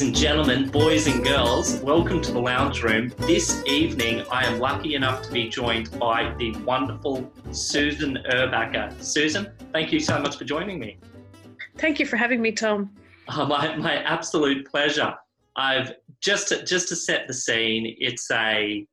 Ladies 0.00 0.14
and 0.14 0.16
gentlemen, 0.16 0.70
boys 0.70 1.06
and 1.08 1.22
girls, 1.22 1.76
welcome 1.82 2.22
to 2.22 2.32
the 2.32 2.40
lounge 2.40 2.82
room. 2.82 3.12
This 3.18 3.62
evening, 3.66 4.24
I 4.30 4.46
am 4.46 4.58
lucky 4.58 4.94
enough 4.94 5.20
to 5.24 5.30
be 5.30 5.50
joined 5.50 5.90
by 5.98 6.34
the 6.38 6.56
wonderful 6.60 7.30
Susan 7.50 8.18
Urbacher. 8.30 8.98
Susan, 9.04 9.52
thank 9.74 9.92
you 9.92 10.00
so 10.00 10.18
much 10.18 10.38
for 10.38 10.44
joining 10.46 10.78
me. 10.78 10.96
Thank 11.76 12.00
you 12.00 12.06
for 12.06 12.16
having 12.16 12.40
me, 12.40 12.50
Tom. 12.50 12.90
Uh, 13.28 13.44
my, 13.44 13.76
my 13.76 13.96
absolute 13.96 14.66
pleasure. 14.66 15.14
I've 15.56 15.92
just 16.22 16.48
to, 16.48 16.64
just 16.64 16.88
to 16.88 16.96
set 16.96 17.28
the 17.28 17.34
scene. 17.34 17.94
It's 17.98 18.30
a 18.30 18.86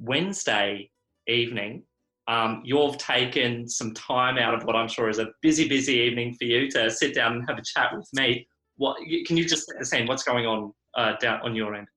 Wednesday 0.00 0.90
evening. 1.28 1.84
Um, 2.26 2.62
you've 2.64 2.98
taken 2.98 3.68
some 3.68 3.94
time 3.94 4.36
out 4.36 4.52
of 4.52 4.64
what 4.64 4.74
I'm 4.74 4.88
sure 4.88 5.08
is 5.08 5.20
a 5.20 5.28
busy, 5.42 5.68
busy 5.68 5.94
evening 5.94 6.34
for 6.34 6.42
you 6.42 6.68
to 6.72 6.90
sit 6.90 7.14
down 7.14 7.34
and 7.34 7.44
have 7.48 7.56
a 7.56 7.62
chat 7.62 7.96
with 7.96 8.08
me 8.14 8.48
what 8.78 8.96
can 9.26 9.36
you 9.36 9.44
just 9.44 9.68
say 9.68 9.74
the 9.78 9.84
same? 9.84 10.06
What's 10.06 10.22
going 10.22 10.46
on 10.46 10.72
uh, 10.96 11.14
down 11.20 11.40
on 11.42 11.54
your 11.54 11.74
end? 11.74 11.88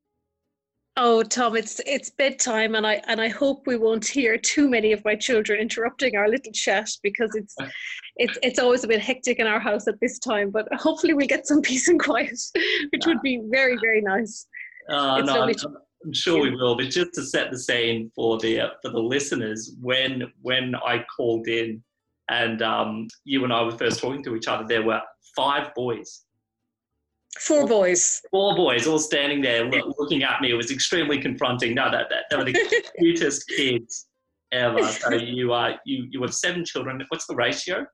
Oh, 0.98 1.24
Tom, 1.24 1.56
it's 1.56 1.80
it's 1.86 2.10
bedtime, 2.10 2.76
and 2.76 2.86
I 2.86 3.02
and 3.08 3.22
I 3.22 3.30
hope 3.30 3.66
we 3.66 3.78
won't 3.78 4.06
hear 4.06 4.38
too 4.38 4.70
many 4.70 4.92
of 4.92 5.06
my 5.06 5.16
children 5.16 5.62
interrupting 5.62 6.18
our 6.18 6.28
little 6.28 6.52
chat 6.52 6.90
because 7.02 7.34
it's 7.34 7.56
it's 8.18 8.38
it's 8.44 8.60
always 8.60 8.84
a 8.84 8.88
bit 8.90 9.00
hectic 9.00 9.40
in 9.40 9.48
our 9.48 9.60
house 9.60 9.88
at 9.88 10.00
this 10.02 10.20
time. 10.20 10.50
But 10.50 10.68
hopefully, 10.74 11.14
we'll 11.14 11.28
get 11.28 11.48
some 11.48 11.62
peace 11.70 11.88
and 11.88 12.00
quiet, 12.00 12.38
which 12.92 13.06
would 13.06 13.22
be 13.22 13.42
very 13.50 13.78
very 13.78 14.02
nice. 14.02 14.46
Uh, 14.90 15.22
no, 15.22 15.44
I'm, 15.44 15.50
I'm, 16.06 16.14
sure 16.14 16.42
we 16.42 16.54
will. 16.54 16.76
But 16.76 16.90
just 16.90 17.14
to 17.14 17.24
set 17.24 17.52
the 17.52 17.60
scene 17.60 18.12
for 18.14 18.38
the 18.40 18.60
uh, 18.60 18.70
for 18.82 18.90
the 18.90 19.00
listeners, 19.00 19.76
when 19.80 20.24
when 20.42 20.76
I 20.76 21.06
called 21.16 21.48
in 21.48 21.82
and 22.30 22.62
um, 22.62 23.08
you 23.24 23.46
and 23.46 23.54
I 23.54 23.62
were 23.62 23.78
first 23.78 24.02
talking 24.02 24.24
to 24.26 24.36
each 24.36 24.50
other, 24.50 24.66
there 24.68 24.84
were 24.84 25.02
five 25.38 25.74
boys 25.74 26.26
Four 27.40 27.66
boys. 27.66 28.22
Four 28.30 28.56
boys 28.56 28.88
all 28.88 29.00
standing 29.00 29.42
there 29.42 29.66
looking 29.98 30.24
at 30.24 30.42
me. 30.42 30.52
It 30.52 30.56
was 30.56 30.72
extremely 30.72 31.20
confronting. 31.22 31.74
No, 31.76 31.90
that, 31.90 32.08
that, 32.10 32.26
they 32.30 32.38
were 32.38 32.44
the 32.44 32.84
cutest 33.00 33.48
kids 33.48 34.08
ever. 34.52 34.84
So 34.84 35.14
you 35.14 35.54
are 35.54 35.80
you 35.86 36.08
you 36.12 36.22
have 36.22 36.34
seven 36.34 36.66
children. 36.66 37.02
What's 37.10 37.28
the 37.28 37.36
ratio? 37.36 37.86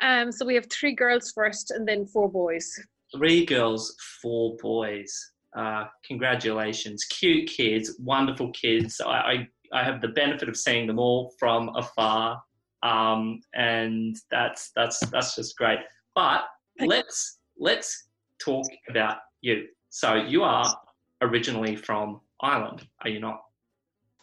Um, 0.00 0.32
so 0.32 0.46
we 0.46 0.54
have 0.54 0.66
three 0.70 0.94
girls 0.94 1.32
first, 1.34 1.70
and 1.70 1.86
then 1.86 2.06
four 2.06 2.30
boys. 2.30 2.68
Three 3.16 3.44
girls, 3.44 3.94
four 4.22 4.56
boys. 4.60 5.12
Uh, 5.56 5.84
congratulations, 6.06 7.04
cute 7.06 7.48
kids, 7.48 7.96
wonderful 7.98 8.52
kids. 8.52 9.00
I, 9.04 9.10
I 9.10 9.48
I 9.72 9.84
have 9.84 10.00
the 10.00 10.08
benefit 10.08 10.48
of 10.48 10.56
seeing 10.56 10.86
them 10.86 10.98
all 10.98 11.34
from 11.38 11.70
afar, 11.76 12.40
um, 12.82 13.40
and 13.54 14.16
that's 14.30 14.70
that's 14.76 15.00
that's 15.10 15.34
just 15.34 15.56
great. 15.56 15.80
But 16.14 16.44
let's 16.80 17.38
let's 17.58 18.07
talk 18.38 18.66
about 18.88 19.18
you. 19.40 19.66
So 19.90 20.14
you 20.14 20.42
are 20.42 20.74
originally 21.22 21.76
from 21.76 22.20
Ireland, 22.40 22.86
are 23.02 23.10
you 23.10 23.20
not? 23.20 23.42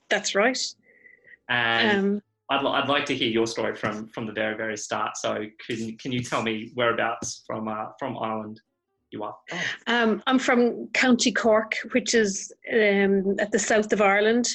That's 0.10 0.36
right. 0.36 0.60
And 1.50 1.98
um, 1.98 2.22
I'd, 2.50 2.66
I'd 2.66 2.90
like 2.90 3.06
to 3.06 3.16
hear 3.16 3.30
your 3.30 3.48
story 3.48 3.76
from 3.76 4.08
from 4.08 4.26
the 4.26 4.34
very 4.34 4.56
very 4.56 4.78
start. 4.78 5.18
So 5.18 5.46
can 5.66 5.98
can 5.98 6.12
you 6.12 6.22
tell 6.22 6.42
me 6.42 6.72
whereabouts 6.76 7.44
from 7.46 7.68
uh, 7.68 7.88
from 8.00 8.18
Ireland 8.18 8.62
you 9.12 9.24
are? 9.24 9.36
Oh. 9.52 9.62
Um, 9.88 10.24
I'm 10.28 10.40
from 10.40 10.88
County 10.94 11.32
Cork, 11.32 11.76
which 11.92 12.14
is 12.14 12.52
um, 12.72 13.36
at 13.40 13.52
the 13.52 13.60
south 13.60 13.94
of 13.94 14.02
Ireland. 14.02 14.50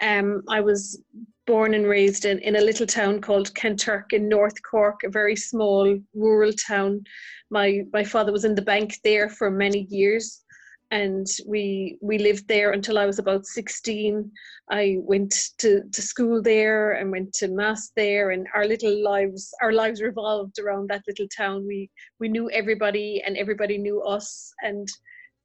Um, 0.00 0.42
I 0.48 0.60
was 0.60 1.02
born 1.48 1.72
and 1.72 1.86
raised 1.86 2.26
in, 2.26 2.38
in 2.40 2.56
a 2.56 2.60
little 2.60 2.86
town 2.86 3.22
called 3.22 3.54
Kanturk 3.54 4.12
in 4.12 4.28
North 4.28 4.62
Cork, 4.70 5.00
a 5.02 5.08
very 5.08 5.34
small 5.34 5.98
rural 6.14 6.52
town. 6.52 7.02
My 7.50 7.84
my 7.92 8.04
father 8.04 8.32
was 8.32 8.44
in 8.44 8.54
the 8.54 8.70
bank 8.74 8.98
there 9.02 9.30
for 9.30 9.50
many 9.50 9.86
years, 9.88 10.44
and 10.90 11.26
we 11.46 11.96
we 12.02 12.18
lived 12.18 12.46
there 12.48 12.72
until 12.72 12.98
I 12.98 13.06
was 13.06 13.18
about 13.18 13.46
sixteen. 13.46 14.30
I 14.70 14.98
went 15.00 15.34
to, 15.60 15.82
to 15.90 16.02
school 16.02 16.42
there 16.42 16.92
and 16.92 17.10
went 17.10 17.32
to 17.40 17.48
mass 17.48 17.92
there, 17.96 18.30
and 18.32 18.46
our 18.54 18.66
little 18.66 19.02
lives 19.02 19.50
our 19.62 19.72
lives 19.72 20.02
revolved 20.02 20.58
around 20.58 20.90
that 20.90 21.06
little 21.08 21.28
town. 21.34 21.66
We 21.66 21.90
we 22.20 22.28
knew 22.28 22.50
everybody, 22.50 23.22
and 23.24 23.38
everybody 23.38 23.78
knew 23.78 24.02
us, 24.02 24.52
and 24.62 24.86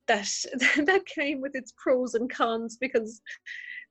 that 0.08 0.30
that 0.86 1.06
came 1.06 1.40
with 1.40 1.56
its 1.56 1.74
pros 1.82 2.14
and 2.14 2.30
cons 2.30 2.78
because 2.78 3.22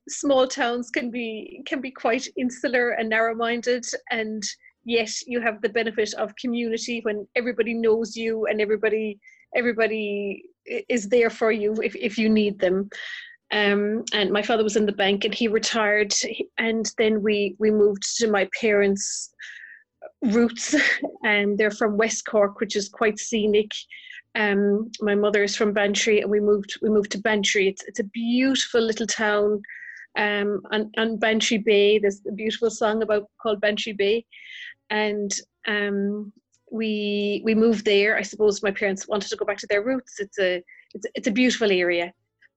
small 0.09 0.47
towns 0.47 0.91
can 0.91 1.11
be 1.11 1.63
can 1.67 1.81
be 1.81 1.91
quite 1.91 2.27
insular 2.37 2.91
and 2.91 3.09
narrow-minded 3.09 3.85
and 4.11 4.43
yet 4.85 5.11
you 5.27 5.41
have 5.41 5.61
the 5.63 5.69
benefit 5.69 6.13
of 6.15 6.35
community 6.37 7.01
when 7.05 7.27
everybody 7.37 7.73
knows 7.73 8.17
you 8.17 8.47
and 8.47 8.61
everybody 8.61 9.19
everybody 9.55 10.43
is 10.89 11.09
there 11.09 11.31
for 11.31 11.53
you 11.53 11.75
if, 11.83 11.95
if 11.97 12.19
you 12.19 12.29
need 12.29 12.59
them. 12.59 12.89
Um, 13.53 14.05
and 14.15 14.31
my 14.31 14.43
father 14.43 14.65
was 14.65 14.77
in 14.77 14.87
the 14.87 14.93
bank 14.93 15.25
and 15.25 15.35
he 15.35 15.47
retired 15.47 16.15
and 16.57 16.91
then 16.97 17.23
we 17.23 17.55
we 17.59 17.71
moved 17.71 18.03
to 18.17 18.31
my 18.31 18.49
parents 18.59 19.35
roots 20.23 20.75
and 21.25 21.59
they're 21.59 21.71
from 21.71 21.99
west 21.99 22.25
cork 22.25 22.61
which 22.61 22.77
is 22.77 22.89
quite 22.89 23.19
scenic. 23.19 23.71
Um, 24.35 24.91
my 25.03 25.15
mother 25.15 25.43
is 25.43 25.55
from 25.55 25.75
bantry 25.75 26.23
and 26.23 26.31
we 26.31 26.41
moved 26.41 26.79
we 26.81 26.89
moved 26.89 27.13
to 27.13 27.19
bantry. 27.19 27.69
It's, 27.69 27.85
it's 27.85 28.01
a 28.01 28.05
beautiful 28.05 28.81
little 28.81 29.07
town 29.07 29.61
um, 30.17 30.61
on, 30.71 30.91
on 30.97 31.17
Bantry 31.17 31.59
Bay. 31.59 31.99
There's 31.99 32.21
a 32.29 32.33
beautiful 32.33 32.71
song 32.71 33.03
about 33.03 33.29
called 33.41 33.61
Bantry 33.61 33.93
Bay, 33.93 34.25
and 34.91 35.33
um, 35.67 36.33
we 36.71 37.43
we 37.45 37.55
moved 37.55 37.85
there. 37.85 38.17
I 38.17 38.23
suppose 38.23 38.63
my 38.63 38.71
parents 38.71 39.09
wanted 39.09 39.29
to 39.31 39.37
go 39.37 39.45
back 39.45 39.59
to 39.59 39.67
their 39.69 39.85
roots. 39.85 40.15
It's 40.19 40.39
a 40.39 40.63
it's, 40.95 41.07
it's 41.15 41.29
a 41.29 41.33
beautiful 41.33 41.71
area, 41.71 42.13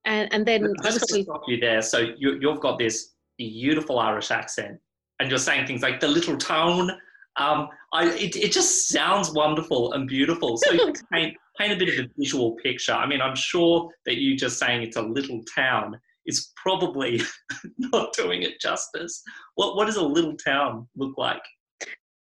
and 0.05 0.31
and 0.33 0.45
then 0.45 0.63
I 0.63 0.83
just 0.83 1.03
obviously 1.03 1.23
stop 1.23 1.43
you 1.47 1.59
there. 1.59 1.81
So 1.81 1.99
you 2.17 2.39
you've 2.41 2.59
got 2.59 2.79
this 2.79 3.13
beautiful 3.37 3.99
Irish 3.99 4.31
accent, 4.31 4.79
and 5.19 5.29
you're 5.29 5.39
saying 5.39 5.67
things 5.67 5.81
like 5.81 5.99
the 5.99 6.07
little 6.07 6.37
town. 6.37 6.91
Um, 7.37 7.67
I 7.93 8.05
it, 8.11 8.35
it 8.35 8.51
just 8.51 8.89
sounds 8.89 9.31
wonderful 9.31 9.93
and 9.93 10.07
beautiful. 10.07 10.57
So 10.57 10.71
you 10.71 10.93
paint 11.13 11.35
paint 11.57 11.73
a 11.73 11.77
bit 11.77 11.99
of 11.99 12.05
a 12.05 12.09
visual 12.17 12.57
picture. 12.63 12.93
I 12.93 13.05
mean, 13.05 13.21
I'm 13.21 13.35
sure 13.35 13.89
that 14.05 14.17
you 14.17 14.35
just 14.35 14.59
saying 14.59 14.83
it's 14.83 14.97
a 14.97 15.01
little 15.01 15.41
town 15.53 15.99
is 16.25 16.51
probably 16.55 17.21
not 17.77 18.13
doing 18.13 18.43
it 18.43 18.59
justice. 18.61 19.21
What 19.55 19.75
what 19.75 19.85
does 19.85 19.97
a 19.97 20.03
little 20.03 20.35
town 20.35 20.87
look 20.95 21.17
like? 21.17 21.41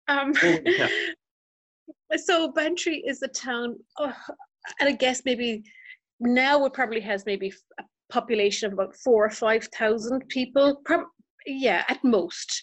Um, 0.09 0.33
so 2.17 2.53
Bantry 2.53 3.03
is 3.07 3.23
a 3.23 3.29
town, 3.29 3.77
oh, 3.99 4.13
and 4.81 4.89
I 4.89 4.93
guess 4.93 5.23
maybe 5.25 5.63
now 6.21 6.65
it 6.65 6.73
probably 6.73 7.01
has 7.01 7.27
maybe 7.27 7.53
a 7.79 7.85
population 8.11 8.67
of 8.67 8.73
about 8.73 8.95
four 8.97 9.25
or 9.25 9.31
five 9.31 9.69
thousand 9.75 10.29
people. 10.29 10.81
Pro- 10.85 11.07
yeah, 11.47 11.85
at 11.89 12.03
most 12.05 12.63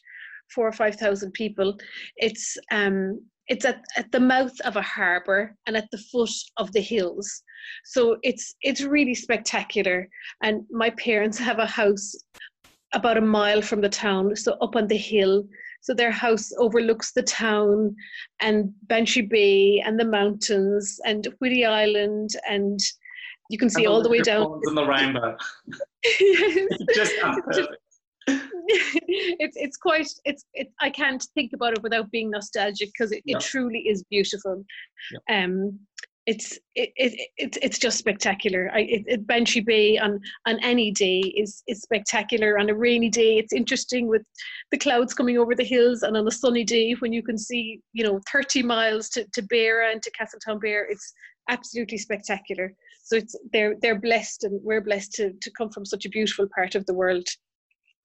four 0.53 0.67
or 0.67 0.71
five 0.71 0.95
thousand 0.95 1.31
people. 1.33 1.77
It's 2.17 2.57
um, 2.71 3.19
it's 3.47 3.65
at, 3.65 3.83
at 3.97 4.11
the 4.11 4.19
mouth 4.19 4.57
of 4.61 4.77
a 4.77 4.81
harbour 4.81 5.55
and 5.67 5.75
at 5.75 5.89
the 5.91 5.97
foot 5.97 6.31
of 6.57 6.71
the 6.71 6.81
hills 6.81 7.42
so 7.85 8.17
it's 8.23 8.55
it's 8.61 8.81
really 8.81 9.15
spectacular 9.15 10.07
and 10.41 10.63
my 10.71 10.89
parents 10.91 11.37
have 11.37 11.59
a 11.59 11.65
house 11.65 12.15
about 12.93 13.17
a 13.17 13.21
mile 13.21 13.61
from 13.61 13.81
the 13.81 13.89
town 13.89 14.35
so 14.35 14.53
up 14.61 14.75
on 14.75 14.87
the 14.87 14.97
hill 14.97 15.43
so 15.81 15.93
their 15.93 16.11
house 16.11 16.51
overlooks 16.59 17.11
the 17.11 17.23
town 17.23 17.93
and 18.39 18.71
Bantry 18.83 19.23
Bay 19.23 19.81
and 19.85 19.99
the 19.99 20.05
mountains 20.05 20.99
and 21.05 21.27
Whiddy 21.39 21.65
Island 21.65 22.29
and 22.49 22.79
you 23.49 23.57
can 23.57 23.69
see 23.69 23.85
all 23.85 24.01
the 24.01 24.09
way 24.09 24.21
down 24.21 24.61
in 24.67 24.75
the 24.75 24.85
rainbow 24.85 25.35
just 26.95 27.13
it's 28.27 29.57
it's 29.57 29.77
quite 29.77 30.07
it's 30.23 30.45
it, 30.53 30.71
I 30.79 30.89
can't 30.89 31.21
think 31.33 31.51
about 31.53 31.73
it 31.73 31.83
without 31.83 32.09
being 32.11 32.29
nostalgic 32.29 32.89
because 32.89 33.11
it, 33.11 33.21
yeah. 33.25 33.37
it 33.37 33.43
truly 33.43 33.79
is 33.79 34.03
beautiful. 34.09 34.63
Yeah. 35.27 35.43
Um, 35.43 35.79
it's 36.25 36.57
it, 36.75 36.91
it, 36.95 37.29
it 37.37 37.57
it's 37.61 37.77
just 37.77 37.97
spectacular. 37.97 38.71
I 38.73 38.81
it, 38.81 39.03
it 39.07 39.27
Bantry 39.27 39.61
Bay 39.61 39.97
on 39.97 40.19
on 40.45 40.57
any 40.63 40.91
day 40.91 41.19
is 41.19 41.63
is 41.67 41.81
spectacular. 41.81 42.57
On 42.59 42.69
a 42.69 42.73
rainy 42.73 43.09
day, 43.09 43.37
it's 43.37 43.53
interesting 43.53 44.07
with 44.07 44.23
the 44.71 44.77
clouds 44.77 45.13
coming 45.13 45.37
over 45.37 45.53
the 45.53 45.63
hills, 45.63 46.03
and 46.03 46.15
on 46.15 46.27
a 46.27 46.31
sunny 46.31 46.63
day 46.63 46.93
when 46.93 47.11
you 47.11 47.23
can 47.23 47.37
see 47.37 47.81
you 47.91 48.03
know 48.03 48.21
thirty 48.31 48.63
miles 48.63 49.09
to 49.09 49.25
to 49.33 49.41
Beara 49.41 49.91
and 49.91 50.01
to 50.01 50.11
Castletownbere, 50.11 50.85
it's 50.89 51.13
absolutely 51.49 51.97
spectacular. 51.97 52.73
So 53.03 53.17
it's 53.17 53.35
they're 53.51 53.75
they're 53.81 53.99
blessed, 53.99 54.45
and 54.45 54.61
we're 54.63 54.81
blessed 54.81 55.11
to 55.13 55.33
to 55.33 55.51
come 55.51 55.71
from 55.71 55.85
such 55.85 56.05
a 56.05 56.09
beautiful 56.09 56.47
part 56.55 56.75
of 56.75 56.85
the 56.85 56.93
world. 56.93 57.27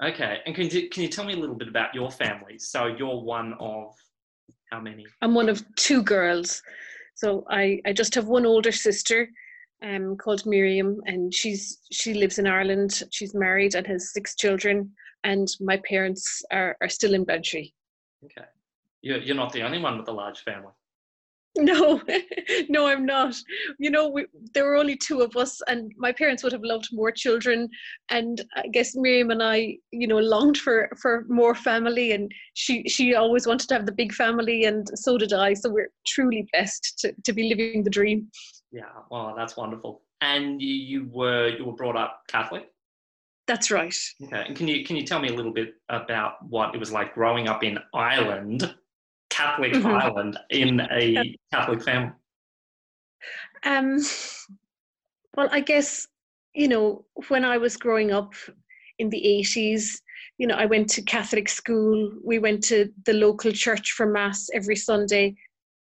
Okay, 0.03 0.39
and 0.47 0.55
can 0.55 0.69
you, 0.69 0.89
can 0.89 1.03
you 1.03 1.09
tell 1.09 1.25
me 1.25 1.35
a 1.35 1.37
little 1.37 1.57
bit 1.57 1.69
about 1.69 1.95
your 1.95 2.11
family? 2.11 2.59
So 2.59 2.87
you're 2.87 3.21
one 3.21 3.55
of 3.61 3.95
how 4.73 4.81
many? 4.81 5.07
I'm 5.23 5.35
one 5.35 5.49
of 5.49 5.65
two 5.77 6.03
girls. 6.03 6.63
So 7.19 7.45
I, 7.51 7.81
I 7.85 7.93
just 7.93 8.15
have 8.15 8.29
one 8.29 8.47
older 8.47 8.71
sister 8.71 9.29
um, 9.83 10.17
called 10.17 10.47
Miriam, 10.47 11.01
and 11.05 11.35
she's 11.35 11.81
she 11.91 12.15
lives 12.15 12.39
in 12.39 12.47
Ireland. 12.47 13.03
She's 13.11 13.35
married 13.35 13.75
and 13.75 13.85
has 13.89 14.13
six 14.13 14.37
children, 14.37 14.93
and 15.25 15.49
my 15.59 15.79
parents 15.79 16.45
are, 16.53 16.77
are 16.81 16.89
still 16.89 17.15
in 17.15 17.25
Bantry. 17.25 17.75
Okay, 18.25 18.47
you're, 19.03 19.19
you're 19.19 19.35
not 19.35 19.53
the 19.53 19.63
only 19.63 19.81
one 19.81 19.99
with 19.99 20.07
a 20.07 20.13
large 20.13 20.45
family. 20.45 20.71
No, 21.63 22.01
no, 22.69 22.87
I'm 22.87 23.05
not. 23.05 23.35
You 23.81 23.91
know, 23.91 24.09
we, 24.09 24.27
there 24.55 24.65
were 24.65 24.77
only 24.77 24.97
two 24.97 25.23
of 25.23 25.37
us, 25.37 25.61
and 25.67 25.91
my 25.97 26.13
parents 26.13 26.45
would 26.45 26.53
have 26.53 26.63
loved 26.63 26.89
more 26.93 27.11
children. 27.11 27.69
And 28.11 28.45
I 28.55 28.69
guess 28.69 28.95
Miriam 28.95 29.33
and 29.33 29.43
I, 29.43 29.79
you 29.91 30.07
know, 30.07 30.19
longed 30.19 30.59
for 30.59 30.89
for 31.03 31.25
more 31.29 31.57
family, 31.57 32.13
and 32.13 32.31
she 32.55 32.89
she 32.89 33.17
always 33.17 33.45
wanted 33.45 33.69
to 33.69 33.75
have 33.75 33.87
the 33.87 33.93
big 33.93 34.13
family, 34.13 34.67
and 34.67 34.87
so 34.95 35.19
did 35.19 35.33
I. 35.33 35.55
So 35.55 35.69
we're 35.69 35.91
truly 36.07 36.49
blessed 36.53 37.01
to 37.01 37.13
to 37.25 37.33
be 37.33 37.49
living 37.49 37.83
the 37.83 37.91
dream. 37.91 38.31
Yeah, 38.71 38.85
well, 39.11 39.35
that's 39.37 39.57
wonderful. 39.57 40.03
And 40.21 40.63
you, 40.63 40.75
you 40.75 41.09
were 41.11 41.49
you 41.49 41.65
were 41.65 41.73
brought 41.73 41.97
up 41.97 42.23
Catholic. 42.29 42.71
That's 43.49 43.73
right. 43.73 43.97
Okay, 44.23 44.45
and 44.47 44.57
can 44.57 44.69
you 44.69 44.85
can 44.85 44.95
you 44.95 45.03
tell 45.03 45.19
me 45.19 45.29
a 45.29 45.35
little 45.35 45.53
bit 45.53 45.75
about 45.89 46.35
what 46.49 46.73
it 46.73 46.79
was 46.79 46.93
like 46.93 47.15
growing 47.15 47.49
up 47.49 47.65
in 47.65 47.81
Ireland? 47.93 48.77
Catholic 49.39 49.73
mm-hmm. 49.73 49.87
Ireland 49.87 50.39
in 50.51 50.81
a 50.91 51.37
Catholic 51.53 51.83
family? 51.83 52.11
Um, 53.65 54.01
well, 55.37 55.49
I 55.53 55.61
guess, 55.61 56.09
you 56.55 56.67
know, 56.67 57.05
when 57.29 57.45
I 57.45 57.57
was 57.59 57.77
growing 57.77 58.11
up 58.11 58.35
in 58.99 59.11
the 59.11 59.23
80s, 59.23 60.01
you 60.39 60.47
know, 60.49 60.57
I 60.57 60.67
went 60.67 60.89
to 60.91 61.03
Catholic 61.03 61.49
school. 61.49 62.11
We 62.25 62.41
went 62.41 62.65
to 62.65 62.89
the 63.07 63.13
local 63.13 63.53
church 63.53 63.93
for 63.93 64.07
Mass 64.07 64.49
every 64.53 64.77
Sunday. 64.77 65.37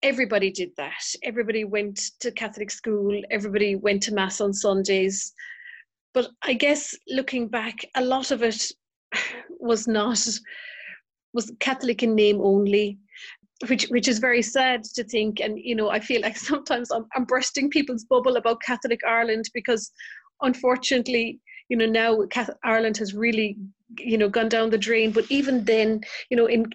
Everybody 0.03 0.51
did 0.51 0.71
that. 0.77 1.03
Everybody 1.23 1.63
went 1.63 2.11
to 2.19 2.31
Catholic 2.31 2.69
school. 2.69 3.19
Everybody 3.31 3.75
went 3.75 4.03
to 4.03 4.13
Mass 4.13 4.39
on 4.39 4.53
Sundays. 4.53 5.33
But 6.13 6.27
I 6.43 6.53
guess 6.53 6.95
looking 7.07 7.47
back, 7.47 7.85
a 7.95 8.03
lot 8.03 8.29
of 8.29 8.43
it 8.43 8.71
was 9.59 9.87
not 9.87 10.27
was 11.33 11.51
Catholic 11.59 12.03
in 12.03 12.15
name 12.15 12.41
only 12.41 12.97
which 13.67 13.85
which 13.89 14.07
is 14.07 14.17
very 14.17 14.41
sad 14.41 14.83
to 14.83 15.03
think. 15.03 15.39
And 15.39 15.59
you 15.59 15.75
know 15.75 15.89
i 15.91 15.99
feel 15.99 16.21
like 16.21 16.35
sometimes 16.51 16.91
i'm, 16.91 17.05
I'm 17.15 17.25
bursting 17.25 17.69
people's 17.69 18.03
bubble 18.05 18.37
about 18.37 18.61
catholic 18.61 19.01
ireland 19.07 19.45
because 19.53 19.91
unfortunately 20.41 21.39
you 21.69 21.77
know 21.77 21.85
now 21.85 22.25
catholic 22.31 22.57
ireland 22.63 22.97
has 22.97 23.13
really 23.13 23.55
you 23.99 24.17
know 24.17 24.29
gone 24.29 24.49
down 24.49 24.69
the 24.69 24.77
drain. 24.77 25.11
But 25.11 25.25
even 25.29 25.65
then 25.65 26.01
you 26.29 26.37
know 26.37 26.45
in 26.45 26.65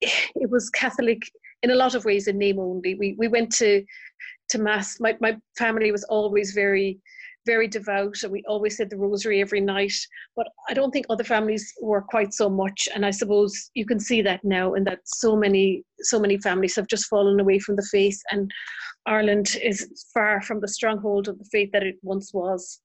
it 0.00 0.50
was 0.50 0.70
catholic 0.70 1.22
in 1.62 1.70
a 1.70 1.74
lot 1.74 1.94
of 1.94 2.04
ways 2.04 2.26
in 2.26 2.38
name 2.38 2.58
only. 2.58 2.94
We 2.94 3.14
we 3.18 3.28
went 3.28 3.52
to 3.56 3.84
to 4.50 4.58
mass. 4.58 4.98
My, 5.00 5.16
my 5.20 5.36
family 5.56 5.92
was 5.92 6.04
always 6.04 6.52
very 6.52 6.98
very 7.52 7.66
devout 7.66 8.16
and 8.22 8.32
we 8.32 8.42
always 8.46 8.76
said 8.76 8.88
the 8.88 9.02
rosary 9.06 9.40
every 9.40 9.60
night 9.60 9.98
but 10.36 10.46
i 10.68 10.72
don't 10.74 10.92
think 10.92 11.06
other 11.06 11.28
families 11.34 11.64
were 11.82 12.04
quite 12.14 12.32
so 12.32 12.48
much 12.62 12.88
and 12.94 13.04
i 13.04 13.12
suppose 13.20 13.52
you 13.74 13.84
can 13.90 13.98
see 14.08 14.20
that 14.22 14.42
now 14.44 14.74
and 14.74 14.86
that 14.86 15.00
so 15.04 15.30
many 15.44 15.82
so 16.12 16.20
many 16.24 16.36
families 16.38 16.76
have 16.76 16.86
just 16.94 17.08
fallen 17.12 17.40
away 17.40 17.58
from 17.58 17.74
the 17.74 17.88
faith 17.90 18.20
and 18.30 18.44
ireland 19.06 19.48
is 19.70 19.78
far 20.14 20.40
from 20.42 20.60
the 20.60 20.74
stronghold 20.76 21.26
of 21.26 21.36
the 21.40 21.48
faith 21.50 21.70
that 21.72 21.82
it 21.90 21.96
once 22.02 22.32
was. 22.32 22.80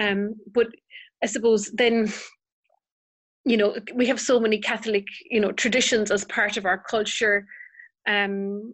Um, 0.00 0.20
but 0.54 0.68
i 1.22 1.26
suppose 1.26 1.70
then 1.82 2.10
you 3.44 3.58
know 3.60 3.70
we 4.00 4.06
have 4.06 4.20
so 4.30 4.40
many 4.40 4.58
catholic 4.70 5.06
you 5.30 5.40
know 5.40 5.52
traditions 5.52 6.10
as 6.10 6.24
part 6.24 6.56
of 6.56 6.64
our 6.64 6.80
culture. 6.94 7.36
Um, 8.14 8.72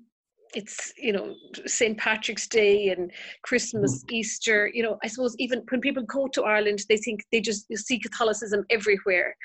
it's 0.54 0.92
you 0.96 1.12
know 1.12 1.34
St 1.66 1.96
Patrick's 1.98 2.46
Day 2.46 2.88
and 2.88 3.10
Christmas, 3.42 4.04
mm. 4.04 4.12
Easter. 4.12 4.70
You 4.72 4.82
know, 4.82 4.98
I 5.02 5.08
suppose 5.08 5.34
even 5.38 5.62
when 5.70 5.80
people 5.80 6.02
go 6.04 6.28
to 6.28 6.44
Ireland, 6.44 6.84
they 6.88 6.96
think 6.96 7.24
they 7.32 7.40
just 7.40 7.66
see 7.76 7.98
Catholicism 7.98 8.64
everywhere, 8.70 9.36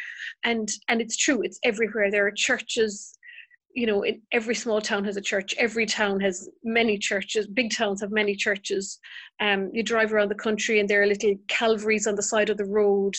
and 0.44 0.70
and 0.88 1.02
it's 1.02 1.18
true. 1.18 1.42
It's 1.44 1.60
everywhere. 1.64 2.12
There 2.12 2.28
are 2.28 2.32
churches. 2.32 3.14
You 3.74 3.86
know, 3.86 4.02
in 4.02 4.22
every 4.32 4.56
small 4.56 4.82
town 4.82 5.06
has 5.06 5.18
a 5.18 5.22
church. 5.22 5.54
Every 5.60 5.86
town 5.86 6.20
has 6.22 6.50
many 6.64 6.98
churches. 6.98 7.46
Big 7.46 7.72
towns 7.72 8.02
have 8.02 8.12
many 8.12 8.36
churches. 8.36 8.98
Um, 9.40 9.70
you 9.72 9.84
drive 9.84 10.14
around 10.14 10.30
the 10.30 10.36
country, 10.36 10.80
and 10.80 10.90
there 10.90 11.04
are 11.04 11.08
little 11.08 11.36
calvaries 11.48 12.08
on 12.08 12.16
the 12.16 12.24
side 12.24 12.50
of 12.50 12.58
the 12.58 12.66
road. 12.66 13.16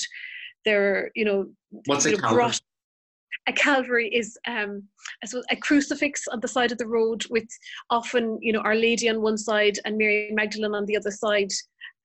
There, 0.64 0.94
are, 0.94 1.10
you 1.14 1.24
know, 1.24 1.46
what's 1.86 2.06
you 2.06 2.16
a 2.16 2.20
calvary? 2.20 2.52
A 3.46 3.52
calvary 3.52 4.08
is 4.08 4.38
um, 4.46 4.82
a 5.50 5.56
crucifix 5.56 6.28
on 6.28 6.40
the 6.40 6.48
side 6.48 6.72
of 6.72 6.78
the 6.78 6.86
road 6.86 7.24
with 7.30 7.48
often, 7.90 8.38
you 8.40 8.52
know, 8.52 8.60
Our 8.60 8.74
Lady 8.74 9.08
on 9.08 9.22
one 9.22 9.38
side 9.38 9.78
and 9.84 9.96
Mary 9.96 10.30
Magdalene 10.32 10.74
on 10.74 10.86
the 10.86 10.96
other 10.96 11.10
side. 11.10 11.50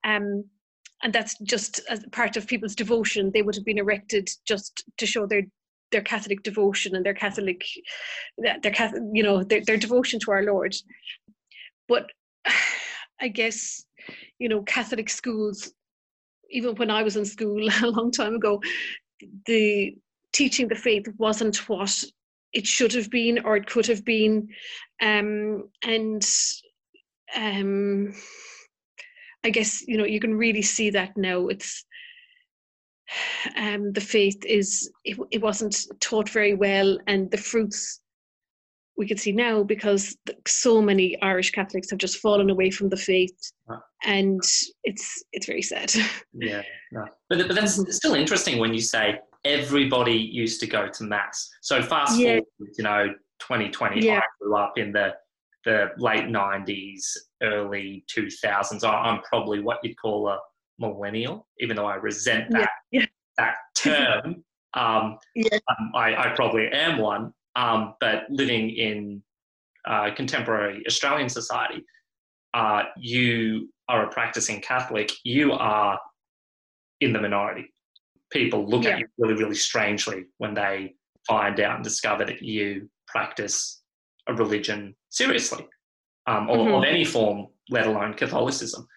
Um, 0.04 0.46
and 1.04 1.12
that's 1.12 1.38
just 1.40 1.82
as 1.90 2.06
part 2.12 2.38
of 2.38 2.48
people's 2.48 2.76
devotion. 2.76 3.32
They 3.34 3.42
would 3.42 3.56
have 3.56 3.66
been 3.66 3.78
erected 3.78 4.30
just 4.48 4.86
to 4.98 5.06
show 5.06 5.26
their 5.28 5.44
their 5.92 6.02
Catholic 6.02 6.42
devotion 6.44 6.96
and 6.96 7.06
their 7.06 7.14
Catholic, 7.14 7.64
their 8.38 8.72
Catholic, 8.72 9.04
you 9.14 9.22
know, 9.22 9.44
their, 9.44 9.62
their 9.64 9.78
devotion 9.78 10.20
to 10.22 10.32
our 10.32 10.44
Lord. 10.44 10.76
But 11.88 12.10
I 13.22 13.28
guess, 13.28 13.86
you 14.40 14.50
know, 14.50 14.64
Catholic 14.64 15.10
schools, 15.10 15.72
even 16.50 16.76
when 16.76 16.90
I 16.90 17.04
was 17.04 17.16
in 17.16 17.26
school 17.26 17.68
a 17.84 17.88
long 17.88 18.12
time 18.12 18.36
ago, 18.36 18.60
the 19.46 19.96
teaching 20.34 20.68
the 20.68 20.76
faith 20.76 21.06
wasn't 21.18 21.70
what 21.70 22.04
it 22.52 22.68
should 22.68 22.94
have 22.94 23.10
been 23.10 23.40
or 23.46 23.56
it 23.56 23.68
could 23.68 23.86
have 23.88 24.04
been 24.04 24.48
um, 25.02 25.70
and 25.84 26.28
um, 27.36 28.14
i 29.44 29.50
guess 29.50 29.82
you 29.88 29.98
know 29.98 30.06
you 30.06 30.20
can 30.20 30.36
really 30.36 30.62
see 30.62 30.90
that 30.90 31.16
now 31.16 31.48
it's 31.48 31.86
um, 33.58 33.92
the 33.94 34.02
faith 34.02 34.44
is 34.46 34.92
it, 35.04 35.18
it 35.32 35.42
wasn't 35.42 35.78
taught 36.00 36.30
very 36.30 36.54
well 36.54 36.98
and 37.08 37.30
the 37.32 37.38
fruits 37.38 38.02
we 38.98 39.08
can 39.08 39.18
see 39.18 39.32
now 39.32 39.64
because 39.64 40.16
so 40.48 40.82
many 40.82 41.20
Irish 41.22 41.52
Catholics 41.52 41.90
have 41.90 41.98
just 41.98 42.18
fallen 42.18 42.50
away 42.50 42.70
from 42.70 42.90
the 42.90 42.98
faith, 42.98 43.36
and 44.04 44.42
it's 44.84 45.24
it's 45.34 45.46
very 45.46 45.62
sad. 45.62 45.92
Yeah, 46.34 46.62
no. 46.92 47.06
but 47.30 47.48
but 47.48 47.56
that's 47.56 47.80
still 47.96 48.14
interesting 48.16 48.60
when 48.60 48.74
you 48.74 48.82
say 48.82 49.20
everybody 49.46 50.14
used 50.14 50.60
to 50.62 50.68
go 50.68 50.88
to 50.88 51.04
mass. 51.04 51.50
So 51.62 51.82
fast 51.82 52.20
yeah. 52.20 52.40
forward, 52.58 52.74
you 52.78 52.84
know, 52.84 53.08
2020, 53.40 54.06
yeah. 54.06 54.20
I 54.20 54.22
grew 54.40 54.56
up 54.56 54.78
in 54.78 54.92
the 54.92 55.14
the 55.66 55.92
late 55.98 56.26
90s, 56.26 57.16
early 57.42 58.04
2000s. 58.14 58.84
I'm 58.84 59.22
probably 59.22 59.62
what 59.62 59.80
you'd 59.82 59.96
call 59.96 60.28
a 60.28 60.38
millennial, 60.78 61.48
even 61.60 61.78
though 61.78 61.86
I 61.86 61.96
resent 61.96 62.52
that 62.52 62.70
yeah. 62.92 63.06
that 63.38 63.56
term. 63.76 64.44
Um. 64.76 65.20
Um, 65.36 65.92
I, 65.94 66.16
I, 66.16 66.34
probably 66.36 66.68
am 66.70 66.98
one, 66.98 67.32
um, 67.56 67.94
but 68.00 68.24
living 68.32 68.72
in 68.72 69.22
uh, 69.86 70.10
contemporary 70.16 70.84
Australian 70.88 71.30
society, 71.30 71.86
uh, 72.56 72.86
you 72.98 73.70
are 73.88 74.08
a 74.08 74.10
practicing 74.10 74.62
Catholic, 74.62 75.12
you 75.24 75.52
are 75.52 76.00
in 77.02 77.14
the 77.14 77.22
minority 77.22 77.73
people 78.34 78.68
look 78.68 78.84
yeah. 78.84 78.92
at 78.92 79.00
you 79.00 79.08
really, 79.18 79.36
really 79.36 79.56
strangely 79.56 80.26
when 80.40 80.54
they 80.54 80.96
find 81.28 81.60
out 81.60 81.76
and 81.76 81.84
discover 81.84 82.26
that 82.26 82.42
you 82.42 82.90
practice 83.08 83.82
a 84.28 84.34
religion 84.34 84.96
seriously 85.10 85.66
um, 86.28 86.50
or 86.50 86.58
mm-hmm. 86.58 86.74
of 86.74 86.84
any 86.84 87.06
form, 87.06 87.48
let 87.70 87.88
alone 87.88 88.14
Catholicism. 88.14 88.88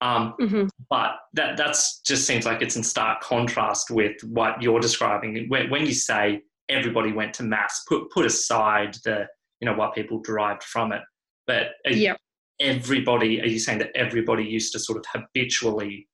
Um, 0.00 0.34
mm-hmm. 0.40 0.66
But 0.90 1.12
that 1.34 1.56
that's 1.56 2.00
just 2.00 2.26
seems 2.26 2.44
like 2.44 2.62
it's 2.62 2.76
in 2.76 2.82
stark 2.82 3.20
contrast 3.20 3.90
with 3.90 4.16
what 4.24 4.60
you're 4.60 4.80
describing. 4.80 5.48
When, 5.48 5.70
when 5.70 5.86
you 5.86 5.94
say 5.94 6.42
everybody 6.68 7.12
went 7.12 7.34
to 7.34 7.42
mass, 7.42 7.84
put 7.88 8.10
put 8.10 8.26
aside 8.26 8.96
the 9.04 9.26
you 9.60 9.66
know 9.66 9.74
what 9.74 9.94
people 9.94 10.20
derived 10.20 10.62
from 10.62 10.92
it, 10.92 11.00
but 11.46 11.68
yeah. 11.86 12.14
everybody 12.60 13.40
are 13.40 13.46
you 13.46 13.58
saying 13.58 13.78
that 13.78 13.90
everybody 13.94 14.44
used 14.44 14.72
to 14.72 14.78
sort 14.78 14.98
of 14.98 15.04
habitually 15.08 16.08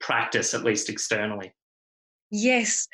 practice 0.00 0.54
at 0.54 0.62
least 0.62 0.88
externally? 0.88 1.52
Yes, 2.30 2.88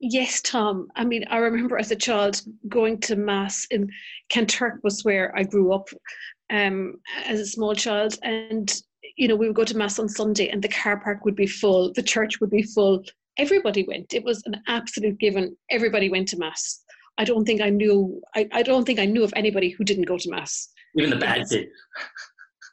yes, 0.00 0.40
Tom. 0.42 0.88
I 0.96 1.04
mean, 1.04 1.24
I 1.30 1.38
remember 1.38 1.78
as 1.78 1.90
a 1.90 1.96
child 1.96 2.40
going 2.68 3.00
to 3.00 3.16
mass 3.16 3.66
in 3.70 3.90
Kanturk 4.32 4.78
was 4.82 5.02
where 5.04 5.36
I 5.36 5.42
grew 5.42 5.72
up 5.72 5.88
um, 6.50 6.96
as 7.24 7.40
a 7.40 7.46
small 7.46 7.74
child, 7.74 8.18
and 8.22 8.72
you 9.16 9.28
know 9.28 9.36
we 9.36 9.46
would 9.46 9.56
go 9.56 9.64
to 9.64 9.76
mass 9.76 9.98
on 9.98 10.08
Sunday, 10.08 10.48
and 10.48 10.62
the 10.62 10.68
car 10.68 11.00
park 11.00 11.24
would 11.24 11.36
be 11.36 11.46
full, 11.46 11.92
the 11.92 12.02
church 12.02 12.40
would 12.40 12.50
be 12.50 12.62
full. 12.62 13.02
Everybody 13.38 13.84
went. 13.88 14.14
It 14.14 14.24
was 14.24 14.42
an 14.46 14.60
absolute 14.68 15.18
given. 15.18 15.56
Everybody 15.70 16.08
went 16.08 16.28
to 16.28 16.38
mass. 16.38 16.84
I 17.16 17.24
don't 17.24 17.44
think 17.44 17.60
I 17.60 17.70
knew. 17.70 18.20
I, 18.34 18.48
I 18.52 18.62
don't 18.62 18.84
think 18.84 18.98
I 18.98 19.06
knew 19.06 19.24
of 19.24 19.32
anybody 19.34 19.70
who 19.70 19.84
didn't 19.84 20.04
go 20.04 20.18
to 20.18 20.30
mass. 20.30 20.68
Even 20.96 21.10
the 21.10 21.16
bad 21.16 21.46
did. 21.48 21.68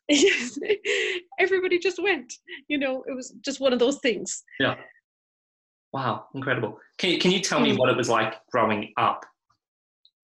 Everybody 1.40 1.80
just 1.80 2.02
went. 2.02 2.34
You 2.68 2.78
know, 2.78 3.04
it 3.08 3.16
was 3.16 3.34
just 3.42 3.60
one 3.60 3.74
of 3.74 3.80
those 3.80 4.00
things. 4.00 4.44
Yeah. 4.60 4.76
Wow, 5.94 6.28
incredible. 6.34 6.80
Can 6.98 7.12
you, 7.12 7.20
can 7.20 7.32
you 7.32 7.40
tell 7.42 7.60
me 7.60 7.72
hmm. 7.72 7.78
what 7.78 7.90
it 7.90 7.98
was 7.98 8.10
like 8.10 8.36
growing 8.52 8.94
up 8.98 9.26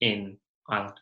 in 0.01 0.37
Ireland? 0.69 0.99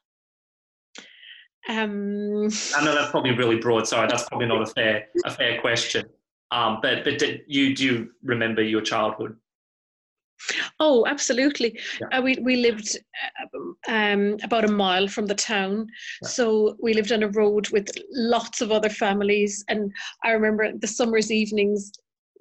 Um, 1.67 2.48
I 2.75 2.86
know 2.86 2.93
that's 2.93 3.12
probably 3.12 3.31
really 3.31 3.57
broad. 3.57 3.88
Sorry, 3.88 4.07
that's 4.07 4.27
probably 4.29 4.48
not 4.48 4.62
a 4.62 4.67
fair 4.67 5.07
a 5.25 5.31
fair 5.31 5.60
question. 5.62 6.05
Um, 6.51 6.79
but 6.81 7.03
but 7.03 7.17
did 7.17 7.41
you 7.48 7.75
do 7.75 7.84
you 7.84 8.12
remember 8.24 8.62
your 8.62 8.81
childhood? 8.81 9.36
Oh, 10.79 11.05
absolutely. 11.07 11.79
Yeah. 12.00 12.19
Uh, 12.19 12.22
we 12.22 12.38
we 12.41 12.57
lived 12.57 12.98
uh, 13.39 13.91
um, 13.91 14.38
about 14.43 14.65
a 14.65 14.72
mile 14.72 15.07
from 15.07 15.25
the 15.25 15.36
town, 15.36 15.88
yeah. 16.22 16.27
so 16.27 16.77
we 16.81 16.93
lived 16.93 17.12
on 17.12 17.24
a 17.24 17.29
road 17.29 17.69
with 17.69 17.89
lots 18.12 18.62
of 18.62 18.72
other 18.72 18.89
families. 18.89 19.63
And 19.67 19.91
I 20.24 20.31
remember 20.31 20.72
the 20.77 20.88
summers 20.88 21.31
evenings. 21.31 21.91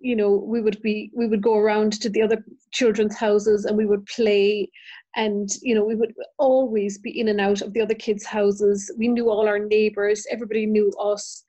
You 0.04 0.16
know, 0.16 0.30
we 0.30 0.60
would 0.60 0.80
be 0.82 1.10
we 1.14 1.26
would 1.26 1.42
go 1.42 1.56
around 1.56 1.94
to 2.00 2.08
the 2.08 2.22
other 2.22 2.44
children's 2.72 3.16
houses 3.16 3.64
and 3.64 3.76
we 3.76 3.86
would 3.86 4.04
play, 4.06 4.70
and 5.16 5.48
you 5.62 5.74
know 5.74 5.84
we 5.84 5.94
would 5.94 6.12
always 6.38 6.98
be 6.98 7.18
in 7.18 7.28
and 7.28 7.40
out 7.40 7.62
of 7.62 7.72
the 7.72 7.80
other 7.80 7.94
kids' 7.94 8.24
houses. 8.24 8.92
We 8.98 9.08
knew 9.08 9.30
all 9.30 9.48
our 9.48 9.58
neighbours. 9.58 10.26
Everybody 10.30 10.66
knew 10.66 10.90
us. 11.00 11.42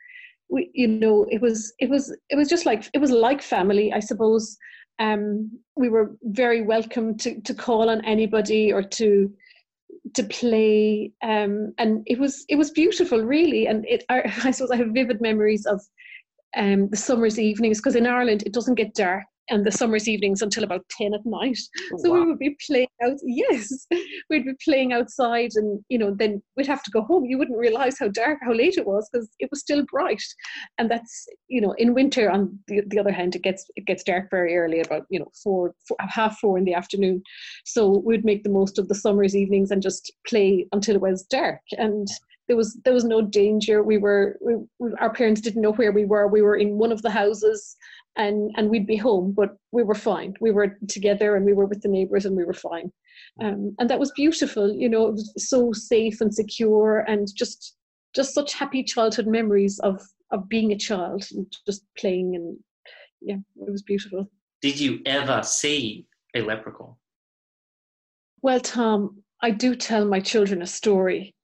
We, 0.50 0.70
you 0.74 0.88
know, 0.88 1.26
it 1.30 1.42
was 1.42 1.74
it 1.80 1.90
was 1.90 2.16
it 2.30 2.36
was 2.36 2.48
just 2.48 2.66
like 2.66 2.90
it 2.94 3.00
was 3.00 3.12
like 3.12 3.42
family, 3.42 3.92
I 3.94 4.00
suppose 4.00 4.58
um, 5.00 5.52
we 5.76 5.90
were 5.90 6.16
very 6.24 6.62
welcome 6.62 7.18
to, 7.18 7.42
to 7.42 7.54
call 7.54 7.90
on 7.90 8.04
anybody 8.06 8.72
or 8.72 8.82
to 8.82 9.34
to 10.14 10.24
play 10.26 11.12
um, 11.24 11.74
and 11.78 12.04
it 12.06 12.20
was 12.20 12.46
it 12.48 12.56
was 12.56 12.70
beautiful 12.70 13.20
really 13.22 13.66
and 13.68 13.86
it 13.88 14.04
I, 14.10 14.22
I 14.44 14.52
suppose 14.52 14.72
I 14.72 14.78
have 14.78 14.90
vivid 14.94 15.20
memories 15.20 15.66
of 15.66 15.82
um, 16.56 16.90
the 16.90 16.98
summer's 16.98 17.40
evenings 17.40 17.80
because 17.80 17.96
in 17.96 18.08
Ireland 18.08 18.44
it 18.46 18.54
doesn't 18.54 18.76
get 18.76 18.94
dark 18.94 19.24
and 19.50 19.66
the 19.66 19.72
summer's 19.72 20.08
evenings 20.08 20.42
until 20.42 20.64
about 20.64 20.88
10 20.90 21.14
at 21.14 21.26
night. 21.26 21.60
Oh, 21.94 21.98
so 21.98 22.10
wow. 22.12 22.20
we 22.20 22.26
would 22.28 22.40
be 22.40 22.58
playing 22.66 22.88
out, 23.04 23.18
yes, 23.24 23.88
we'd 24.30 24.46
be 24.46 24.54
playing 24.64 24.94
outside 24.94 25.52
and, 25.56 25.84
you 25.90 25.98
know, 25.98 26.16
then 26.18 26.42
we'd 26.58 26.68
have 26.68 26.84
to 26.84 26.92
go 26.92 27.02
home. 27.02 27.26
You 27.26 27.38
wouldn't 27.38 27.58
realize 27.58 28.00
how 28.00 28.08
dark, 28.08 28.40
how 28.42 28.54
late 28.54 28.78
it 28.78 28.88
was 28.88 29.08
because 29.12 29.30
it 29.40 29.50
was 29.52 29.60
still 29.60 29.86
bright. 29.92 30.24
And 30.78 30.90
that's, 30.90 31.28
you 31.48 31.62
know, 31.62 31.74
in 31.78 31.94
winter, 31.94 32.30
on 32.30 32.58
the, 32.68 32.82
the 32.88 33.00
other 33.00 33.12
hand, 33.12 33.36
it 33.36 33.44
gets, 33.44 33.70
it 33.76 33.86
gets 33.86 34.04
dark 34.04 34.30
very 34.32 34.56
early, 34.58 34.80
about, 34.80 35.06
you 35.10 35.20
know, 35.20 35.32
four, 35.44 35.74
four, 35.88 35.98
half 36.00 36.40
four 36.40 36.58
in 36.58 36.66
the 36.66 36.74
afternoon. 36.74 37.22
So 37.66 38.02
we'd 38.06 38.26
make 38.26 38.44
the 38.44 38.50
most 38.50 38.80
of 38.80 38.88
the 38.88 38.96
summer's 38.96 39.36
evenings 39.36 39.72
and 39.72 39.82
just 39.82 40.12
play 40.28 40.68
until 40.72 40.96
it 40.96 41.02
was 41.02 41.24
dark. 41.24 41.62
And 41.72 42.08
there 42.48 42.58
was 42.58 42.80
there 42.84 42.94
was 42.94 43.04
no 43.06 43.22
danger. 43.22 43.84
We 43.84 43.98
were 43.98 44.38
we, 44.42 44.56
our 45.00 45.14
parents 45.14 45.42
didn't 45.42 45.62
know 45.62 45.74
where 45.74 45.92
we 45.92 46.06
were. 46.06 46.28
We 46.28 46.42
were 46.42 46.56
in 46.56 46.78
one 46.78 46.92
of 46.92 47.02
the 47.02 47.10
houses 47.10 47.76
and 48.16 48.52
and 48.56 48.70
we'd 48.70 48.88
be 48.88 48.96
home 48.96 49.34
but 49.36 49.58
we 49.72 49.84
were 49.84 49.96
fine. 49.96 50.36
We 50.40 50.52
were 50.52 50.78
together 50.88 51.36
and 51.36 51.46
we 51.46 51.54
were 51.54 51.66
with 51.66 51.82
the 51.82 51.90
neighbors 51.90 52.26
and 52.26 52.36
we 52.36 52.46
were 52.46 52.54
fine. 52.54 52.92
Um, 53.42 53.76
and 53.80 53.90
that 53.90 54.00
was 54.00 54.12
beautiful 54.12 54.74
you 54.74 54.90
know 54.90 55.08
it 55.08 55.14
was 55.14 55.34
so 55.38 55.72
safe 55.72 56.22
and 56.22 56.34
secure 56.34 57.00
and 57.08 57.28
just 57.34 57.76
just 58.14 58.34
such 58.34 58.54
happy 58.54 58.84
childhood 58.84 59.28
memories 59.28 59.80
of 59.80 60.02
of 60.32 60.48
being 60.50 60.72
a 60.72 60.78
child 60.78 61.26
and 61.32 61.52
just 61.66 61.84
playing 61.98 62.36
and 62.36 62.58
yeah 63.22 63.36
it 63.36 63.72
was 63.72 63.84
beautiful. 63.84 64.30
Did 64.62 64.80
you 64.80 65.00
ever 65.06 65.44
see 65.44 66.08
a 66.36 66.42
leprechaun? 66.42 66.96
Well 68.42 68.60
tom 68.60 69.24
i 69.42 69.52
do 69.52 69.76
tell 69.76 70.06
my 70.06 70.20
children 70.20 70.62
a 70.62 70.68
story 70.68 71.35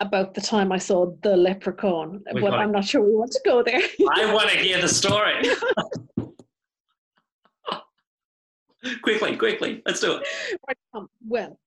about 0.00 0.34
the 0.34 0.40
time 0.40 0.72
I 0.72 0.78
saw 0.78 1.12
the 1.22 1.36
leprechaun, 1.36 2.22
we 2.34 2.40
but 2.40 2.54
I'm 2.54 2.72
not 2.72 2.84
sure 2.84 3.02
we 3.02 3.14
want 3.14 3.32
to 3.32 3.40
go 3.44 3.62
there. 3.62 3.80
I 4.12 4.32
want 4.32 4.50
to 4.50 4.58
hear 4.58 4.80
the 4.80 4.88
story. 4.88 5.42
quickly, 9.02 9.36
quickly, 9.36 9.82
let's 9.86 10.00
do 10.00 10.16
it. 10.16 10.26
Um, 10.94 11.08
well, 11.26 11.58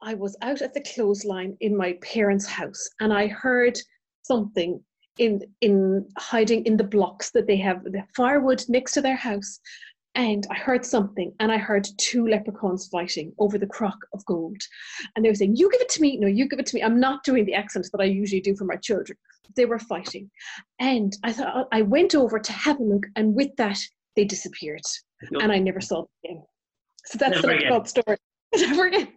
I 0.00 0.14
was 0.14 0.36
out 0.42 0.62
at 0.62 0.74
the 0.74 0.82
clothesline 0.82 1.56
in 1.60 1.76
my 1.76 1.94
parents' 2.02 2.46
house 2.46 2.88
and 3.00 3.12
I 3.12 3.26
heard 3.26 3.78
something 4.22 4.80
in 5.18 5.40
in 5.60 6.08
hiding 6.16 6.64
in 6.64 6.76
the 6.76 6.84
blocks 6.84 7.30
that 7.32 7.46
they 7.48 7.56
have 7.56 7.82
the 7.82 8.04
firewood 8.14 8.62
next 8.68 8.92
to 8.92 9.02
their 9.02 9.16
house 9.16 9.58
and 10.18 10.48
I 10.50 10.54
heard 10.54 10.84
something, 10.84 11.32
and 11.38 11.52
I 11.52 11.58
heard 11.58 11.86
two 11.96 12.26
leprechauns 12.26 12.88
fighting 12.88 13.32
over 13.38 13.56
the 13.56 13.68
crock 13.68 13.96
of 14.12 14.24
gold. 14.26 14.60
And 15.14 15.24
they 15.24 15.28
were 15.28 15.34
saying, 15.36 15.54
You 15.54 15.70
give 15.70 15.80
it 15.80 15.88
to 15.90 16.02
me. 16.02 16.16
No, 16.16 16.26
you 16.26 16.48
give 16.48 16.58
it 16.58 16.66
to 16.66 16.74
me. 16.74 16.82
I'm 16.82 16.98
not 16.98 17.22
doing 17.22 17.44
the 17.44 17.54
accent 17.54 17.88
that 17.92 18.00
I 18.00 18.06
usually 18.06 18.40
do 18.40 18.56
for 18.56 18.64
my 18.64 18.74
children. 18.74 19.16
They 19.54 19.64
were 19.64 19.78
fighting. 19.78 20.28
And 20.80 21.16
I 21.22 21.32
thought, 21.32 21.56
uh, 21.56 21.64
I 21.70 21.82
went 21.82 22.16
over 22.16 22.40
to 22.40 22.52
have 22.52 22.80
a 22.80 22.82
look, 22.82 23.06
and 23.14 23.32
with 23.32 23.54
that, 23.58 23.78
they 24.16 24.24
disappeared. 24.24 24.82
Yep. 25.30 25.40
And 25.40 25.52
I 25.52 25.58
never 25.60 25.80
saw 25.80 26.02
them 26.02 26.08
again. 26.24 26.42
So 27.06 27.18
that's 27.18 27.36
never 27.36 27.46
the 27.46 27.52
leprechaun 27.52 27.86
story. 27.86 28.16
never 28.56 28.86
again. 28.88 29.08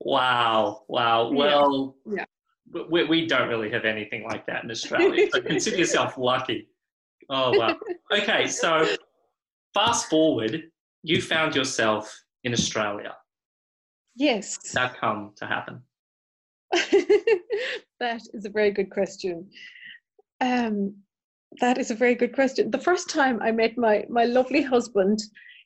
Wow. 0.00 0.84
Wow. 0.88 1.32
Well, 1.32 1.96
yeah. 2.06 2.24
yeah. 2.72 2.82
We, 2.88 3.04
we 3.04 3.26
don't 3.26 3.48
really 3.48 3.70
have 3.70 3.84
anything 3.84 4.24
like 4.24 4.46
that 4.46 4.64
in 4.64 4.70
Australia. 4.70 5.28
so 5.30 5.42
consider 5.42 5.76
yourself 5.76 6.16
lucky. 6.16 6.70
Oh, 7.28 7.58
wow. 7.58 7.76
Okay, 8.12 8.46
so 8.46 8.86
fast 9.76 10.08
forward, 10.08 10.62
you 11.02 11.20
found 11.20 11.54
yourself 11.54 12.18
in 12.44 12.52
Australia. 12.52 13.14
Yes. 14.14 14.58
that 14.72 14.98
come 14.98 15.32
to 15.36 15.46
happen? 15.46 15.82
that 18.00 18.22
is 18.32 18.46
a 18.46 18.50
very 18.50 18.70
good 18.70 18.90
question. 18.90 19.48
Um, 20.40 20.94
that 21.60 21.78
is 21.78 21.90
a 21.90 21.94
very 21.94 22.14
good 22.14 22.34
question. 22.34 22.70
The 22.70 22.86
first 22.88 23.10
time 23.10 23.40
I 23.42 23.52
met 23.52 23.76
my 23.76 24.04
my 24.08 24.24
lovely 24.24 24.62
husband, 24.62 25.22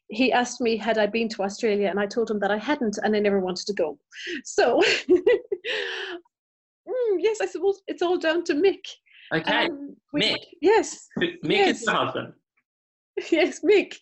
he 0.09 0.33
asked 0.33 0.61
me 0.61 0.77
had 0.77 0.99
I 0.99 1.07
been 1.07 1.29
to 1.31 1.43
Australia, 1.43 1.89
and 1.89 1.99
I 1.99 2.07
told 2.07 2.31
him 2.31 2.41
that 2.41 2.51
I 2.51 2.59
hadn't, 2.59 2.99
and 3.03 3.17
I 3.17 3.21
never 3.21 3.41
wanted 3.41 3.67
to 3.67 3.75
go. 3.75 3.99
So, 4.45 4.81
mm, 5.11 5.21
yes, 7.19 7.39
I 7.41 7.47
suppose 7.47 7.81
it's 7.87 8.03
all 8.03 8.19
down 8.19 8.45
to 8.45 8.55
Mick. 8.55 8.85
Okay, 9.33 9.67
um, 9.67 9.97
Mick. 10.15 10.37
Yes, 10.61 11.09
Mick 11.19 11.39
yes. 11.45 11.79
is 11.79 11.85
the 11.87 11.93
husband. 11.93 12.35
yes, 13.31 13.61
Mick. 13.61 13.97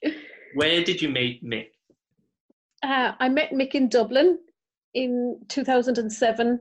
Where 0.54 0.82
did 0.82 1.02
you 1.02 1.08
meet 1.08 1.44
Mick? 1.44 1.68
Uh, 2.82 3.12
I 3.18 3.28
met 3.28 3.50
Mick 3.50 3.74
in 3.74 3.88
Dublin 3.88 4.38
in 4.94 5.38
2007. 5.48 6.60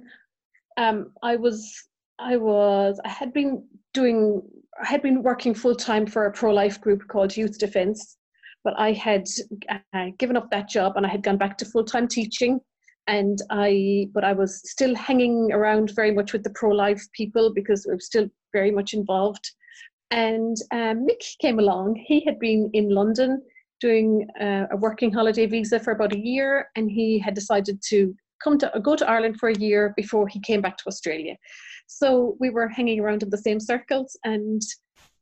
Um, 0.77 1.11
I 1.23 1.35
was, 1.35 1.73
I 2.19 2.37
was, 2.37 2.99
I 3.03 3.09
had 3.09 3.33
been 3.33 3.63
doing, 3.93 4.41
I 4.81 4.87
had 4.87 5.01
been 5.01 5.23
working 5.23 5.53
full 5.53 5.75
time 5.75 6.05
for 6.05 6.25
a 6.25 6.31
pro 6.31 6.53
life 6.53 6.79
group 6.81 7.07
called 7.07 7.35
Youth 7.35 7.57
Defence, 7.57 8.17
but 8.63 8.73
I 8.77 8.93
had 8.93 9.25
uh, 9.69 10.07
given 10.17 10.37
up 10.37 10.49
that 10.51 10.69
job 10.69 10.93
and 10.97 11.05
I 11.05 11.09
had 11.09 11.23
gone 11.23 11.37
back 11.37 11.57
to 11.59 11.65
full 11.65 11.85
time 11.85 12.07
teaching. 12.07 12.59
And 13.09 13.39
I, 13.49 14.09
but 14.13 14.25
I 14.25 14.33
was 14.33 14.69
still 14.69 14.93
hanging 14.93 15.53
around 15.53 15.91
very 15.95 16.11
much 16.11 16.33
with 16.33 16.43
the 16.43 16.49
pro 16.49 16.71
life 16.71 17.01
people 17.13 17.53
because 17.53 17.85
we 17.87 17.93
were 17.93 18.01
still 18.01 18.27
very 18.51 18.69
much 18.69 18.93
involved. 18.93 19.49
And 20.11 20.55
um, 20.71 21.05
Mick 21.05 21.37
came 21.39 21.59
along. 21.59 21.95
He 21.95 22.23
had 22.25 22.39
been 22.39 22.69
in 22.73 22.89
London 22.89 23.41
doing 23.79 24.27
uh, 24.39 24.65
a 24.71 24.77
working 24.77 25.11
holiday 25.11 25.45
visa 25.45 25.79
for 25.79 25.91
about 25.91 26.13
a 26.13 26.19
year, 26.19 26.69
and 26.75 26.89
he 26.89 27.19
had 27.19 27.33
decided 27.33 27.81
to 27.89 28.15
come 28.43 28.57
to 28.57 28.71
go 28.81 28.95
to 28.95 29.09
Ireland 29.09 29.37
for 29.39 29.49
a 29.49 29.57
year 29.57 29.93
before 29.95 30.27
he 30.27 30.39
came 30.39 30.61
back 30.61 30.77
to 30.77 30.87
Australia. 30.87 31.35
So 31.87 32.35
we 32.39 32.49
were 32.49 32.67
hanging 32.67 32.99
around 32.99 33.23
in 33.23 33.29
the 33.29 33.37
same 33.37 33.59
circles, 33.59 34.17
and 34.23 34.61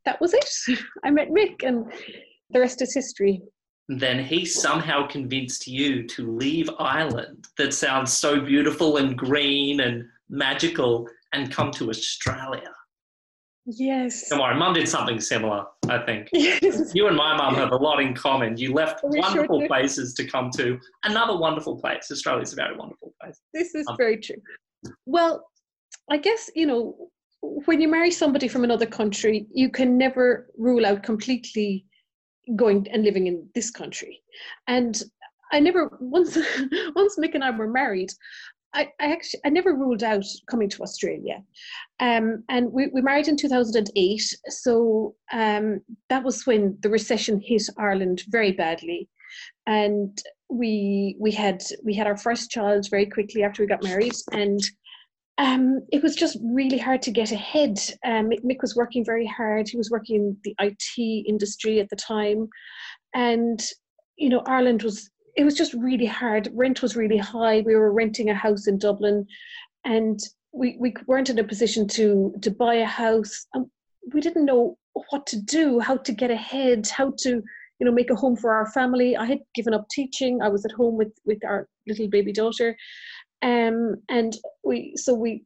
that 0.05 0.19
was 0.21 0.33
it. 0.33 0.49
I 1.03 1.11
met 1.11 1.29
Mick, 1.29 1.63
and 1.63 1.91
the 2.51 2.59
rest 2.59 2.81
is 2.81 2.93
history. 2.93 3.41
Then 3.87 4.23
he 4.23 4.45
somehow 4.45 5.07
convinced 5.07 5.67
you 5.67 6.07
to 6.07 6.35
leave 6.35 6.69
Ireland, 6.79 7.47
that 7.57 7.73
sounds 7.73 8.11
so 8.13 8.39
beautiful 8.39 8.97
and 8.97 9.15
green 9.15 9.81
and 9.81 10.05
magical, 10.29 11.07
and 11.33 11.51
come 11.51 11.71
to 11.71 11.89
Australia. 11.89 12.71
Yes. 13.65 14.29
Don't 14.29 14.39
worry, 14.39 14.55
mum 14.55 14.73
did 14.73 14.87
something 14.87 15.19
similar, 15.19 15.65
I 15.89 15.99
think. 16.05 16.29
Yes. 16.31 16.93
You 16.93 17.07
and 17.07 17.17
my 17.17 17.35
mum 17.35 17.55
have 17.55 17.71
a 17.71 17.75
lot 17.75 17.99
in 17.99 18.13
common. 18.13 18.57
You 18.57 18.73
left 18.73 19.01
we 19.03 19.19
wonderful 19.19 19.61
sure 19.61 19.67
places 19.67 20.13
to 20.15 20.25
come 20.25 20.51
to 20.51 20.79
another 21.03 21.37
wonderful 21.37 21.79
place. 21.79 22.09
Australia's 22.11 22.53
a 22.53 22.55
very 22.55 22.75
wonderful 22.77 23.13
place. 23.21 23.39
This 23.53 23.73
is 23.73 23.85
um, 23.87 23.97
very 23.97 24.17
true. 24.17 24.41
Well, 25.05 25.47
I 26.11 26.17
guess, 26.17 26.49
you 26.55 26.67
know, 26.67 27.09
when 27.41 27.81
you 27.81 27.87
marry 27.87 28.11
somebody 28.11 28.47
from 28.47 28.63
another 28.63 28.85
country, 28.85 29.47
you 29.51 29.69
can 29.69 29.97
never 29.97 30.47
rule 30.57 30.85
out 30.85 31.03
completely 31.03 31.85
going 32.55 32.87
and 32.91 33.03
living 33.03 33.27
in 33.27 33.47
this 33.55 33.71
country. 33.71 34.21
And 34.67 35.01
I 35.51 35.59
never 35.59 35.97
once 35.99 36.37
once 36.95 37.17
Mick 37.17 37.33
and 37.33 37.43
I 37.43 37.51
were 37.51 37.67
married, 37.67 38.11
I, 38.75 38.91
I, 38.99 39.11
actually 39.13 39.39
I 39.45 39.49
never 39.49 39.73
ruled 39.73 40.03
out 40.03 40.25
coming 40.51 40.69
to 40.69 40.83
Australia, 40.83 41.41
um, 41.99 42.43
and 42.49 42.71
we, 42.71 42.87
we 42.87 43.01
married 43.01 43.27
in 43.27 43.37
two 43.37 43.47
thousand 43.47 43.77
and 43.77 43.89
eight. 43.95 44.35
So 44.49 45.15
um, 45.31 45.81
that 46.09 46.23
was 46.23 46.45
when 46.45 46.77
the 46.81 46.89
recession 46.89 47.41
hit 47.43 47.63
Ireland 47.77 48.23
very 48.27 48.51
badly, 48.51 49.07
and 49.65 50.17
we 50.49 51.15
we 51.19 51.31
had 51.31 51.63
we 51.83 51.93
had 51.93 52.05
our 52.05 52.17
first 52.17 52.51
child 52.51 52.87
very 52.89 53.05
quickly 53.05 53.43
after 53.43 53.63
we 53.63 53.67
got 53.67 53.83
married, 53.83 54.15
and 54.33 54.59
um, 55.37 55.81
it 55.91 56.03
was 56.03 56.15
just 56.15 56.37
really 56.43 56.77
hard 56.77 57.01
to 57.03 57.11
get 57.11 57.31
ahead. 57.31 57.77
Um, 58.05 58.29
Mick 58.43 58.61
was 58.61 58.75
working 58.75 59.03
very 59.05 59.25
hard. 59.25 59.67
He 59.67 59.77
was 59.77 59.89
working 59.89 60.15
in 60.15 60.37
the 60.43 60.55
IT 60.59 61.25
industry 61.27 61.79
at 61.79 61.89
the 61.89 61.95
time, 61.95 62.49
and 63.13 63.61
you 64.17 64.29
know 64.29 64.43
Ireland 64.45 64.83
was 64.83 65.09
it 65.35 65.43
was 65.43 65.55
just 65.55 65.73
really 65.73 66.05
hard. 66.05 66.49
Rent 66.53 66.81
was 66.81 66.95
really 66.95 67.17
high. 67.17 67.61
We 67.61 67.75
were 67.75 67.91
renting 67.91 68.29
a 68.29 68.35
house 68.35 68.67
in 68.67 68.77
Dublin, 68.77 69.27
and 69.83 70.19
we, 70.53 70.77
we 70.79 70.93
weren't 71.07 71.29
in 71.29 71.39
a 71.39 71.43
position 71.43 71.87
to 71.89 72.33
to 72.41 72.51
buy 72.51 72.75
a 72.75 72.85
house. 72.85 73.45
And 73.53 73.65
we 74.13 74.21
didn't 74.21 74.45
know 74.45 74.77
what 75.09 75.27
to 75.27 75.41
do, 75.41 75.79
how 75.79 75.97
to 75.97 76.11
get 76.11 76.31
ahead, 76.31 76.87
how 76.87 77.13
to 77.19 77.43
you 77.79 77.85
know, 77.85 77.91
make 77.91 78.09
a 78.09 78.15
home 78.15 78.35
for 78.37 78.53
our 78.53 78.67
family. 78.67 79.17
I 79.17 79.25
had 79.25 79.39
given 79.53 79.73
up 79.73 79.87
teaching. 79.89 80.41
I 80.41 80.49
was 80.49 80.65
at 80.65 80.71
home 80.71 80.97
with 80.97 81.11
with 81.25 81.43
our 81.43 81.67
little 81.87 82.07
baby 82.07 82.31
daughter, 82.31 82.77
um, 83.41 83.95
and 84.09 84.37
we 84.63 84.93
so 84.95 85.13
we 85.13 85.43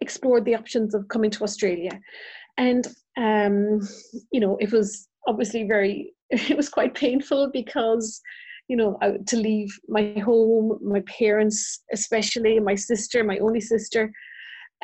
explored 0.00 0.44
the 0.44 0.54
options 0.54 0.94
of 0.94 1.08
coming 1.08 1.30
to 1.30 1.44
Australia, 1.44 2.00
and 2.56 2.86
um, 3.16 3.80
you 4.32 4.40
know, 4.40 4.56
it 4.60 4.72
was 4.72 5.08
obviously 5.26 5.64
very 5.64 6.12
it 6.30 6.56
was 6.56 6.68
quite 6.68 6.94
painful 6.94 7.50
because 7.52 8.20
you 8.70 8.76
know 8.76 8.96
to 9.26 9.36
leave 9.36 9.68
my 9.88 10.14
home 10.24 10.78
my 10.80 11.02
parents 11.18 11.82
especially 11.92 12.60
my 12.60 12.76
sister 12.76 13.24
my 13.24 13.38
only 13.38 13.60
sister. 13.60 14.12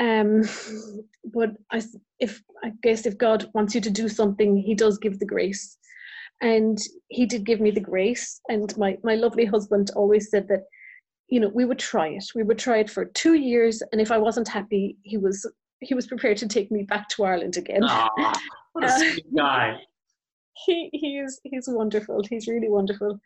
Um 0.01 0.43
but 1.37 1.51
i 1.71 1.81
if 2.27 2.43
i 2.65 2.73
guess 2.83 3.07
if 3.07 3.17
god 3.17 3.49
wants 3.55 3.75
you 3.77 3.81
to 3.83 3.99
do 4.01 4.09
something 4.09 4.51
he 4.57 4.75
does 4.75 4.99
give 4.99 5.19
the 5.19 5.33
grace. 5.35 5.79
And 6.43 6.79
he 7.09 7.25
did 7.25 7.47
give 7.47 7.61
me 7.63 7.71
the 7.71 7.89
grace. 7.93 8.27
And 8.55 8.77
my 8.77 8.99
my 9.11 9.15
lovely 9.15 9.47
husband 9.55 9.87
always 10.01 10.31
said 10.33 10.49
that 10.49 10.65
you 11.33 11.41
know 11.41 11.51
we 11.59 11.65
would 11.65 11.79
try 11.79 12.09
it. 12.09 12.27
We 12.35 12.43
would 12.43 12.59
try 12.59 12.79
it 12.85 12.91
for 12.91 13.05
two 13.23 13.35
years. 13.35 13.83
And 13.91 14.01
if 14.01 14.11
i 14.17 14.19
wasn't 14.27 14.49
happy 14.59 14.85
he 15.13 15.17
was 15.27 15.39
he 15.89 15.95
was 15.95 16.07
prepared 16.13 16.39
to 16.39 16.49
take 16.49 16.69
me 16.77 16.83
back 16.83 17.09
to 17.11 17.25
ireland 17.31 17.57
again. 17.57 17.83
Aww, 17.83 18.35
what 18.73 18.85
a 18.85 18.91
sweet 18.99 19.31
guy 19.37 19.79
he 20.65 20.91
he 20.93 21.19
is 21.19 21.41
he's 21.45 21.69
wonderful. 21.69 22.23
He's 22.29 22.49
really 22.49 22.69
wonderful, 22.69 23.19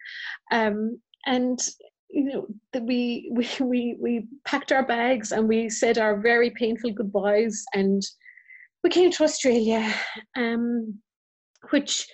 um, 0.51 1.01
and 1.27 1.61
you 2.09 2.25
know 2.25 2.47
we 2.81 3.31
we 3.35 3.49
we 3.61 3.97
we 4.01 4.27
packed 4.45 4.73
our 4.73 4.85
bags 4.85 5.33
and 5.33 5.49
we 5.49 5.69
said 5.69 5.99
our 5.99 6.21
very 6.21 6.51
painful 6.51 6.93
goodbyes 6.93 7.65
and 7.75 8.03
we 8.83 8.91
came 8.91 9.11
to 9.11 9.25
Australia, 9.25 9.95
um, 10.37 10.99
which 11.71 12.07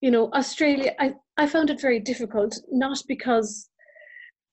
you 0.00 0.10
know 0.10 0.30
Australia 0.32 0.94
I 0.98 1.14
I 1.36 1.46
found 1.46 1.70
it 1.70 1.80
very 1.80 2.00
difficult 2.00 2.58
not 2.70 2.98
because 3.08 3.68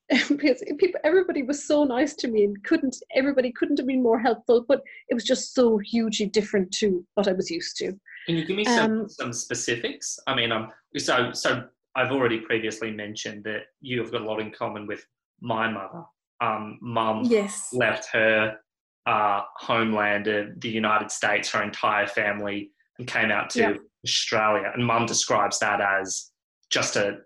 because 0.29 0.63
people 0.79 0.99
everybody 1.03 1.43
was 1.43 1.65
so 1.65 1.83
nice 1.83 2.13
to 2.13 2.27
me 2.27 2.43
and 2.43 2.61
couldn't 2.63 2.97
everybody 3.15 3.51
couldn't 3.51 3.77
have 3.77 3.87
been 3.87 4.03
more 4.03 4.19
helpful 4.19 4.65
but 4.67 4.81
it 5.07 5.13
was 5.13 5.23
just 5.23 5.53
so 5.53 5.77
hugely 5.77 6.25
different 6.25 6.69
to 6.71 7.05
what 7.15 7.27
i 7.27 7.31
was 7.31 7.49
used 7.49 7.77
to 7.77 7.93
can 8.25 8.37
you 8.37 8.45
give 8.45 8.55
me 8.55 8.65
some, 8.65 9.01
um, 9.01 9.09
some 9.09 9.33
specifics? 9.33 10.19
I 10.27 10.35
mean, 10.35 10.51
um, 10.51 10.71
so 10.97 11.31
so 11.33 11.65
I've 11.95 12.11
already 12.11 12.39
previously 12.39 12.91
mentioned 12.91 13.43
that 13.43 13.63
you 13.81 13.99
have 14.01 14.11
got 14.11 14.21
a 14.21 14.25
lot 14.25 14.39
in 14.39 14.51
common 14.51 14.87
with 14.87 15.05
my 15.41 15.69
mother. 15.69 16.03
Um, 16.41 16.79
Mum 16.81 17.23
yes. 17.25 17.69
left 17.73 18.07
her 18.13 18.57
uh, 19.05 19.41
homeland, 19.57 20.27
uh, 20.27 20.43
the 20.57 20.69
United 20.69 21.11
States, 21.11 21.51
her 21.51 21.63
entire 21.63 22.07
family, 22.07 22.71
and 22.97 23.07
came 23.07 23.31
out 23.31 23.49
to 23.51 23.59
yeah. 23.59 23.73
Australia. 24.05 24.71
And 24.73 24.85
Mum 24.85 25.05
describes 25.05 25.59
that 25.59 25.81
as 25.81 26.31
just 26.69 26.95
a, 26.95 27.17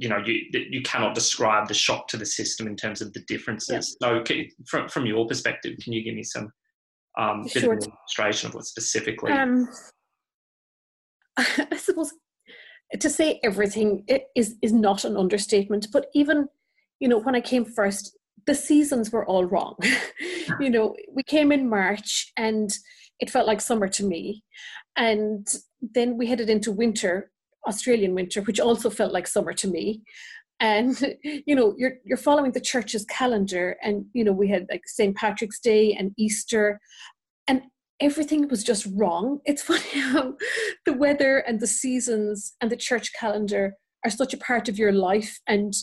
you 0.00 0.08
know, 0.08 0.16
you 0.24 0.40
you 0.52 0.80
cannot 0.80 1.14
describe 1.14 1.68
the 1.68 1.74
shock 1.74 2.08
to 2.08 2.16
the 2.16 2.24
system 2.24 2.66
in 2.66 2.74
terms 2.74 3.02
of 3.02 3.12
the 3.12 3.20
differences. 3.28 3.96
Yeah. 4.00 4.08
So, 4.08 4.22
can, 4.22 4.46
from 4.66 4.88
from 4.88 5.04
your 5.04 5.26
perspective, 5.26 5.76
can 5.82 5.92
you 5.92 6.02
give 6.02 6.14
me 6.14 6.22
some 6.22 6.50
um, 7.18 7.42
bit 7.42 7.52
sure. 7.52 7.74
of 7.74 7.84
illustration 7.84 8.48
of 8.48 8.54
what 8.54 8.64
specifically? 8.64 9.30
Um, 9.30 9.68
I 11.36 11.76
suppose 11.76 12.14
to 12.98 13.10
say 13.10 13.40
everything 13.44 14.06
is 14.34 14.56
is 14.62 14.72
not 14.72 15.04
an 15.04 15.18
understatement. 15.18 15.88
But 15.92 16.06
even 16.14 16.48
you 16.98 17.06
know 17.06 17.20
when 17.20 17.34
I 17.34 17.42
came 17.42 17.66
first, 17.66 18.16
the 18.46 18.54
seasons 18.54 19.12
were 19.12 19.26
all 19.26 19.44
wrong. 19.44 19.76
you 20.60 20.70
know, 20.70 20.96
we 21.12 21.22
came 21.24 21.52
in 21.52 21.68
March 21.68 22.32
and 22.38 22.70
it 23.20 23.28
felt 23.28 23.46
like 23.46 23.60
summer 23.60 23.86
to 23.88 24.04
me, 24.04 24.44
and 24.96 25.46
then 25.82 26.16
we 26.16 26.26
headed 26.26 26.48
into 26.48 26.72
winter, 26.72 27.30
Australian 27.68 28.14
winter, 28.14 28.42
which 28.42 28.60
also 28.60 28.90
felt 28.90 29.12
like 29.12 29.26
summer 29.26 29.52
to 29.54 29.68
me. 29.68 30.02
And 30.60 31.16
you 31.24 31.54
know, 31.54 31.74
you're 31.78 31.94
you're 32.04 32.18
following 32.18 32.52
the 32.52 32.60
church's 32.60 33.04
calendar, 33.06 33.76
and 33.82 34.06
you 34.12 34.24
know 34.24 34.32
we 34.32 34.48
had 34.48 34.66
like 34.70 34.82
St. 34.86 35.16
Patrick's 35.16 35.60
Day 35.60 35.94
and 35.98 36.12
Easter, 36.16 36.80
and 37.48 37.62
everything 38.00 38.48
was 38.48 38.64
just 38.64 38.86
wrong. 38.94 39.40
It's 39.46 39.62
funny 39.62 40.00
how 40.00 40.34
the 40.86 40.92
weather 40.92 41.38
and 41.38 41.60
the 41.60 41.66
seasons 41.66 42.54
and 42.60 42.70
the 42.70 42.76
church 42.76 43.12
calendar 43.18 43.74
are 44.04 44.10
such 44.10 44.32
a 44.32 44.38
part 44.38 44.68
of 44.68 44.78
your 44.78 44.92
life 44.92 45.40
and 45.46 45.74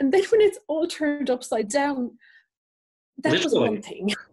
and 0.00 0.12
then 0.12 0.24
when 0.30 0.40
it's 0.40 0.58
all 0.66 0.86
turned 0.86 1.28
upside 1.28 1.68
down, 1.68 2.12
that 3.18 3.32
literally. 3.32 3.44
was 3.44 3.70
one 3.70 3.82
thing. 3.82 4.14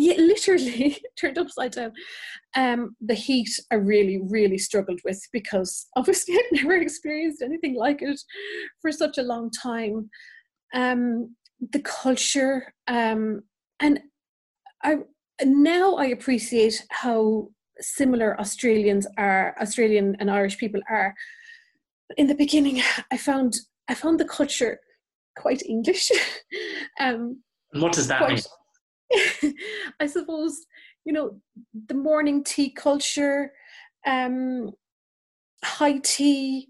yeah, 0.00 0.16
literally 0.16 0.98
turned 1.20 1.38
upside 1.38 1.72
down. 1.72 1.92
Um, 2.56 2.96
the 3.00 3.14
heat 3.14 3.48
I 3.70 3.76
really, 3.76 4.20
really 4.22 4.58
struggled 4.58 5.00
with 5.04 5.20
because 5.32 5.86
obviously 5.96 6.34
I've 6.38 6.62
never 6.62 6.76
experienced 6.76 7.42
anything 7.42 7.74
like 7.74 8.02
it 8.02 8.20
for 8.80 8.92
such 8.92 9.18
a 9.18 9.22
long 9.22 9.50
time. 9.50 10.10
Um, 10.74 11.36
the 11.72 11.80
culture, 11.80 12.72
um, 12.86 13.42
and 13.80 14.00
I 14.82 14.96
now 15.44 15.94
I 15.94 16.06
appreciate 16.06 16.84
how 16.90 17.48
similar 17.78 18.38
Australians 18.40 19.06
are, 19.18 19.54
Australian 19.60 20.16
and 20.18 20.30
Irish 20.30 20.58
people 20.58 20.80
are. 20.90 21.14
In 22.16 22.26
the 22.26 22.34
beginning, 22.34 22.82
I 23.10 23.16
found 23.16 23.56
I 23.88 23.94
found 23.94 24.20
the 24.20 24.24
culture 24.24 24.80
quite 25.36 25.62
English. 25.66 26.10
um, 27.00 27.42
what 27.72 27.92
does 27.92 28.08
that 28.08 28.18
quite, 28.18 28.30
mean? 28.30 28.42
I 30.00 30.06
suppose 30.06 30.66
you 31.04 31.12
know 31.12 31.40
the 31.86 31.94
morning 31.94 32.44
tea 32.44 32.70
culture, 32.70 33.52
um, 34.06 34.72
high 35.64 35.98
tea, 35.98 36.68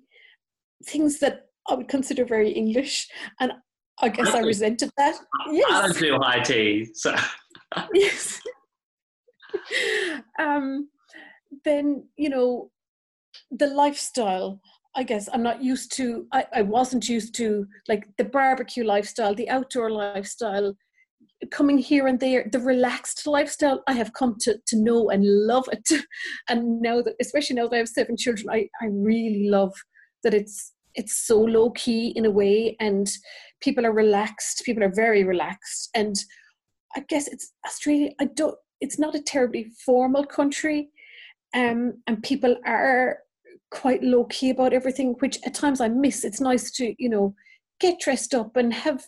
things 0.85 1.19
that 1.21 1.47
I 1.69 1.75
would 1.75 1.89
consider 1.89 2.25
very 2.25 2.51
English, 2.51 3.09
and 3.41 3.53
I 4.01 4.09
guess 4.11 4.29
I 4.35 4.41
resented 4.41 4.91
that. 4.99 5.19
Yes. 5.51 5.71
I 5.71 5.83
don't 5.83 5.99
do 5.99 6.19
high 6.21 6.41
tea, 6.41 6.87
so. 6.95 7.15
yes. 7.95 8.41
um, 10.39 10.89
then 11.65 12.07
you 12.17 12.29
know 12.29 12.71
the 13.51 13.67
lifestyle 13.67 14.61
i 14.95 15.03
guess 15.03 15.29
i'm 15.33 15.43
not 15.43 15.63
used 15.63 15.93
to 15.93 16.27
I, 16.33 16.47
I 16.55 16.63
wasn't 16.63 17.09
used 17.09 17.35
to 17.37 17.67
like 17.89 18.09
the 18.19 18.25
barbecue 18.25 18.85
lifestyle 18.85 19.35
the 19.35 19.49
outdoor 19.49 19.91
lifestyle 19.91 20.75
coming 21.51 21.79
here 21.79 22.07
and 22.07 22.21
there 22.21 22.49
the 22.53 22.59
relaxed 22.59 23.27
lifestyle 23.27 23.83
i 23.87 23.93
have 23.93 24.13
come 24.13 24.37
to, 24.39 24.59
to 24.67 24.77
know 24.77 25.11
and 25.11 25.25
love 25.25 25.69
it 25.73 26.05
and 26.49 26.81
now 26.81 27.01
that 27.03 27.15
especially 27.21 27.57
now 27.57 27.67
that 27.69 27.77
i 27.77 27.79
have 27.79 27.89
seven 27.89 28.17
children 28.17 28.49
i, 28.51 28.69
I 28.81 28.87
really 28.91 29.49
love 29.49 29.73
that 30.23 30.35
it's 30.35 30.73
it's 30.95 31.27
so 31.27 31.39
low 31.39 31.71
key 31.71 32.09
in 32.17 32.25
a 32.25 32.31
way 32.31 32.77
and 32.81 33.09
people 33.61 33.85
are 33.85 33.93
relaxed 33.93 34.63
people 34.65 34.83
are 34.83 34.93
very 34.95 35.25
relaxed 35.25 35.91
and 35.95 36.17
i 36.97 37.01
guess 37.09 37.29
it's 37.29 37.53
australia 37.67 38.11
i 38.21 38.25
don't 38.25 38.57
it's 38.81 38.99
not 38.99 39.15
a 39.15 39.23
terribly 39.23 39.73
formal 39.85 40.25
country, 40.25 40.91
um, 41.55 42.03
and 42.07 42.23
people 42.23 42.57
are 42.67 43.19
quite 43.71 44.03
low 44.03 44.25
key 44.25 44.51
about 44.51 44.73
everything, 44.73 45.15
which 45.19 45.39
at 45.45 45.55
times 45.55 45.81
I 45.81 45.89
miss. 45.89 46.25
It's 46.25 46.41
nice 46.41 46.71
to 46.73 46.95
you 46.99 47.09
know 47.09 47.35
get 47.81 48.01
dressed 48.01 48.35
up 48.35 48.57
and 48.57 48.73
have 48.73 49.05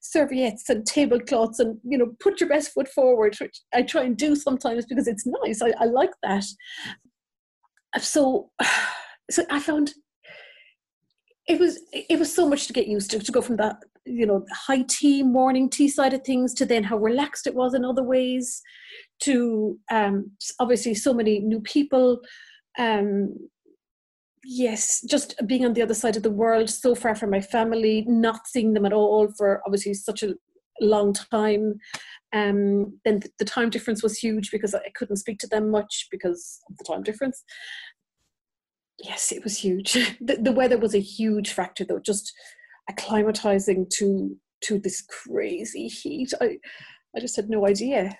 serviettes 0.00 0.68
and 0.68 0.86
tablecloths 0.86 1.60
and 1.60 1.78
you 1.84 1.96
know 1.96 2.14
put 2.20 2.40
your 2.40 2.48
best 2.48 2.72
foot 2.72 2.88
forward, 2.88 3.36
which 3.40 3.60
I 3.72 3.82
try 3.82 4.02
and 4.02 4.16
do 4.16 4.34
sometimes 4.34 4.86
because 4.86 5.08
it's 5.08 5.26
nice. 5.26 5.62
I, 5.62 5.72
I 5.78 5.84
like 5.84 6.10
that. 6.22 6.44
So, 8.00 8.50
so 9.30 9.44
I 9.50 9.60
found 9.60 9.92
it 11.48 11.58
was 11.58 11.80
it 11.92 12.18
was 12.18 12.34
so 12.34 12.48
much 12.48 12.66
to 12.66 12.72
get 12.72 12.86
used 12.86 13.10
to 13.10 13.18
to 13.18 13.32
go 13.32 13.40
from 13.40 13.56
that 13.56 13.76
you 14.04 14.26
know 14.26 14.44
high 14.52 14.84
tea 14.88 15.22
morning 15.22 15.68
tea 15.68 15.88
side 15.88 16.12
of 16.12 16.22
things 16.22 16.54
to 16.54 16.66
then 16.66 16.84
how 16.84 16.96
relaxed 16.96 17.46
it 17.46 17.54
was 17.54 17.74
in 17.74 17.84
other 17.84 18.02
ways 18.02 18.62
to 19.20 19.78
um, 19.90 20.30
obviously 20.60 20.94
so 20.94 21.12
many 21.12 21.40
new 21.40 21.60
people 21.60 22.20
um, 22.78 23.34
yes 24.44 25.02
just 25.08 25.34
being 25.46 25.64
on 25.64 25.72
the 25.72 25.82
other 25.82 25.94
side 25.94 26.16
of 26.16 26.22
the 26.22 26.30
world 26.30 26.68
so 26.68 26.94
far 26.94 27.14
from 27.14 27.30
my 27.30 27.40
family 27.40 28.04
not 28.06 28.46
seeing 28.46 28.72
them 28.72 28.86
at 28.86 28.92
all 28.92 29.28
for 29.36 29.62
obviously 29.66 29.94
such 29.94 30.22
a 30.22 30.34
long 30.80 31.12
time 31.12 31.74
um, 32.34 32.98
then 33.04 33.20
the 33.38 33.44
time 33.44 33.70
difference 33.70 34.02
was 34.02 34.18
huge 34.18 34.50
because 34.50 34.74
i 34.74 34.90
couldn't 34.94 35.16
speak 35.16 35.38
to 35.38 35.48
them 35.48 35.70
much 35.70 36.06
because 36.10 36.60
of 36.70 36.76
the 36.76 36.84
time 36.84 37.02
difference 37.02 37.42
yes 38.98 39.32
it 39.32 39.42
was 39.42 39.58
huge 39.58 39.92
the, 40.20 40.36
the 40.40 40.52
weather 40.52 40.78
was 40.78 40.94
a 40.94 41.00
huge 41.00 41.52
factor 41.52 41.84
though 41.84 42.00
just 42.00 42.32
acclimatizing 42.90 43.88
to 43.90 44.36
to 44.60 44.78
this 44.78 45.02
crazy 45.02 45.88
heat 45.88 46.32
i 46.40 46.58
i 47.16 47.20
just 47.20 47.36
had 47.36 47.50
no 47.50 47.66
idea 47.66 48.16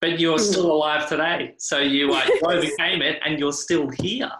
but 0.00 0.18
you're 0.18 0.38
hmm. 0.38 0.44
still 0.44 0.72
alive 0.72 1.08
today. 1.08 1.54
So 1.58 1.78
you 1.78 2.10
like 2.12 2.30
overcame 2.42 3.02
it 3.02 3.20
and 3.24 3.38
you're 3.38 3.52
still 3.52 3.88
here. 3.88 4.30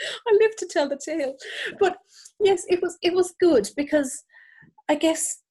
I 0.28 0.38
live 0.40 0.56
to 0.56 0.66
tell 0.66 0.88
the 0.88 1.00
tale. 1.02 1.34
But 1.78 1.96
yes, 2.40 2.64
it 2.68 2.80
was 2.82 2.98
it 3.02 3.14
was 3.14 3.34
good 3.40 3.68
because 3.76 4.24
I 4.88 4.94
guess 4.94 5.42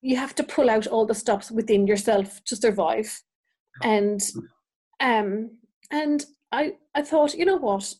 you 0.00 0.16
have 0.16 0.34
to 0.36 0.44
pull 0.44 0.70
out 0.70 0.86
all 0.86 1.06
the 1.06 1.14
stops 1.14 1.50
within 1.50 1.86
yourself 1.86 2.42
to 2.44 2.56
survive. 2.56 3.20
And 3.82 4.20
um 5.00 5.50
and 5.90 6.24
I 6.52 6.72
I 6.94 7.02
thought, 7.02 7.34
you 7.34 7.44
know 7.44 7.58
what? 7.58 7.92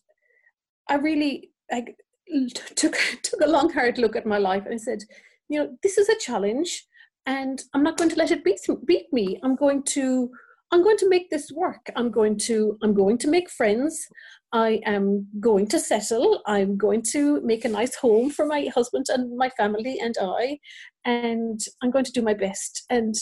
I 0.87 0.95
really 0.95 1.51
I 1.71 1.85
took 2.75 2.97
took 3.23 3.41
a 3.41 3.49
long 3.49 3.71
hard 3.71 3.97
look 3.97 4.15
at 4.15 4.25
my 4.25 4.37
life 4.37 4.65
and 4.65 4.73
I 4.73 4.77
said, 4.77 5.03
you 5.49 5.59
know, 5.59 5.77
this 5.83 5.97
is 5.97 6.09
a 6.09 6.19
challenge, 6.19 6.85
and 7.25 7.61
I'm 7.73 7.83
not 7.83 7.97
going 7.97 8.09
to 8.11 8.15
let 8.15 8.31
it 8.31 8.43
beat 8.43 8.61
beat 8.85 9.11
me. 9.11 9.39
I'm 9.43 9.55
going 9.55 9.83
to 9.83 10.29
I'm 10.71 10.83
going 10.83 10.97
to 10.97 11.09
make 11.09 11.29
this 11.29 11.51
work. 11.51 11.89
I'm 11.95 12.11
going 12.11 12.37
to 12.39 12.77
I'm 12.83 12.93
going 12.93 13.17
to 13.19 13.27
make 13.27 13.49
friends. 13.49 14.05
I 14.51 14.81
am 14.85 15.27
going 15.39 15.67
to 15.67 15.79
settle. 15.79 16.41
I'm 16.45 16.77
going 16.77 17.03
to 17.11 17.41
make 17.41 17.65
a 17.65 17.69
nice 17.69 17.95
home 17.95 18.29
for 18.29 18.45
my 18.45 18.69
husband 18.73 19.05
and 19.09 19.37
my 19.37 19.49
family 19.49 19.99
and 19.99 20.15
I, 20.19 20.59
and 21.05 21.59
I'm 21.83 21.91
going 21.91 22.05
to 22.05 22.11
do 22.11 22.21
my 22.21 22.33
best. 22.33 22.83
And 22.89 23.13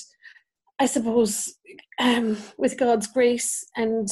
I 0.80 0.86
suppose 0.86 1.54
um, 2.00 2.38
with 2.58 2.78
God's 2.78 3.08
grace 3.08 3.66
and 3.76 4.08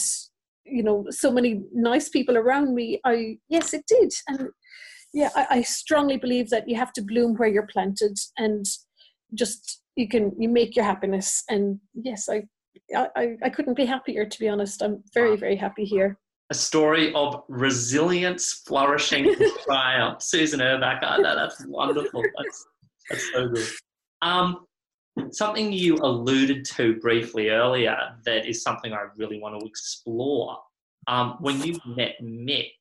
you 0.65 0.81
know 0.81 1.05
so 1.09 1.31
many 1.31 1.61
nice 1.73 2.09
people 2.09 2.37
around 2.37 2.73
me, 2.73 2.99
I 3.05 3.37
yes, 3.49 3.73
it 3.73 3.83
did. 3.87 4.11
And 4.27 4.49
yeah, 5.13 5.29
I, 5.35 5.47
I 5.49 5.61
strongly 5.61 6.17
believe 6.17 6.49
that 6.49 6.67
you 6.67 6.75
have 6.75 6.91
to 6.93 7.01
bloom 7.01 7.35
where 7.35 7.49
you're 7.49 7.67
planted, 7.67 8.17
and 8.37 8.65
just 9.33 9.81
you 9.95 10.07
can 10.07 10.31
you 10.39 10.49
make 10.49 10.75
your 10.75 10.85
happiness. 10.85 11.43
And 11.49 11.79
yes, 11.93 12.27
I 12.29 12.43
I, 12.95 13.37
I 13.43 13.49
couldn't 13.49 13.75
be 13.75 13.85
happier 13.85 14.25
to 14.25 14.39
be 14.39 14.47
honest. 14.47 14.81
I'm 14.81 15.03
very 15.13 15.35
very 15.35 15.55
happy 15.55 15.85
here 15.85 16.17
a 16.51 16.53
story 16.53 17.13
of 17.13 17.43
resilience, 17.47 18.61
flourishing, 18.67 19.27
and 19.27 19.51
triumph. 19.65 20.21
Susan 20.21 20.59
Urbacher, 20.59 21.23
that, 21.23 21.35
that's 21.35 21.65
wonderful. 21.65 22.21
That's, 22.37 22.67
that's 23.09 23.31
so 23.31 23.47
good. 23.47 23.67
Um, 24.21 24.65
something 25.31 25.71
you 25.71 25.95
alluded 25.97 26.65
to 26.65 26.97
briefly 26.97 27.49
earlier 27.49 27.97
that 28.25 28.45
is 28.45 28.61
something 28.61 28.93
I 28.93 29.05
really 29.17 29.39
want 29.39 29.59
to 29.59 29.67
explore. 29.67 30.57
Um, 31.07 31.37
when 31.39 31.61
you 31.61 31.79
met 31.85 32.15
Mick, 32.21 32.73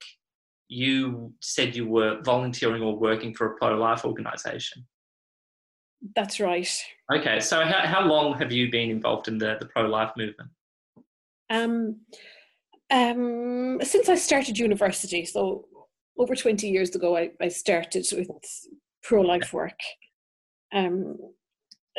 you 0.68 1.32
said 1.40 1.76
you 1.76 1.86
were 1.86 2.20
volunteering 2.22 2.82
or 2.82 2.98
working 2.98 3.34
for 3.34 3.52
a 3.52 3.56
pro 3.56 3.76
life 3.76 4.04
organisation. 4.04 4.84
That's 6.14 6.38
right. 6.40 6.68
Okay, 7.12 7.40
so 7.40 7.64
how, 7.64 7.86
how 7.86 8.04
long 8.04 8.34
have 8.38 8.52
you 8.52 8.70
been 8.70 8.90
involved 8.90 9.28
in 9.28 9.38
the, 9.38 9.56
the 9.58 9.66
pro 9.66 9.86
life 9.86 10.12
movement? 10.16 10.50
Um, 11.50 12.00
um, 12.90 13.80
since 13.82 14.08
I 14.08 14.14
started 14.16 14.58
university, 14.58 15.24
so 15.24 15.66
over 16.18 16.34
20 16.34 16.68
years 16.68 16.94
ago, 16.94 17.16
I, 17.16 17.30
I 17.40 17.48
started 17.48 18.06
with 18.12 18.28
pro 19.02 19.22
life 19.22 19.52
work. 19.52 19.78
Um, 20.72 21.16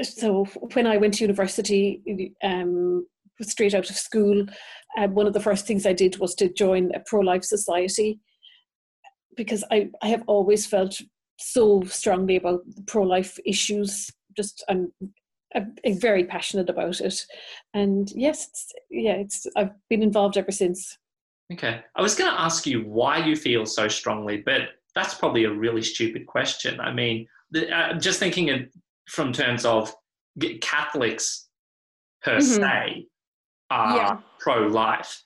so 0.01 0.45
when 0.73 0.85
I 0.85 0.97
went 0.97 1.15
to 1.15 1.23
university, 1.23 2.33
um, 2.43 3.07
straight 3.41 3.73
out 3.73 3.89
of 3.89 3.95
school, 3.95 4.45
uh, 4.97 5.07
one 5.07 5.27
of 5.27 5.33
the 5.33 5.39
first 5.39 5.65
things 5.65 5.85
I 5.85 5.93
did 5.93 6.17
was 6.17 6.35
to 6.35 6.51
join 6.51 6.93
a 6.93 6.99
pro 7.05 7.21
life 7.21 7.43
society 7.43 8.19
because 9.35 9.63
I, 9.71 9.89
I 10.01 10.07
have 10.07 10.23
always 10.27 10.65
felt 10.65 10.99
so 11.37 11.81
strongly 11.83 12.35
about 12.37 12.61
pro 12.87 13.03
life 13.03 13.39
issues. 13.45 14.09
Just 14.35 14.63
I'm 14.69 14.91
I'm 15.55 15.75
very 15.99 16.25
passionate 16.25 16.69
about 16.69 16.99
it, 16.99 17.25
and 17.73 18.11
yes, 18.13 18.47
it's, 18.49 18.73
yeah, 18.89 19.13
it's 19.13 19.47
I've 19.55 19.71
been 19.89 20.03
involved 20.03 20.37
ever 20.37 20.51
since. 20.51 20.97
Okay, 21.53 21.81
I 21.95 22.01
was 22.01 22.15
going 22.15 22.31
to 22.31 22.41
ask 22.41 22.65
you 22.65 22.81
why 22.81 23.23
you 23.23 23.35
feel 23.35 23.65
so 23.65 23.87
strongly, 23.87 24.41
but 24.45 24.61
that's 24.95 25.13
probably 25.13 25.43
a 25.43 25.51
really 25.51 25.83
stupid 25.83 26.25
question. 26.25 26.79
I 26.79 26.91
mean, 26.91 27.27
the, 27.51 27.69
uh, 27.69 27.99
just 27.99 28.19
thinking 28.19 28.47
in, 28.47 28.69
from 29.07 29.31
terms 29.31 29.63
of 29.63 29.93
Catholics 30.61 31.47
per 32.23 32.39
mm-hmm. 32.39 32.63
se 32.63 33.07
are 33.69 33.95
yeah. 33.95 34.17
pro-life, 34.39 35.23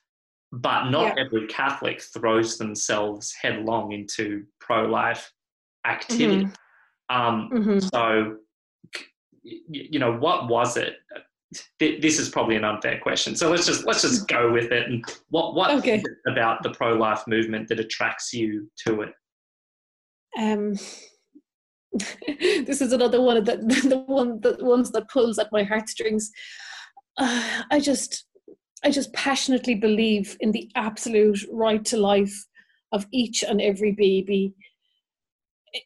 but 0.52 0.90
not 0.90 1.16
yeah. 1.16 1.24
every 1.24 1.48
Catholic 1.48 2.02
throws 2.02 2.58
themselves 2.58 3.34
headlong 3.42 3.94
into 3.94 4.44
pro-life 4.60 5.32
activity. 5.90 6.46
Mm-hmm. 6.46 7.16
Um, 7.16 7.50
mm-hmm. 7.52 7.80
So 7.80 8.38
you 9.44 10.00
know, 10.00 10.14
what 10.14 10.48
was 10.48 10.78
it? 10.78 10.96
This 11.80 12.20
is 12.20 12.30
probably 12.30 12.56
an 12.56 12.64
unfair 12.64 13.00
question, 13.00 13.36
so 13.36 13.50
let's 13.50 13.66
just 13.66 13.86
let's 13.86 14.04
just 14.04 14.28
go 14.28 14.52
with 14.52 14.72
it. 14.72 14.88
And 14.88 15.04
what 15.30 15.56
what 15.56 15.72
okay. 15.72 16.04
about 16.28 16.62
the 16.62 16.70
pro 16.72 16.94
life 16.94 17.24
movement 17.28 17.68
that 17.70 17.80
attracts 17.80 18.34
you 18.34 18.70
to 18.86 19.02
it? 19.02 19.14
Um, 20.38 20.76
this 22.38 22.82
is 22.82 22.94
another 22.94 23.22
one 23.22 23.38
of 23.38 23.46
the 23.46 23.58
the 23.90 24.04
one 24.06 24.40
the 24.42 24.58
ones 24.60 24.92
that 24.92 25.10
pulls 25.10 25.40
at 25.40 25.52
my 25.52 25.64
heartstrings. 25.64 26.32
Uh, 27.18 27.64
I 27.72 27.80
just 27.80 28.26
I 28.84 28.92
just 28.92 29.12
passionately 29.14 29.76
believe 29.76 30.38
in 30.40 30.52
the 30.52 30.70
absolute 30.76 31.44
right 31.52 31.84
to 31.86 31.98
life 31.98 32.46
of 32.92 33.08
each 33.12 33.44
and 33.44 33.60
every 33.60 33.92
baby 33.92 34.54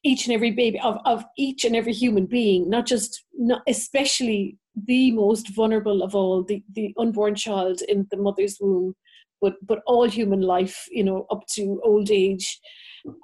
each 0.04 0.26
and 0.26 0.34
every 0.34 0.52
baby 0.52 0.80
of, 0.80 0.98
of 1.06 1.24
each 1.38 1.65
and 1.65 1.76
every 1.76 1.93
human 1.93 2.26
being 2.26 2.69
not 2.69 2.86
just 2.86 3.24
not 3.38 3.62
especially 3.67 4.58
the 4.88 5.12
most 5.12 5.54
vulnerable 5.56 6.02
of 6.02 6.15
all 6.15 6.43
the, 6.43 6.63
the 6.74 6.93
unborn 6.98 7.36
child 7.36 7.82
in 7.88 8.08
the 8.12 8.17
mother's 8.17 8.58
womb 8.60 8.93
but 9.41 9.54
but 9.62 9.80
all 9.86 10.08
human 10.08 10.41
life 10.41 10.88
you 10.91 11.04
know 11.04 11.26
up 11.30 11.43
to 11.48 11.80
old 11.84 12.10
age. 12.12 12.60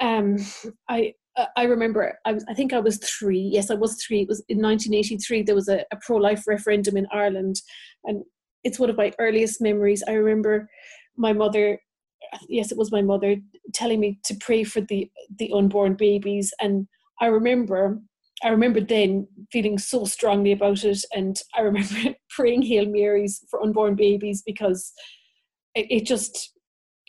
Um 0.01 0.37
i 0.89 1.13
i 1.55 1.63
remember 1.63 2.19
I, 2.25 2.37
I 2.49 2.53
think 2.53 2.73
i 2.73 2.79
was 2.79 2.97
three. 2.97 3.49
Yes 3.53 3.71
i 3.71 3.75
was 3.75 4.03
three. 4.03 4.21
It 4.21 4.27
was 4.27 4.43
in 4.49 4.57
1983 4.57 5.43
there 5.43 5.55
was 5.55 5.69
a, 5.69 5.85
a 5.91 5.97
pro-life 6.05 6.43
referendum 6.47 6.97
in 6.97 7.07
ireland 7.11 7.55
and 8.03 8.23
it's 8.63 8.79
one 8.79 8.89
of 8.89 8.97
my 8.97 9.13
earliest 9.19 9.61
memories. 9.61 10.03
I 10.05 10.13
remember 10.13 10.69
my 11.15 11.31
mother 11.31 11.79
yes, 12.47 12.71
it 12.71 12.77
was 12.77 12.91
my 12.91 13.01
mother 13.01 13.37
telling 13.73 13.99
me 13.99 14.19
to 14.25 14.35
pray 14.35 14.63
for 14.63 14.81
the 14.81 15.09
the 15.37 15.51
unborn 15.53 15.95
babies, 15.95 16.53
and 16.59 16.87
I 17.21 17.27
remember. 17.27 17.99
I 18.41 18.47
remember 18.47 18.79
then 18.79 19.27
feeling 19.51 19.77
so 19.77 20.05
strongly 20.05 20.53
about 20.53 20.85
it, 20.85 21.03
and 21.13 21.37
I 21.57 21.61
remember 21.61 22.15
praying 22.29 22.61
Hail 22.61 22.85
Marys 22.85 23.43
for 23.49 23.61
unborn 23.61 23.95
babies 23.95 24.41
because 24.45 24.93
it, 25.75 25.87
it 25.89 26.05
just 26.05 26.53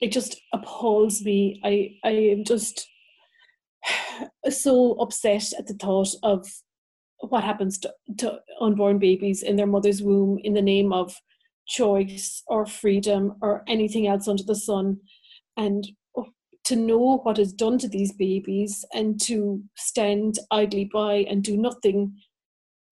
it 0.00 0.10
just 0.10 0.40
appalls 0.52 1.22
me. 1.22 1.60
I 1.64 1.90
I 2.04 2.12
am 2.12 2.44
just 2.44 2.88
so 4.50 4.92
upset 4.94 5.52
at 5.58 5.66
the 5.66 5.74
thought 5.74 6.14
of 6.22 6.48
what 7.20 7.44
happens 7.44 7.78
to, 7.78 7.92
to 8.18 8.40
unborn 8.60 8.98
babies 8.98 9.42
in 9.42 9.56
their 9.56 9.66
mother's 9.66 10.02
womb 10.02 10.38
in 10.42 10.54
the 10.54 10.62
name 10.62 10.92
of 10.92 11.14
choice 11.68 12.42
or 12.46 12.66
freedom 12.66 13.34
or 13.42 13.62
anything 13.68 14.06
else 14.06 14.26
under 14.26 14.42
the 14.42 14.54
sun 14.54 14.98
and 15.56 15.86
to 16.70 16.76
know 16.76 17.18
what 17.24 17.38
is 17.38 17.52
done 17.52 17.78
to 17.78 17.88
these 17.88 18.12
babies 18.12 18.84
and 18.94 19.20
to 19.20 19.60
stand 19.76 20.38
idly 20.50 20.88
by 20.92 21.26
and 21.28 21.42
do 21.42 21.56
nothing 21.56 22.14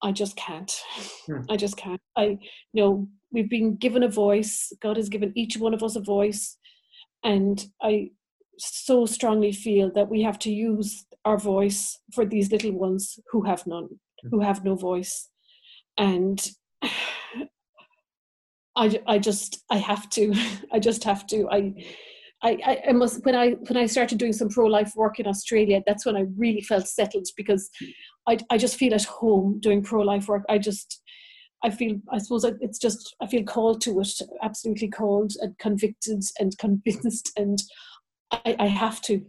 i 0.02 0.12
just 0.12 0.36
can't. 0.36 0.72
Hmm. 1.26 1.40
i 1.48 1.56
just 1.56 1.76
can't. 1.76 2.00
I 2.16 2.38
you 2.72 2.82
know 2.82 3.08
we've 3.32 3.50
been 3.50 3.76
given 3.76 4.02
a 4.02 4.08
voice. 4.08 4.72
God 4.80 4.96
has 4.96 5.08
given 5.08 5.32
each 5.36 5.56
one 5.56 5.74
of 5.74 5.82
us 5.82 5.96
a 5.96 6.00
voice. 6.00 6.56
And 7.24 7.64
i 7.82 8.10
so 8.58 9.06
strongly 9.06 9.52
feel 9.52 9.90
that 9.94 10.08
we 10.08 10.22
have 10.22 10.38
to 10.40 10.50
use 10.50 11.06
our 11.24 11.38
voice 11.38 11.96
for 12.12 12.24
these 12.24 12.50
little 12.50 12.72
ones 12.72 13.18
who 13.30 13.42
have 13.44 13.64
none 13.66 13.88
hmm. 14.22 14.28
who 14.30 14.40
have 14.40 14.64
no 14.64 14.74
voice. 14.74 15.28
And 15.96 16.38
I, 18.76 19.00
I 19.06 19.18
just 19.18 19.64
I 19.70 19.78
have 19.78 20.08
to 20.10 20.34
I 20.72 20.78
just 20.78 21.04
have 21.04 21.26
to. 21.28 21.48
I 21.50 21.74
I, 22.42 22.82
I, 22.88 22.92
must 22.92 23.24
when 23.24 23.34
I 23.34 23.50
when 23.50 23.76
I 23.76 23.86
started 23.86 24.18
doing 24.18 24.32
some 24.32 24.48
pro 24.48 24.66
life 24.66 24.92
work 24.94 25.18
in 25.18 25.26
Australia, 25.26 25.82
that's 25.86 26.06
when 26.06 26.16
I 26.16 26.26
really 26.36 26.60
felt 26.60 26.86
settled 26.86 27.26
because 27.36 27.68
I 28.28 28.38
I 28.50 28.58
just 28.58 28.76
feel 28.76 28.94
at 28.94 29.04
home 29.04 29.58
doing 29.60 29.82
pro 29.82 30.02
life 30.02 30.28
work. 30.28 30.44
I 30.48 30.58
just 30.58 31.02
I 31.64 31.70
feel 31.70 31.98
I 32.12 32.18
suppose 32.18 32.44
it's 32.44 32.78
just 32.78 33.16
I 33.20 33.26
feel 33.26 33.42
called 33.42 33.80
to 33.82 34.00
it, 34.00 34.20
absolutely 34.42 34.88
called 34.88 35.32
and 35.40 35.58
convicted 35.58 36.22
and 36.38 36.56
convinced, 36.58 37.32
and 37.36 37.60
I, 38.30 38.56
I 38.58 38.66
have 38.66 39.00
to. 39.02 39.24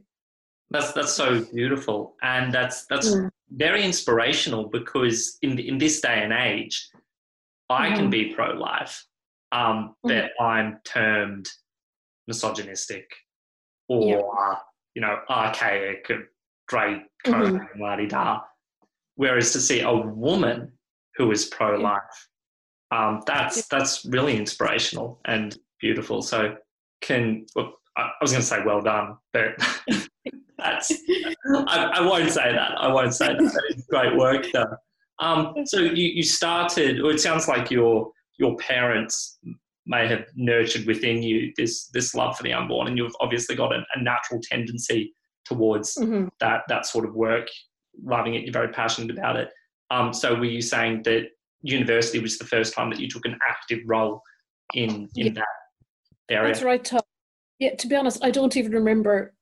That's 0.69 0.91
that's 0.93 1.13
so 1.13 1.43
beautiful, 1.45 2.15
and 2.21 2.53
that's 2.53 2.85
that's 2.85 3.11
yeah. 3.11 3.29
very 3.49 3.83
inspirational 3.83 4.69
because 4.69 5.39
in 5.41 5.57
in 5.57 5.79
this 5.79 5.99
day 5.99 6.21
and 6.23 6.31
age, 6.31 6.89
I 7.71 7.87
mm-hmm. 7.87 7.95
can 7.95 8.09
be 8.11 8.33
pro 8.35 8.51
life, 8.51 9.03
um, 9.51 9.95
mm-hmm. 10.05 10.09
but 10.09 10.43
I'm 10.43 10.79
termed 10.85 11.49
misogynistic 12.29 13.05
or 13.89 14.07
yep. 14.07 14.61
you 14.95 15.01
know 15.01 15.17
archaic 15.29 16.07
great 16.69 17.01
code 17.25 17.55
mm-hmm. 17.55 17.81
la 17.81 17.95
da. 17.97 18.39
Whereas 19.15 19.51
to 19.51 19.59
see 19.59 19.81
a 19.81 19.93
woman 19.93 20.71
who 21.15 21.31
is 21.31 21.45
pro 21.47 21.77
life, 21.77 22.27
um, 22.91 23.21
that's 23.25 23.67
that's 23.67 24.05
really 24.05 24.37
inspirational 24.37 25.19
and 25.25 25.57
beautiful. 25.81 26.21
So 26.21 26.55
can 27.01 27.45
well, 27.55 27.73
I 27.97 28.11
was 28.21 28.31
going 28.31 28.41
to 28.41 28.47
say 28.47 28.59
well 28.65 28.81
done, 28.81 29.17
but 29.33 29.55
that's 30.57 30.93
I, 31.67 31.91
I, 31.95 32.01
won't 32.01 32.31
say 32.31 32.51
that. 32.53 32.71
I 32.77 32.87
won't 32.87 33.13
say 33.13 33.27
that. 33.27 33.63
It's 33.69 33.85
great 33.87 34.15
work 34.15 34.45
though. 34.53 34.75
Um, 35.19 35.53
so 35.65 35.79
you, 35.79 36.07
you 36.07 36.23
started, 36.23 37.01
or 37.01 37.11
it 37.11 37.19
sounds 37.19 37.47
like 37.47 37.69
your 37.71 38.11
your 38.37 38.55
parents 38.55 39.39
may 39.89 40.07
have 40.07 40.25
nurtured 40.35 40.85
within 40.85 41.21
you 41.21 41.51
this 41.57 41.87
this 41.87 42.13
love 42.15 42.37
for 42.37 42.43
the 42.43 42.53
unborn, 42.53 42.87
and 42.87 42.97
you've 42.97 43.15
obviously 43.19 43.55
got 43.55 43.73
a, 43.73 43.83
a 43.95 44.01
natural 44.01 44.39
tendency 44.43 45.13
towards 45.45 45.95
mm-hmm. 45.95 46.27
that 46.39 46.61
that 46.69 46.85
sort 46.85 47.05
of 47.05 47.15
work, 47.15 47.47
loving 48.03 48.35
it. 48.35 48.43
You're 48.43 48.53
very 48.53 48.69
passionate 48.69 49.11
about 49.11 49.35
it. 49.35 49.49
Um, 49.91 50.13
so 50.13 50.35
were 50.35 50.45
you 50.45 50.61
saying 50.61 51.03
that 51.03 51.23
university 51.63 52.19
was 52.19 52.37
the 52.37 52.45
first 52.45 52.73
time 52.73 52.89
that 52.91 52.99
you 52.99 53.09
took 53.09 53.25
an 53.25 53.37
active 53.49 53.79
role 53.85 54.21
in 54.75 55.09
in 55.15 55.27
yeah. 55.27 55.33
that 55.33 55.47
area? 56.29 56.53
That's 56.53 56.63
right, 56.63 56.83
Tom. 56.83 57.01
Yeah, 57.57 57.75
to 57.75 57.87
be 57.87 57.95
honest, 57.95 58.23
I 58.23 58.31
don't 58.31 58.55
even 58.55 58.71
remember 58.71 59.33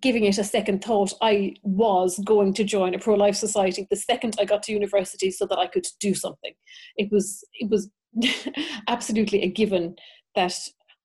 giving 0.00 0.24
it 0.24 0.38
a 0.38 0.44
second 0.44 0.82
thought. 0.82 1.12
I 1.20 1.54
was 1.62 2.18
going 2.24 2.54
to 2.54 2.64
join 2.64 2.94
a 2.94 2.98
pro-life 2.98 3.36
society 3.36 3.86
the 3.90 3.96
second 3.96 4.36
I 4.38 4.44
got 4.44 4.62
to 4.64 4.72
university 4.72 5.30
so 5.30 5.46
that 5.46 5.58
I 5.58 5.66
could 5.66 5.86
do 6.00 6.14
something. 6.14 6.54
It 6.96 7.10
was 7.12 7.44
it 7.54 7.70
was 7.70 7.90
absolutely 8.88 9.42
a 9.42 9.48
given 9.48 9.96
that 10.34 10.54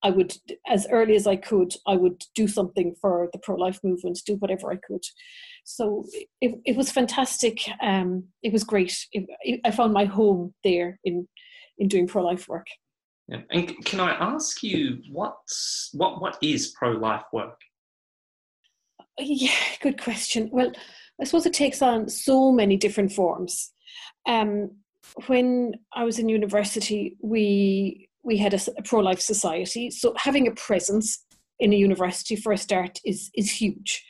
I 0.03 0.09
would, 0.09 0.35
as 0.67 0.87
early 0.89 1.15
as 1.15 1.27
I 1.27 1.35
could, 1.35 1.73
I 1.85 1.95
would 1.95 2.23
do 2.33 2.47
something 2.47 2.95
for 2.99 3.29
the 3.33 3.39
pro-life 3.39 3.79
movement, 3.83 4.19
do 4.25 4.35
whatever 4.35 4.71
I 4.71 4.77
could. 4.77 5.03
So 5.63 6.05
it, 6.41 6.59
it 6.65 6.75
was 6.75 6.91
fantastic. 6.91 7.61
Um, 7.81 8.25
it 8.41 8.51
was 8.51 8.63
great. 8.63 9.07
It, 9.11 9.25
it, 9.41 9.61
I 9.63 9.71
found 9.71 9.93
my 9.93 10.05
home 10.05 10.53
there 10.63 10.99
in 11.03 11.27
in 11.77 11.87
doing 11.87 12.07
pro-life 12.07 12.47
work. 12.47 12.67
Yeah. 13.27 13.41
And 13.49 13.73
can 13.85 13.99
I 13.99 14.11
ask 14.11 14.61
you 14.61 15.01
what's 15.11 15.89
what 15.93 16.21
what 16.21 16.37
is 16.41 16.73
pro-life 16.77 17.23
work? 17.31 17.59
Yeah, 19.19 19.51
good 19.81 20.01
question. 20.01 20.49
Well, 20.51 20.71
I 21.19 21.25
suppose 21.25 21.45
it 21.45 21.53
takes 21.53 21.81
on 21.81 22.09
so 22.09 22.51
many 22.51 22.77
different 22.77 23.11
forms. 23.11 23.71
Um, 24.27 24.71
when 25.27 25.73
I 25.93 26.03
was 26.03 26.19
in 26.19 26.29
university, 26.29 27.17
we 27.21 28.09
we 28.23 28.37
had 28.37 28.53
a, 28.53 28.59
a 28.77 28.83
pro 28.83 28.99
life 28.99 29.19
society. 29.19 29.89
So 29.89 30.13
having 30.17 30.47
a 30.47 30.51
presence 30.51 31.25
in 31.59 31.73
a 31.73 31.77
university 31.77 32.35
for 32.35 32.51
a 32.51 32.57
start 32.57 32.99
is 33.05 33.29
is 33.35 33.51
huge. 33.51 34.05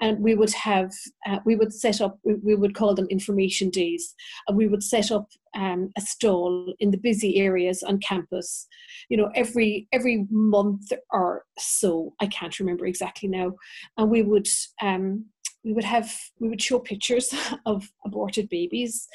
And 0.00 0.20
we 0.20 0.34
would 0.34 0.52
have 0.52 0.92
uh, 1.26 1.38
we 1.44 1.56
would 1.56 1.72
set 1.72 2.00
up 2.00 2.18
we 2.24 2.54
would 2.54 2.74
call 2.74 2.94
them 2.94 3.06
information 3.10 3.70
days. 3.70 4.14
And 4.46 4.56
we 4.56 4.66
would 4.66 4.82
set 4.82 5.10
up 5.10 5.28
um, 5.56 5.90
a 5.96 6.00
stall 6.00 6.72
in 6.78 6.90
the 6.90 6.96
busy 6.96 7.36
areas 7.38 7.82
on 7.82 7.98
campus. 7.98 8.66
You 9.08 9.16
know 9.16 9.30
every 9.34 9.88
every 9.92 10.26
month 10.30 10.92
or 11.12 11.44
so 11.58 12.14
i 12.20 12.26
can't 12.26 12.58
remember 12.58 12.86
exactly 12.86 13.28
now. 13.28 13.52
And 13.96 14.10
we 14.10 14.22
would 14.22 14.48
um, 14.82 15.26
we 15.64 15.72
would 15.72 15.84
have 15.84 16.10
we 16.38 16.48
would 16.48 16.62
show 16.62 16.78
pictures 16.78 17.34
of 17.66 17.88
aborted 18.04 18.48
babies 18.48 19.06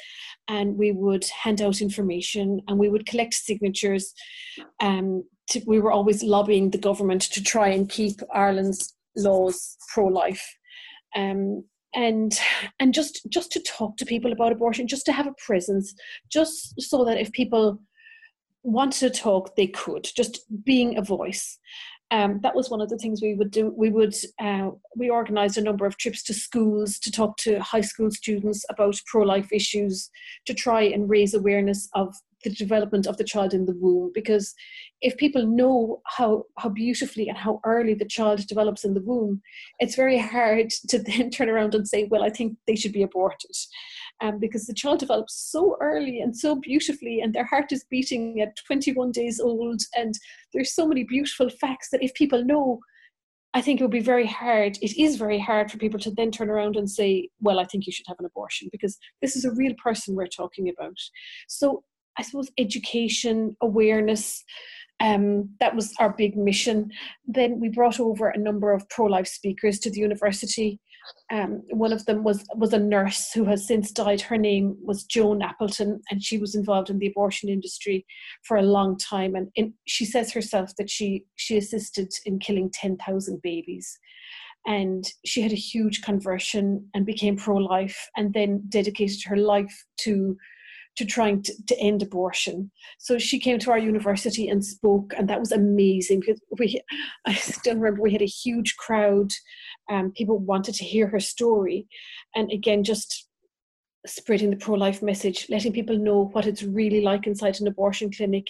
and 0.48 0.76
we 0.76 0.92
would 0.92 1.24
hand 1.24 1.60
out 1.60 1.80
information 1.80 2.60
and 2.68 2.78
we 2.78 2.88
would 2.88 3.06
collect 3.06 3.34
signatures 3.34 4.12
um, 4.80 5.24
to, 5.48 5.60
we 5.66 5.80
were 5.80 5.92
always 5.92 6.22
lobbying 6.22 6.70
the 6.70 6.78
government 6.78 7.22
to 7.22 7.42
try 7.42 7.68
and 7.68 7.88
keep 7.88 8.20
ireland's 8.32 8.94
laws 9.16 9.76
pro-life. 9.92 10.56
Um, 11.16 11.64
and 11.94 12.38
and 12.78 12.92
just 12.92 13.26
just 13.30 13.50
to 13.52 13.60
talk 13.60 13.96
to 13.96 14.04
people 14.04 14.30
about 14.30 14.52
abortion 14.52 14.86
just 14.86 15.06
to 15.06 15.12
have 15.12 15.26
a 15.26 15.34
presence 15.38 15.94
just 16.30 16.74
so 16.78 17.04
that 17.06 17.16
if 17.16 17.32
people 17.32 17.80
wanted 18.66 18.98
to 18.98 19.10
talk 19.10 19.54
they 19.56 19.68
could. 19.68 20.08
Just 20.16 20.40
being 20.64 20.98
a 20.98 21.02
voice 21.02 21.58
um, 22.10 22.40
that 22.42 22.54
was 22.54 22.70
one 22.70 22.80
of 22.80 22.88
the 22.88 22.98
things 22.98 23.20
we 23.20 23.34
would 23.34 23.50
do. 23.50 23.72
We 23.76 23.90
would 23.90 24.14
uh, 24.40 24.70
we 24.94 25.10
organised 25.10 25.56
a 25.56 25.62
number 25.62 25.86
of 25.86 25.96
trips 25.96 26.22
to 26.24 26.34
schools 26.34 26.98
to 27.00 27.10
talk 27.10 27.36
to 27.38 27.58
high 27.60 27.80
school 27.80 28.10
students 28.10 28.64
about 28.70 29.00
pro 29.06 29.22
life 29.24 29.52
issues 29.52 30.08
to 30.46 30.54
try 30.54 30.82
and 30.82 31.10
raise 31.10 31.34
awareness 31.34 31.88
of 31.94 32.14
the 32.44 32.50
development 32.50 33.06
of 33.06 33.16
the 33.16 33.24
child 33.24 33.52
in 33.52 33.66
the 33.66 33.74
womb. 33.74 34.12
Because 34.14 34.54
if 35.00 35.16
people 35.16 35.46
know 35.46 36.00
how 36.06 36.44
how 36.58 36.68
beautifully 36.68 37.28
and 37.28 37.36
how 37.36 37.60
early 37.64 37.94
the 37.94 38.04
child 38.04 38.46
develops 38.46 38.84
in 38.84 38.94
the 38.94 39.02
womb, 39.02 39.42
it's 39.80 39.96
very 39.96 40.18
hard 40.18 40.70
to 40.88 41.00
then 41.00 41.30
turn 41.36 41.48
around 41.48 41.74
and 41.74 41.88
say, 41.88 42.04
"Well, 42.04 42.22
I 42.22 42.30
think 42.30 42.56
they 42.68 42.76
should 42.76 42.92
be 42.92 43.02
aborted." 43.02 43.50
Um, 44.20 44.38
because 44.38 44.66
the 44.66 44.74
child 44.74 45.00
develops 45.00 45.34
so 45.34 45.76
early 45.80 46.20
and 46.20 46.36
so 46.36 46.56
beautifully, 46.56 47.20
and 47.20 47.34
their 47.34 47.44
heart 47.44 47.72
is 47.72 47.84
beating 47.84 48.40
at 48.40 48.56
21 48.66 49.12
days 49.12 49.40
old. 49.40 49.82
And 49.96 50.14
there's 50.52 50.74
so 50.74 50.86
many 50.86 51.04
beautiful 51.04 51.50
facts 51.50 51.88
that 51.90 52.02
if 52.02 52.14
people 52.14 52.44
know, 52.44 52.80
I 53.54 53.60
think 53.60 53.80
it 53.80 53.84
would 53.84 53.90
be 53.90 54.00
very 54.00 54.26
hard. 54.26 54.78
It 54.82 54.98
is 55.00 55.16
very 55.16 55.38
hard 55.38 55.70
for 55.70 55.78
people 55.78 56.00
to 56.00 56.10
then 56.10 56.30
turn 56.30 56.50
around 56.50 56.76
and 56.76 56.90
say, 56.90 57.28
Well, 57.40 57.58
I 57.58 57.64
think 57.64 57.86
you 57.86 57.92
should 57.92 58.06
have 58.08 58.18
an 58.18 58.26
abortion, 58.26 58.68
because 58.70 58.98
this 59.22 59.36
is 59.36 59.44
a 59.44 59.52
real 59.52 59.74
person 59.82 60.14
we're 60.14 60.26
talking 60.26 60.68
about. 60.68 60.98
So 61.48 61.84
I 62.18 62.22
suppose 62.22 62.50
education, 62.58 63.56
awareness, 63.60 64.44
um, 65.00 65.50
that 65.60 65.74
was 65.74 65.92
our 65.98 66.10
big 66.10 66.36
mission. 66.36 66.90
Then 67.26 67.60
we 67.60 67.68
brought 67.68 68.00
over 68.00 68.28
a 68.28 68.38
number 68.38 68.72
of 68.72 68.88
pro 68.88 69.06
life 69.06 69.26
speakers 69.26 69.78
to 69.80 69.90
the 69.90 70.00
university. 70.00 70.80
Um, 71.32 71.62
one 71.70 71.92
of 71.92 72.06
them 72.06 72.22
was 72.22 72.44
was 72.54 72.72
a 72.72 72.78
nurse 72.78 73.32
who 73.32 73.44
has 73.44 73.66
since 73.66 73.90
died. 73.90 74.20
Her 74.20 74.38
name 74.38 74.76
was 74.82 75.04
Joan 75.04 75.42
Appleton, 75.42 76.00
and 76.10 76.22
she 76.22 76.38
was 76.38 76.54
involved 76.54 76.88
in 76.88 76.98
the 76.98 77.08
abortion 77.08 77.48
industry 77.48 78.06
for 78.44 78.56
a 78.56 78.62
long 78.62 78.96
time. 78.96 79.34
And 79.34 79.48
in, 79.56 79.74
she 79.86 80.04
says 80.04 80.32
herself 80.32 80.70
that 80.78 80.90
she 80.90 81.24
she 81.36 81.56
assisted 81.56 82.12
in 82.24 82.38
killing 82.38 82.70
ten 82.70 82.96
thousand 82.96 83.42
babies, 83.42 83.98
and 84.66 85.04
she 85.24 85.42
had 85.42 85.52
a 85.52 85.56
huge 85.56 86.02
conversion 86.02 86.88
and 86.94 87.04
became 87.04 87.36
pro 87.36 87.56
life, 87.56 88.08
and 88.16 88.32
then 88.32 88.62
dedicated 88.68 89.22
her 89.24 89.36
life 89.36 89.84
to 90.02 90.36
to 90.96 91.04
trying 91.04 91.42
to, 91.42 91.52
to 91.66 91.78
end 91.78 92.02
abortion. 92.02 92.70
So 92.98 93.18
she 93.18 93.38
came 93.38 93.58
to 93.60 93.70
our 93.70 93.78
university 93.78 94.48
and 94.48 94.64
spoke, 94.64 95.12
and 95.16 95.28
that 95.28 95.40
was 95.40 95.52
amazing 95.52 96.20
because 96.20 96.40
we, 96.58 96.80
I 97.26 97.34
still 97.34 97.74
remember 97.74 98.02
we 98.02 98.12
had 98.12 98.22
a 98.22 98.26
huge 98.26 98.76
crowd. 98.76 99.30
Um, 99.90 100.12
people 100.12 100.38
wanted 100.38 100.74
to 100.76 100.84
hear 100.84 101.06
her 101.08 101.20
story, 101.20 101.86
and 102.34 102.50
again, 102.50 102.82
just 102.82 103.28
spreading 104.06 104.50
the 104.50 104.56
pro-life 104.56 105.02
message, 105.02 105.46
letting 105.48 105.72
people 105.72 105.98
know 105.98 106.30
what 106.32 106.46
it's 106.46 106.62
really 106.62 107.00
like 107.00 107.26
inside 107.26 107.60
an 107.60 107.66
abortion 107.66 108.10
clinic, 108.10 108.46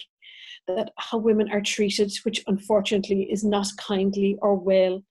that 0.67 0.91
how 0.97 1.17
women 1.17 1.49
are 1.51 1.61
treated, 1.61 2.11
which 2.23 2.43
unfortunately 2.47 3.23
is 3.31 3.43
not 3.43 3.67
kindly 3.77 4.37
or 4.41 4.55
well, 4.55 5.03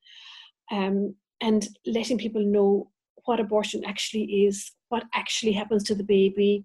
um, 0.71 1.15
and 1.41 1.69
letting 1.85 2.19
people 2.19 2.45
know 2.45 2.91
what 3.25 3.41
abortion 3.41 3.85
actually 3.85 4.47
is, 4.47 4.71
what 4.89 5.05
actually 5.15 5.53
happens 5.53 5.83
to 5.85 5.95
the 5.95 6.05
baby, 6.05 6.65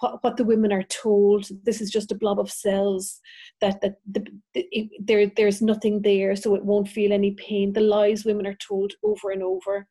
what, 0.00 0.22
what 0.22 0.36
the 0.36 0.44
women 0.44 0.72
are 0.72 0.84
told. 0.84 1.48
This 1.64 1.80
is 1.80 1.90
just 1.90 2.12
a 2.12 2.14
blob 2.14 2.38
of 2.38 2.50
cells 2.50 3.20
that 3.60 3.80
that 3.80 3.96
the, 4.10 4.26
the, 4.54 4.90
there 5.00 5.30
there's 5.36 5.62
nothing 5.62 6.02
there 6.02 6.36
so 6.36 6.54
it 6.54 6.64
won't 6.64 6.88
feel 6.88 7.12
any 7.12 7.32
pain. 7.32 7.72
The 7.72 7.80
lies 7.80 8.24
women 8.24 8.46
are 8.46 8.56
told 8.56 8.92
over 9.02 9.30
and 9.30 9.42
over. 9.42 9.86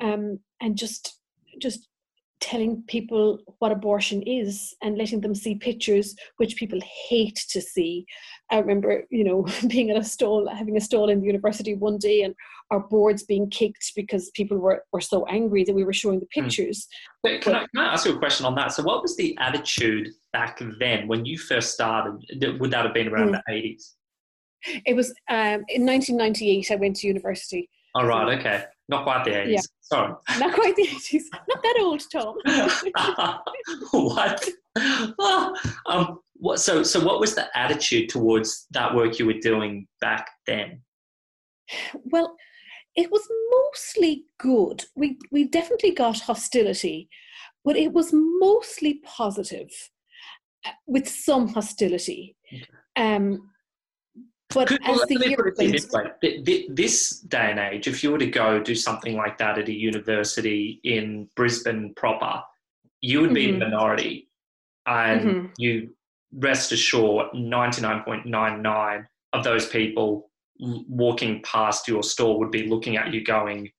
Um, 0.00 0.40
and 0.60 0.76
just 0.76 1.20
just 1.60 1.88
telling 2.44 2.82
people 2.88 3.38
what 3.58 3.72
abortion 3.72 4.20
is 4.22 4.74
and 4.82 4.98
letting 4.98 5.20
them 5.20 5.34
see 5.34 5.54
pictures 5.54 6.14
which 6.36 6.56
people 6.56 6.78
hate 7.08 7.42
to 7.48 7.60
see. 7.60 8.04
I 8.50 8.58
remember, 8.58 9.04
you 9.10 9.24
know, 9.24 9.46
being 9.68 9.88
in 9.88 9.96
a 9.96 10.04
stall, 10.04 10.46
having 10.54 10.76
a 10.76 10.80
stall 10.80 11.08
in 11.08 11.20
the 11.20 11.26
university 11.26 11.74
one 11.74 11.96
day 11.96 12.22
and 12.22 12.34
our 12.70 12.80
boards 12.80 13.22
being 13.22 13.48
kicked 13.48 13.92
because 13.96 14.30
people 14.34 14.58
were, 14.58 14.84
were 14.92 15.00
so 15.00 15.24
angry 15.26 15.64
that 15.64 15.74
we 15.74 15.84
were 15.84 15.92
showing 15.94 16.20
the 16.20 16.28
hmm. 16.34 16.42
pictures. 16.42 16.86
Mm. 17.26 17.40
Can, 17.40 17.54
I, 17.54 17.58
can 17.60 17.84
I 17.84 17.92
ask 17.94 18.06
you 18.06 18.14
a 18.14 18.18
question 18.18 18.44
on 18.44 18.54
that? 18.56 18.72
So 18.72 18.82
what 18.82 19.00
was 19.00 19.16
the 19.16 19.36
attitude 19.40 20.08
back 20.34 20.60
then 20.78 21.08
when 21.08 21.24
you 21.24 21.38
first 21.38 21.72
started? 21.72 22.22
Would 22.60 22.70
that 22.70 22.84
have 22.84 22.94
been 22.94 23.08
around 23.08 23.34
mm. 23.34 23.40
the 23.46 23.52
80s? 23.52 23.92
It 24.86 24.94
was 24.94 25.10
um, 25.30 25.64
in 25.68 25.86
1998 25.86 26.70
I 26.70 26.76
went 26.76 26.96
to 26.96 27.06
university. 27.06 27.70
All 27.94 28.10
oh, 28.10 28.30
okay. 28.30 28.64
Not 28.88 29.04
quite 29.04 29.24
the 29.24 29.30
80s. 29.30 29.50
Yeah. 29.50 29.60
Sorry. 29.80 30.12
Not 30.38 30.54
quite 30.54 30.76
the 30.76 30.86
80s. 30.86 31.22
Not 31.48 31.62
that 31.62 31.76
old, 31.80 32.02
Tom. 32.10 32.36
what? 33.92 34.48
um, 35.86 36.18
what? 36.34 36.60
So, 36.60 36.82
so 36.82 37.04
what 37.04 37.20
was 37.20 37.34
the 37.34 37.46
attitude 37.56 38.08
towards 38.08 38.66
that 38.72 38.94
work 38.94 39.18
you 39.18 39.26
were 39.26 39.40
doing 39.40 39.86
back 40.00 40.28
then? 40.46 40.82
Well, 42.04 42.36
it 42.96 43.10
was 43.10 43.26
mostly 43.50 44.24
good. 44.38 44.84
We 44.94 45.18
we 45.32 45.44
definitely 45.44 45.92
got 45.92 46.20
hostility, 46.20 47.08
but 47.64 47.76
it 47.76 47.92
was 47.92 48.10
mostly 48.12 49.00
positive, 49.04 49.70
uh, 50.66 50.72
with 50.86 51.08
some 51.08 51.48
hostility. 51.48 52.36
Okay. 52.52 52.66
Um, 52.96 53.50
but 54.50 54.70
as 54.70 55.00
the 55.08 55.28
year 55.28 55.54
this, 55.56 56.66
this 56.68 57.20
day 57.20 57.50
and 57.50 57.58
age, 57.58 57.88
if 57.88 58.02
you 58.02 58.12
were 58.12 58.18
to 58.18 58.26
go 58.26 58.62
do 58.62 58.74
something 58.74 59.16
like 59.16 59.38
that 59.38 59.58
at 59.58 59.68
a 59.68 59.72
university 59.72 60.80
in 60.84 61.28
Brisbane 61.34 61.92
proper, 61.94 62.42
you 63.00 63.20
would 63.20 63.34
be 63.34 63.48
mm-hmm. 63.48 63.58
the 63.58 63.66
minority, 63.66 64.28
and 64.86 65.20
mm-hmm. 65.20 65.46
you 65.58 65.90
rest 66.32 66.72
assured, 66.72 67.28
ninety 67.34 67.82
nine 67.82 68.02
point 68.02 68.26
nine 68.26 68.62
nine 68.62 69.06
of 69.32 69.44
those 69.44 69.66
people 69.66 70.30
walking 70.58 71.42
past 71.42 71.88
your 71.88 72.02
store 72.02 72.38
would 72.38 72.50
be 72.50 72.68
looking 72.68 72.96
at 72.96 73.12
you, 73.12 73.24
going, 73.24 73.70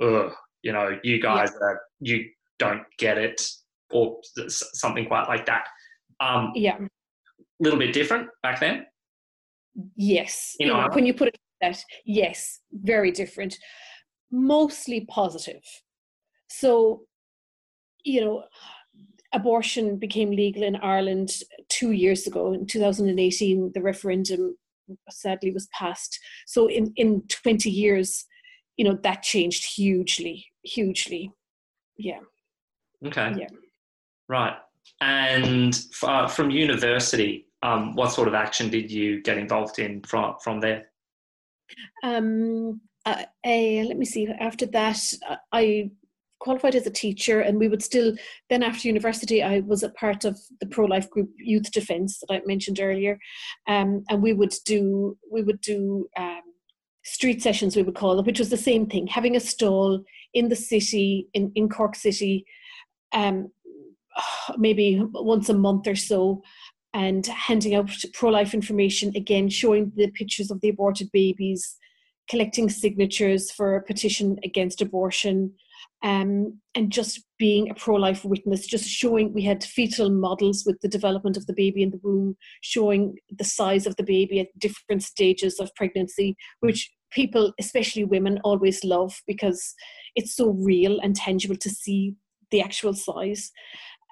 "Ugh, 0.00 0.32
you 0.62 0.72
know, 0.72 0.98
you 1.02 1.20
guys 1.20 1.50
yeah. 1.52 1.66
are 1.66 1.82
you 2.00 2.30
don't 2.58 2.82
get 2.98 3.18
it," 3.18 3.46
or 3.90 4.20
something 4.48 5.06
quite 5.06 5.28
like 5.28 5.46
that. 5.46 5.66
Um, 6.20 6.52
yeah, 6.54 6.78
a 6.78 6.88
little 7.60 7.78
bit 7.78 7.92
different 7.92 8.28
back 8.42 8.60
then. 8.60 8.86
Yes. 9.96 10.56
You 10.58 10.68
know, 10.68 10.88
when 10.92 11.06
you 11.06 11.14
put 11.14 11.28
it 11.28 11.38
like 11.62 11.74
that, 11.74 11.84
yes, 12.04 12.60
very 12.72 13.10
different. 13.10 13.56
Mostly 14.30 15.06
positive. 15.06 15.62
So, 16.48 17.02
you 18.04 18.20
know, 18.20 18.44
abortion 19.32 19.96
became 19.96 20.30
legal 20.30 20.62
in 20.62 20.76
Ireland 20.76 21.30
two 21.68 21.90
years 21.90 22.26
ago. 22.26 22.52
In 22.52 22.66
2018, 22.66 23.72
the 23.74 23.82
referendum 23.82 24.56
sadly 25.10 25.50
was 25.50 25.66
passed. 25.68 26.18
So 26.46 26.68
in, 26.68 26.92
in 26.96 27.22
20 27.28 27.70
years, 27.70 28.24
you 28.76 28.84
know, 28.84 28.98
that 29.02 29.22
changed 29.22 29.64
hugely, 29.74 30.46
hugely. 30.62 31.32
Yeah. 31.96 32.20
Okay. 33.06 33.34
Yeah. 33.38 33.48
Right. 34.28 34.54
And 35.00 35.78
uh, 36.02 36.26
from 36.28 36.50
university, 36.50 37.46
um, 37.64 37.94
what 37.96 38.12
sort 38.12 38.28
of 38.28 38.34
action 38.34 38.68
did 38.68 38.92
you 38.92 39.22
get 39.22 39.38
involved 39.38 39.78
in 39.78 40.02
from 40.02 40.36
from 40.42 40.60
there? 40.60 40.86
Um, 42.02 42.80
uh, 43.06 43.24
let 43.44 43.96
me 43.96 44.04
see. 44.04 44.28
After 44.28 44.66
that, 44.66 45.00
I 45.50 45.90
qualified 46.40 46.74
as 46.74 46.86
a 46.86 46.90
teacher, 46.90 47.40
and 47.40 47.58
we 47.58 47.68
would 47.68 47.82
still. 47.82 48.14
Then 48.50 48.62
after 48.62 48.86
university, 48.86 49.42
I 49.42 49.60
was 49.60 49.82
a 49.82 49.88
part 49.88 50.26
of 50.26 50.38
the 50.60 50.66
pro 50.66 50.84
life 50.84 51.08
group 51.08 51.30
Youth 51.38 51.72
Defence 51.72 52.20
that 52.20 52.34
I 52.34 52.42
mentioned 52.46 52.80
earlier, 52.80 53.18
um, 53.66 54.04
and 54.10 54.22
we 54.22 54.34
would 54.34 54.54
do 54.66 55.16
we 55.32 55.42
would 55.42 55.60
do 55.62 56.06
um, 56.18 56.42
street 57.02 57.42
sessions. 57.42 57.76
We 57.76 57.82
would 57.82 57.94
call 57.94 58.14
them, 58.16 58.26
which 58.26 58.38
was 58.38 58.50
the 58.50 58.58
same 58.58 58.86
thing, 58.86 59.06
having 59.06 59.36
a 59.36 59.40
stall 59.40 60.04
in 60.34 60.50
the 60.50 60.56
city 60.56 61.28
in 61.32 61.50
in 61.54 61.70
Cork 61.70 61.96
City, 61.96 62.44
um, 63.12 63.48
maybe 64.58 65.02
once 65.12 65.48
a 65.48 65.54
month 65.54 65.86
or 65.86 65.96
so. 65.96 66.42
And 66.94 67.26
handing 67.26 67.74
out 67.74 67.90
pro 68.12 68.30
life 68.30 68.54
information 68.54 69.12
again, 69.16 69.48
showing 69.48 69.92
the 69.96 70.10
pictures 70.12 70.50
of 70.50 70.60
the 70.60 70.68
aborted 70.68 71.10
babies, 71.12 71.76
collecting 72.30 72.70
signatures 72.70 73.50
for 73.50 73.76
a 73.76 73.82
petition 73.82 74.38
against 74.44 74.80
abortion 74.80 75.52
um, 76.02 76.60
and 76.74 76.90
just 76.90 77.24
being 77.38 77.70
a 77.70 77.74
pro-life 77.74 78.24
witness 78.24 78.66
just 78.66 78.86
showing 78.86 79.32
we 79.32 79.42
had 79.42 79.64
fetal 79.64 80.10
models 80.10 80.64
with 80.64 80.80
the 80.80 80.88
development 80.88 81.36
of 81.36 81.46
the 81.46 81.52
baby 81.52 81.82
in 81.82 81.90
the 81.90 82.00
womb 82.02 82.36
showing 82.60 83.16
the 83.30 83.44
size 83.44 83.86
of 83.86 83.96
the 83.96 84.02
baby 84.02 84.40
at 84.40 84.58
different 84.58 85.02
stages 85.02 85.58
of 85.58 85.74
pregnancy 85.74 86.36
which 86.60 86.90
people 87.10 87.52
especially 87.58 88.04
women 88.04 88.38
always 88.44 88.84
love 88.84 89.14
because 89.26 89.74
it's 90.16 90.34
so 90.34 90.50
real 90.50 91.00
and 91.00 91.16
tangible 91.16 91.56
to 91.56 91.70
see 91.70 92.14
the 92.50 92.60
actual 92.60 92.92
size. 92.92 93.50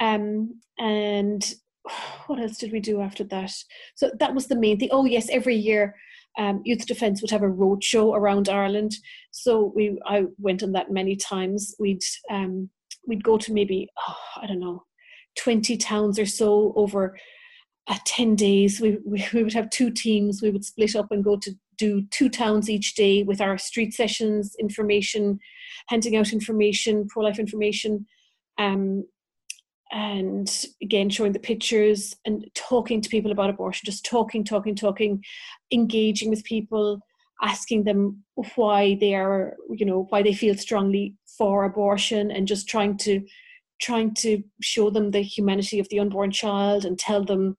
Um, 0.00 0.60
and 0.78 1.54
what 2.26 2.40
else 2.40 2.58
did 2.58 2.72
we 2.72 2.80
do 2.80 3.00
after 3.00 3.24
that 3.24 3.52
so 3.94 4.10
that 4.18 4.34
was 4.34 4.46
the 4.46 4.58
main 4.58 4.78
thing 4.78 4.88
oh 4.92 5.04
yes 5.04 5.28
every 5.30 5.56
year 5.56 5.94
um, 6.38 6.62
Youth 6.64 6.86
Defence 6.86 7.20
would 7.20 7.30
have 7.30 7.42
a 7.42 7.48
roadshow 7.48 8.14
around 8.14 8.48
Ireland. 8.48 8.92
So 9.30 9.72
we, 9.74 9.98
I 10.06 10.24
went 10.38 10.62
on 10.62 10.72
that 10.72 10.90
many 10.90 11.16
times. 11.16 11.74
We'd 11.78 12.02
um, 12.30 12.70
we'd 13.06 13.24
go 13.24 13.36
to 13.36 13.52
maybe 13.52 13.88
oh, 14.08 14.16
I 14.40 14.46
don't 14.46 14.60
know, 14.60 14.84
twenty 15.38 15.76
towns 15.76 16.18
or 16.18 16.26
so 16.26 16.72
over 16.74 17.18
uh, 17.88 17.98
ten 18.06 18.34
days. 18.34 18.80
We, 18.80 18.98
we 19.04 19.24
we 19.34 19.42
would 19.42 19.52
have 19.52 19.70
two 19.70 19.90
teams. 19.90 20.40
We 20.42 20.50
would 20.50 20.64
split 20.64 20.96
up 20.96 21.10
and 21.10 21.24
go 21.24 21.36
to 21.36 21.52
do 21.78 22.02
two 22.10 22.28
towns 22.28 22.70
each 22.70 22.94
day 22.94 23.22
with 23.24 23.40
our 23.40 23.58
street 23.58 23.92
sessions, 23.92 24.54
information, 24.58 25.38
handing 25.88 26.16
out 26.16 26.32
information, 26.32 27.08
pro 27.08 27.24
life 27.24 27.38
information. 27.38 28.06
Um, 28.58 29.04
and 29.92 30.66
again 30.80 31.10
showing 31.10 31.32
the 31.32 31.38
pictures 31.38 32.16
and 32.24 32.50
talking 32.54 33.00
to 33.00 33.10
people 33.10 33.30
about 33.30 33.50
abortion 33.50 33.84
just 33.84 34.04
talking 34.04 34.42
talking 34.42 34.74
talking 34.74 35.22
engaging 35.70 36.30
with 36.30 36.42
people 36.44 36.98
asking 37.42 37.84
them 37.84 38.22
why 38.56 38.96
they 39.00 39.14
are 39.14 39.56
you 39.70 39.84
know 39.84 40.06
why 40.08 40.22
they 40.22 40.32
feel 40.32 40.56
strongly 40.56 41.14
for 41.38 41.64
abortion 41.64 42.30
and 42.30 42.48
just 42.48 42.68
trying 42.68 42.96
to 42.96 43.20
trying 43.80 44.14
to 44.14 44.42
show 44.62 44.90
them 44.90 45.10
the 45.10 45.20
humanity 45.20 45.78
of 45.78 45.88
the 45.90 45.98
unborn 45.98 46.30
child 46.30 46.84
and 46.84 46.98
tell 46.98 47.22
them 47.22 47.56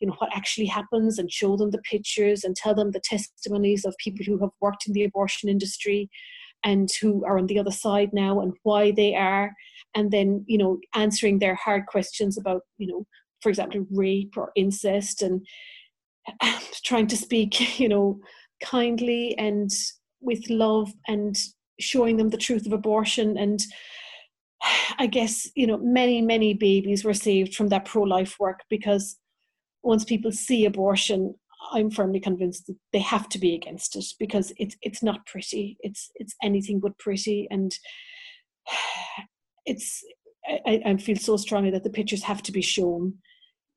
you 0.00 0.06
know 0.06 0.14
what 0.18 0.34
actually 0.34 0.66
happens 0.66 1.18
and 1.18 1.32
show 1.32 1.56
them 1.56 1.70
the 1.70 1.78
pictures 1.78 2.44
and 2.44 2.54
tell 2.54 2.74
them 2.74 2.92
the 2.92 3.00
testimonies 3.00 3.84
of 3.84 3.94
people 3.98 4.24
who 4.24 4.38
have 4.38 4.50
worked 4.60 4.86
in 4.86 4.92
the 4.92 5.04
abortion 5.04 5.48
industry 5.48 6.08
and 6.64 6.90
who 7.00 7.24
are 7.24 7.38
on 7.38 7.46
the 7.46 7.58
other 7.58 7.70
side 7.70 8.10
now 8.12 8.40
and 8.40 8.52
why 8.62 8.90
they 8.90 9.14
are 9.14 9.52
and 9.94 10.10
then 10.10 10.44
you 10.46 10.58
know 10.58 10.78
answering 10.94 11.38
their 11.38 11.54
hard 11.54 11.86
questions 11.86 12.38
about 12.38 12.62
you 12.78 12.86
know 12.86 13.06
for 13.40 13.48
example 13.48 13.86
rape 13.90 14.34
or 14.36 14.52
incest 14.56 15.22
and 15.22 15.46
trying 16.84 17.06
to 17.06 17.16
speak 17.16 17.78
you 17.78 17.88
know 17.88 18.18
kindly 18.62 19.36
and 19.38 19.70
with 20.20 20.48
love 20.48 20.92
and 21.08 21.36
showing 21.80 22.16
them 22.16 22.30
the 22.30 22.36
truth 22.36 22.64
of 22.64 22.72
abortion. 22.72 23.36
And 23.36 23.60
i 25.00 25.08
guess 25.08 25.50
you 25.56 25.66
know 25.66 25.76
many 25.78 26.22
many 26.22 26.54
babies 26.54 27.04
were 27.04 27.14
saved 27.14 27.52
from 27.52 27.66
that 27.66 27.84
pro-life 27.84 28.36
work 28.38 28.60
because 28.70 29.18
once 29.82 30.04
people 30.04 30.30
see 30.30 30.64
abortion 30.64 31.34
i'm 31.72 31.90
firmly 31.90 32.20
convinced 32.20 32.66
that 32.66 32.76
they 32.92 32.98
have 32.98 33.28
to 33.28 33.38
be 33.38 33.54
against 33.54 33.94
it 33.96 34.04
because 34.18 34.52
it's 34.56 34.76
it's 34.82 35.02
not 35.02 35.24
pretty 35.26 35.76
it's 35.80 36.10
it's 36.16 36.34
anything 36.42 36.80
but 36.80 36.96
pretty 36.98 37.46
and 37.50 37.72
it's 39.66 40.02
I, 40.66 40.80
I 40.84 40.96
feel 40.96 41.16
so 41.16 41.36
strongly 41.36 41.70
that 41.70 41.84
the 41.84 41.90
pictures 41.90 42.24
have 42.24 42.42
to 42.42 42.52
be 42.52 42.62
shown 42.62 43.14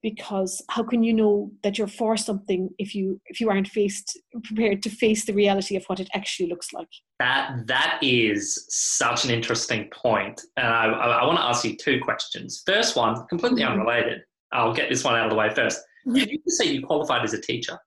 because 0.02 0.64
how 0.70 0.84
can 0.84 1.04
you 1.04 1.14
know 1.14 1.52
that 1.64 1.78
you're 1.78 1.88
for 1.88 2.18
something 2.18 2.70
if 2.80 2.96
you 2.96 3.22
if 3.28 3.40
you 3.40 3.50
aren't 3.50 3.68
faced 3.68 4.20
prepared 4.44 4.82
to 4.84 4.90
face 4.90 5.26
the 5.26 5.34
reality 5.34 5.76
of 5.76 5.86
what 5.86 6.00
it 6.00 6.10
actually 6.14 6.50
looks 6.50 6.74
like 6.74 6.88
That 7.20 7.68
that 7.68 8.00
is 8.02 8.66
such 8.70 9.26
an 9.26 9.32
interesting 9.32 9.90
point, 9.92 10.42
and 10.58 10.68
I, 10.68 10.86
I, 10.86 11.08
I 11.22 11.26
want 11.26 11.38
to 11.40 11.44
ask 11.46 11.64
you 11.66 11.76
two 11.78 12.00
questions. 12.04 12.64
First 12.66 12.96
one, 12.96 13.26
completely 13.28 13.62
Mhm. 13.62 13.72
unrelated. 13.72 14.22
I'll 14.52 14.74
get 14.74 14.90
this 14.90 15.04
one 15.04 15.16
out 15.16 15.26
of 15.26 15.32
the 15.32 15.38
way 15.38 15.50
first. 15.54 15.80
Did 16.14 16.30
you 16.32 16.40
just 16.44 16.58
say 16.58 16.66
you 16.66 16.86
qualified 16.86 17.24
as 17.24 17.34
a 17.34 17.42
teacher? 17.42 17.78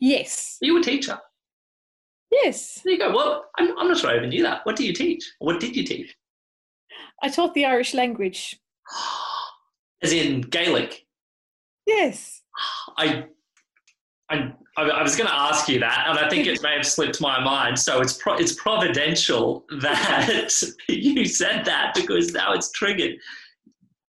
Yes. 0.00 0.58
Are 0.62 0.66
you 0.66 0.78
a 0.78 0.82
teacher? 0.82 1.18
yes 2.30 2.80
There 2.82 2.94
you 2.94 2.98
go. 2.98 3.14
Well, 3.14 3.44
I'm, 3.58 3.78
I'm 3.78 3.88
not 3.88 3.98
sure 3.98 4.10
I 4.10 4.16
even 4.16 4.30
knew 4.30 4.42
that. 4.42 4.64
What 4.64 4.74
do 4.76 4.84
you 4.86 4.92
teach? 4.94 5.22
What 5.38 5.60
did 5.60 5.76
you 5.76 5.84
teach? 5.84 6.14
i 7.22 7.28
taught 7.28 7.54
the 7.54 7.64
irish 7.64 7.94
language 7.94 8.58
As 10.02 10.12
in 10.12 10.40
Gaelic. 10.40 11.04
yes 11.86 12.42
I, 12.96 13.26
I, 14.30 14.52
I 14.76 15.02
was 15.02 15.14
going 15.16 15.28
to 15.28 15.34
ask 15.34 15.68
you 15.68 15.78
that, 15.80 16.06
and 16.08 16.18
I 16.18 16.28
think 16.28 16.46
it 16.46 16.62
may 16.62 16.74
have 16.74 16.86
slipped 16.86 17.20
my 17.20 17.42
mind. 17.42 17.78
So 17.78 18.00
it's 18.00 18.14
pro- 18.14 18.36
it's 18.36 18.54
providential 18.54 19.64
that 19.80 20.50
you 20.88 21.24
said 21.26 21.64
that 21.64 21.92
because 21.94 22.32
now 22.32 22.52
it's 22.52 22.70
triggered. 22.72 23.16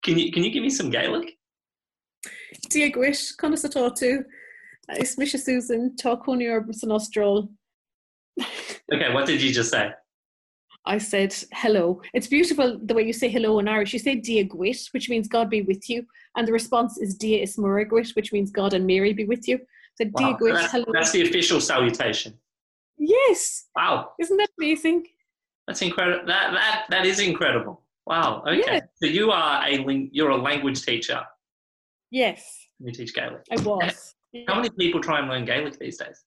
Can 0.04 0.18
you 0.18 0.30
can 0.32 0.42
you 0.44 0.50
give 0.50 0.62
me 0.62 0.70
some 0.70 0.90
Gaelic? 0.90 1.36
Diagwit, 2.72 3.36
Conas 3.36 3.64
Atatu, 3.64 4.24
Is 4.98 5.16
Misha 5.18 5.38
Susan, 5.38 5.94
Talconi 6.00 6.50
Orbis 6.50 6.82
and 6.82 6.92
Austral. 6.92 7.48
Okay, 8.92 9.12
what 9.12 9.26
did 9.26 9.42
you 9.42 9.52
just 9.52 9.70
say? 9.70 9.90
I 10.84 10.98
said 10.98 11.32
hello. 11.52 12.00
It's 12.12 12.26
beautiful 12.26 12.78
the 12.82 12.94
way 12.94 13.02
you 13.06 13.12
say 13.12 13.28
hello 13.28 13.58
in 13.60 13.68
Irish. 13.68 13.92
You 13.92 13.98
say 14.00 14.16
Diagwit, 14.20 14.88
which 14.92 15.08
means 15.08 15.28
God 15.28 15.48
be 15.48 15.62
with 15.62 15.88
you. 15.88 16.04
And 16.36 16.48
the 16.48 16.52
response 16.52 16.98
is 16.98 17.14
Dia 17.14 17.44
Ismuragwit, 17.46 18.16
which 18.16 18.32
means 18.32 18.50
God 18.50 18.74
and 18.74 18.86
Mary 18.86 19.12
be 19.12 19.24
with 19.24 19.46
you. 19.46 19.58
So 20.00 20.06
Wow, 20.12 20.32
Diagwit, 20.32 20.54
that's, 20.54 20.72
hello. 20.72 20.86
that's 20.92 21.12
the 21.12 21.22
official 21.22 21.60
salutation. 21.60 22.34
yes. 22.98 23.66
Wow, 23.76 24.12
Isn't 24.18 24.36
that 24.38 24.48
amazing? 24.58 25.06
that's 25.68 25.82
incredible. 25.82 26.26
That 26.26 26.52
that 26.52 26.84
that 26.90 27.06
is 27.06 27.20
incredible. 27.20 27.82
Wow. 28.06 28.42
Okay, 28.48 28.62
Yeah. 28.66 28.80
so 28.96 29.06
you 29.06 29.30
are 29.30 29.64
a 29.68 30.08
you're 30.10 30.30
a 30.30 30.36
language 30.36 30.82
teacher. 30.84 31.20
Yes, 32.10 32.61
You 32.82 32.92
teach 32.92 33.14
Gaelic. 33.14 33.42
I 33.50 33.60
was. 33.62 34.14
How 34.48 34.56
many 34.56 34.70
people 34.70 35.00
try 35.00 35.18
and 35.18 35.28
learn 35.28 35.44
Gaelic 35.44 35.78
these 35.78 35.98
days? 35.98 36.24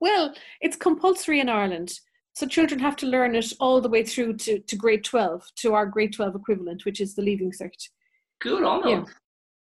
Well, 0.00 0.34
it's 0.60 0.76
compulsory 0.76 1.40
in 1.40 1.48
Ireland. 1.48 1.92
So 2.34 2.46
children 2.46 2.78
have 2.80 2.96
to 2.96 3.06
learn 3.06 3.34
it 3.34 3.52
all 3.58 3.80
the 3.80 3.88
way 3.88 4.04
through 4.04 4.36
to, 4.38 4.60
to 4.60 4.76
grade 4.76 5.04
12, 5.04 5.42
to 5.56 5.74
our 5.74 5.86
grade 5.86 6.12
12 6.12 6.36
equivalent, 6.36 6.84
which 6.84 7.00
is 7.00 7.14
the 7.14 7.22
Leaving 7.22 7.50
Cert. 7.50 7.72
Good 8.40 8.62
on 8.62 8.82
them. 8.82 9.06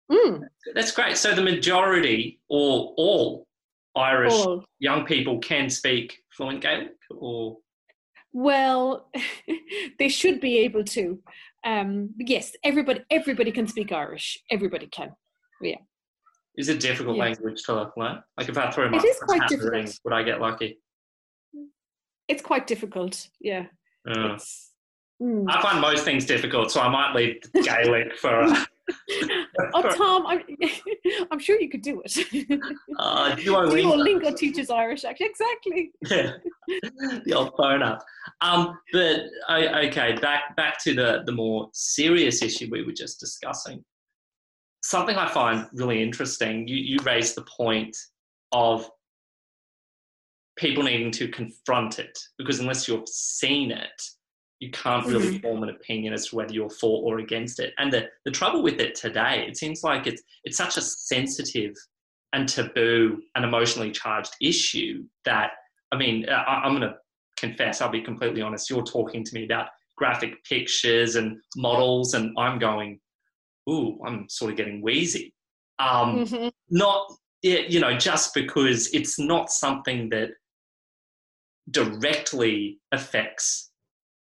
Yeah. 0.09 0.17
Mm, 0.17 0.41
That's 0.73 0.91
great. 0.91 1.17
So 1.17 1.33
the 1.35 1.41
majority 1.41 2.39
or 2.49 2.93
all 2.97 3.47
Irish 3.95 4.33
all. 4.33 4.63
young 4.79 5.05
people 5.05 5.39
can 5.39 5.69
speak 5.69 6.17
fluent 6.35 6.61
Gaelic, 6.61 6.91
or 7.09 7.57
Well, 8.33 9.09
they 9.99 10.09
should 10.09 10.39
be 10.39 10.59
able 10.59 10.83
to. 10.85 11.19
Um, 11.65 12.11
yes, 12.17 12.53
everybody 12.63 13.01
everybody 13.09 13.51
can 13.51 13.67
speak 13.67 13.91
Irish. 13.91 14.37
Everybody 14.49 14.87
can. 14.87 15.13
Is 16.57 16.69
it 16.69 16.75
a 16.77 16.79
difficult 16.79 17.17
Yeah. 17.17 17.23
language 17.23 17.63
to 17.63 17.91
learn? 17.95 18.23
Like 18.37 18.49
if 18.49 18.57
I 18.57 18.71
throw 18.71 18.89
my 18.89 18.97
It 18.97 19.05
is 19.05 19.19
quite 19.19 19.47
difficult. 19.47 19.71
ring, 19.73 19.89
would 20.03 20.13
I 20.13 20.23
get 20.23 20.41
lucky? 20.41 20.79
It's 22.27 22.41
quite 22.41 22.67
difficult. 22.67 23.27
Yeah. 23.39 23.65
Uh, 24.07 24.37
mm. 25.21 25.45
I 25.49 25.61
find 25.61 25.81
most 25.81 26.03
things 26.05 26.25
difficult, 26.25 26.71
so 26.71 26.81
I 26.81 26.89
might 26.89 27.13
leave 27.13 27.41
Gaelic 27.53 28.17
for. 28.17 28.41
A, 28.41 28.65
oh, 29.73 29.81
Tom, 29.95 30.25
I'm, 30.27 30.41
I'm 31.31 31.39
sure 31.39 31.59
you 31.59 31.69
could 31.69 31.81
do 31.81 32.01
it. 32.05 32.17
Uh, 32.97 33.35
Duolingo 33.35 34.35
teaches 34.35 34.69
Irish, 34.69 35.03
actually. 35.03 35.27
Exactly. 35.27 35.91
Yeah. 36.09 36.31
the 37.25 37.33
old 37.33 37.53
phone 37.57 37.83
up. 37.83 38.03
Um, 38.41 38.77
but 38.91 39.21
okay, 39.49 40.13
back 40.21 40.55
back 40.55 40.81
to 40.83 40.93
the 40.93 41.23
the 41.25 41.31
more 41.31 41.69
serious 41.73 42.41
issue 42.41 42.69
we 42.71 42.83
were 42.83 42.93
just 42.93 43.19
discussing. 43.19 43.83
Something 44.81 45.15
I 45.15 45.27
find 45.29 45.67
really 45.73 46.01
interesting. 46.01 46.67
You 46.67 46.77
you 46.77 46.97
raised 47.03 47.35
the 47.35 47.43
point 47.43 47.95
of 48.51 48.89
people 50.57 50.83
needing 50.83 51.11
to 51.11 51.27
confront 51.29 51.99
it 51.99 52.17
because 52.37 52.59
unless 52.59 52.87
you've 52.87 53.07
seen 53.07 53.71
it, 53.71 54.01
you 54.59 54.69
can't 54.71 55.05
really 55.07 55.35
mm-hmm. 55.35 55.41
form 55.41 55.63
an 55.63 55.69
opinion 55.69 56.13
as 56.13 56.27
to 56.27 56.35
whether 56.35 56.53
you're 56.53 56.69
for 56.69 57.01
or 57.03 57.19
against 57.19 57.59
it. 57.59 57.73
And 57.79 57.91
the, 57.91 58.07
the 58.25 58.31
trouble 58.31 58.61
with 58.61 58.79
it 58.79 58.93
today, 58.93 59.45
it 59.47 59.57
seems 59.57 59.83
like 59.83 60.07
it's 60.07 60.21
it's 60.43 60.57
such 60.57 60.77
a 60.77 60.81
sensitive 60.81 61.73
and 62.33 62.47
taboo 62.47 63.21
and 63.35 63.43
emotionally 63.43 63.91
charged 63.91 64.35
issue 64.41 65.03
that 65.25 65.51
I 65.91 65.97
mean, 65.97 66.27
I, 66.29 66.61
I'm 66.63 66.77
going 66.77 66.89
to 66.89 66.95
confess, 67.37 67.81
I'll 67.81 67.89
be 67.89 68.01
completely 68.01 68.41
honest. 68.41 68.69
You're 68.69 68.83
talking 68.83 69.23
to 69.23 69.33
me 69.33 69.45
about 69.45 69.67
graphic 69.97 70.43
pictures 70.45 71.15
and 71.15 71.37
models, 71.57 72.13
and 72.13 72.33
I'm 72.37 72.59
going, 72.59 72.99
ooh, 73.71 73.99
I'm 74.05 74.27
sort 74.29 74.51
of 74.51 74.57
getting 74.57 74.81
wheezy. 74.81 75.33
Um, 75.79 76.25
mm-hmm. 76.25 76.49
Not, 76.69 77.11
you 77.41 77.79
know, 77.79 77.97
just 77.97 78.33
because 78.33 78.93
it's 78.93 79.17
not 79.17 79.51
something 79.51 80.09
that 80.09 80.29
directly 81.69 82.79
affects 82.91 83.71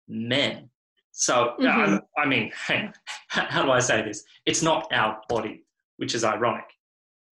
men. 0.08 0.70
So, 1.12 1.54
mm-hmm. 1.60 1.96
I, 2.16 2.22
I 2.22 2.26
mean, 2.26 2.52
how 3.28 3.64
do 3.64 3.70
I 3.70 3.80
say 3.80 4.02
this? 4.02 4.24
It's 4.46 4.62
not 4.62 4.86
our 4.92 5.18
body, 5.28 5.64
which 5.96 6.14
is 6.14 6.24
ironic. 6.24 6.64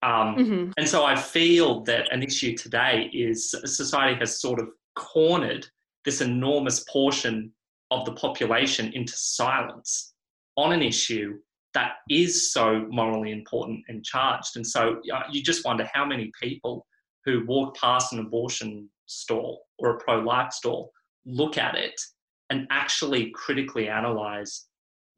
Um, 0.03 0.37
mm-hmm. 0.37 0.71
And 0.77 0.89
so 0.89 1.05
I 1.05 1.17
feel 1.17 1.83
that 1.85 2.13
an 2.13 2.23
issue 2.23 2.57
today 2.57 3.11
is 3.13 3.55
society 3.65 4.19
has 4.19 4.41
sort 4.41 4.61
of 4.61 4.69
cornered 4.95 5.67
this 6.05 6.21
enormous 6.21 6.81
portion 6.91 7.53
of 7.91 8.05
the 8.05 8.13
population 8.13 8.93
into 8.93 9.13
silence 9.17 10.15
on 10.57 10.73
an 10.73 10.83
issue 10.83 11.39
that 11.77 11.97
is 12.09 12.53
so 12.55 12.87
morally 12.89 13.33
important 13.33 13.85
and 13.89 14.03
charged. 14.03 14.57
And 14.57 14.67
so 14.67 14.99
uh, 15.13 15.25
you 15.31 15.43
just 15.43 15.63
wonder 15.63 15.87
how 15.93 16.07
many 16.07 16.33
people 16.43 16.87
who 17.27 17.45
walk 17.45 17.77
past 17.77 18.15
an 18.15 18.19
abortion 18.19 18.89
stall 19.05 19.61
or 19.79 19.91
a 19.91 19.99
pro 19.99 20.21
life 20.21 20.53
stall 20.55 20.91
look 21.27 21.59
at 21.59 21.75
it 21.75 22.01
and 22.49 22.67
actually 22.71 23.31
critically 23.35 23.91
analyze 23.91 24.69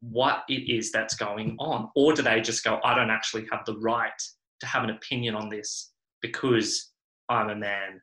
what 0.01 0.43
it 0.49 0.69
is 0.69 0.91
that's 0.91 1.15
going 1.15 1.55
on? 1.59 1.89
Or 1.95 2.11
do 2.11 2.23
they 2.23 2.41
just 2.41 2.65
go, 2.65 2.81
I 2.83 2.93
don't 2.93 3.09
actually 3.09 3.47
have 3.53 3.63
the 3.65 3.77
right 3.77 4.21
to 4.59 4.65
have 4.67 4.83
an 4.83 4.89
opinion 4.89 5.35
on 5.35 5.47
this 5.47 5.93
because 6.21 6.91
I'm 7.29 7.49
a 7.51 7.55
man 7.55 8.01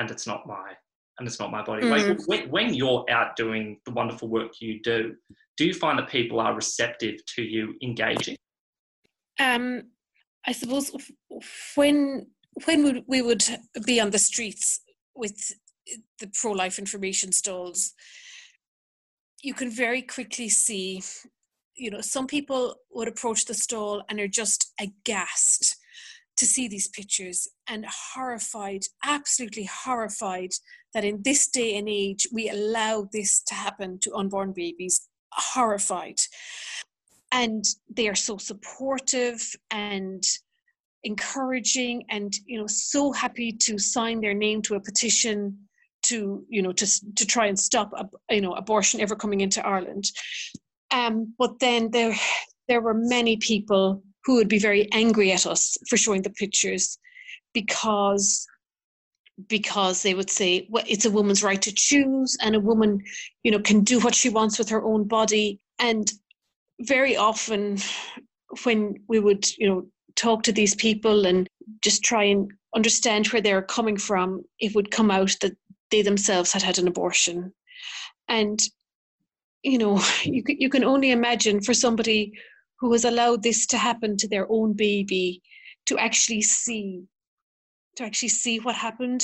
and 0.00 0.10
it's 0.10 0.26
not 0.26 0.44
my 0.44 0.72
and 1.20 1.28
it's 1.28 1.38
not 1.38 1.52
my 1.52 1.62
body. 1.62 1.86
Mm. 1.86 1.90
Like 1.90 2.26
when, 2.26 2.50
when 2.50 2.74
you're 2.74 3.04
out 3.08 3.36
doing 3.36 3.78
the 3.86 3.92
wonderful 3.92 4.26
work 4.26 4.60
you 4.60 4.80
do, 4.82 5.14
do 5.56 5.66
you 5.66 5.74
find 5.74 5.98
that 5.98 6.08
people 6.08 6.40
are 6.40 6.54
receptive 6.54 7.24
to 7.34 7.42
you 7.42 7.74
engaging? 7.82 8.36
Um, 9.38 9.84
I 10.46 10.52
suppose 10.52 10.90
when 11.74 12.26
when 12.64 13.04
we 13.06 13.22
would 13.22 13.44
be 13.84 14.00
on 14.00 14.10
the 14.10 14.18
streets 14.18 14.80
with 15.14 15.52
the 16.18 16.30
pro-life 16.34 16.78
information 16.78 17.32
stalls, 17.32 17.94
you 19.42 19.54
can 19.54 19.70
very 19.70 20.02
quickly 20.02 20.48
see 20.48 21.02
you 21.74 21.90
know 21.90 22.00
some 22.00 22.26
people 22.26 22.76
would 22.90 23.08
approach 23.08 23.44
the 23.44 23.54
stall 23.54 24.02
and 24.08 24.20
are 24.20 24.28
just 24.28 24.72
aghast 24.80 25.76
to 26.36 26.46
see 26.46 26.68
these 26.68 26.88
pictures 26.88 27.48
and 27.68 27.86
horrified 28.14 28.82
absolutely 29.04 29.68
horrified 29.84 30.50
that 30.94 31.04
in 31.04 31.22
this 31.22 31.48
day 31.48 31.76
and 31.76 31.88
age 31.88 32.26
we 32.32 32.48
allow 32.48 33.08
this 33.12 33.42
to 33.42 33.54
happen 33.54 33.98
to 34.00 34.14
unborn 34.14 34.52
babies 34.52 35.08
horrified 35.32 36.18
and 37.32 37.64
they 37.90 38.08
are 38.08 38.14
so 38.14 38.36
supportive 38.36 39.40
and 39.70 40.22
encouraging 41.04 42.04
and 42.10 42.34
you 42.46 42.58
know 42.58 42.66
so 42.66 43.10
happy 43.10 43.50
to 43.50 43.78
sign 43.78 44.20
their 44.20 44.34
name 44.34 44.62
to 44.62 44.76
a 44.76 44.80
petition 44.80 45.58
to 46.02 46.44
you 46.48 46.62
know 46.62 46.72
to 46.72 46.86
to 47.14 47.26
try 47.26 47.46
and 47.46 47.58
stop 47.58 47.92
you 48.30 48.40
know 48.40 48.52
abortion 48.52 49.00
ever 49.00 49.16
coming 49.16 49.40
into 49.40 49.66
Ireland. 49.66 50.10
Um, 50.90 51.34
but 51.38 51.58
then 51.58 51.90
there 51.90 52.14
there 52.68 52.80
were 52.80 52.94
many 52.94 53.36
people 53.38 54.02
who 54.24 54.34
would 54.36 54.48
be 54.48 54.58
very 54.58 54.88
angry 54.92 55.32
at 55.32 55.46
us 55.46 55.76
for 55.88 55.96
showing 55.96 56.22
the 56.22 56.30
pictures 56.30 56.98
because 57.54 58.46
because 59.48 60.02
they 60.02 60.14
would 60.14 60.30
say 60.30 60.66
well 60.70 60.84
it's 60.86 61.04
a 61.04 61.10
woman's 61.10 61.42
right 61.42 61.62
to 61.62 61.72
choose 61.72 62.36
and 62.40 62.54
a 62.54 62.60
woman 62.60 63.02
you 63.42 63.50
know 63.50 63.58
can 63.58 63.82
do 63.82 63.98
what 64.00 64.14
she 64.14 64.28
wants 64.28 64.58
with 64.58 64.68
her 64.68 64.82
own 64.84 65.04
body 65.04 65.60
and 65.78 66.12
very 66.80 67.16
often 67.16 67.78
when 68.64 68.94
we 69.08 69.18
would 69.18 69.46
you 69.58 69.68
know 69.68 69.86
talk 70.16 70.42
to 70.42 70.52
these 70.52 70.74
people 70.74 71.26
and 71.26 71.48
just 71.82 72.02
try 72.02 72.24
and 72.24 72.50
understand 72.74 73.26
where 73.28 73.42
they're 73.42 73.62
coming 73.62 73.96
from 73.96 74.42
it 74.58 74.74
would 74.74 74.90
come 74.90 75.10
out 75.10 75.34
that 75.40 75.56
they 75.92 76.02
themselves 76.02 76.52
had 76.52 76.62
had 76.62 76.78
an 76.78 76.88
abortion. 76.88 77.52
And, 78.28 78.60
you 79.62 79.78
know, 79.78 80.02
you, 80.24 80.42
you 80.48 80.68
can 80.68 80.82
only 80.82 81.12
imagine 81.12 81.60
for 81.60 81.74
somebody 81.74 82.32
who 82.80 82.90
has 82.92 83.04
allowed 83.04 83.44
this 83.44 83.64
to 83.66 83.78
happen 83.78 84.16
to 84.16 84.26
their 84.26 84.50
own 84.50 84.72
baby 84.72 85.40
to 85.86 85.98
actually 85.98 86.42
see 86.42 87.04
to 87.96 88.04
actually 88.04 88.28
see 88.28 88.58
what 88.58 88.74
happened 88.74 89.22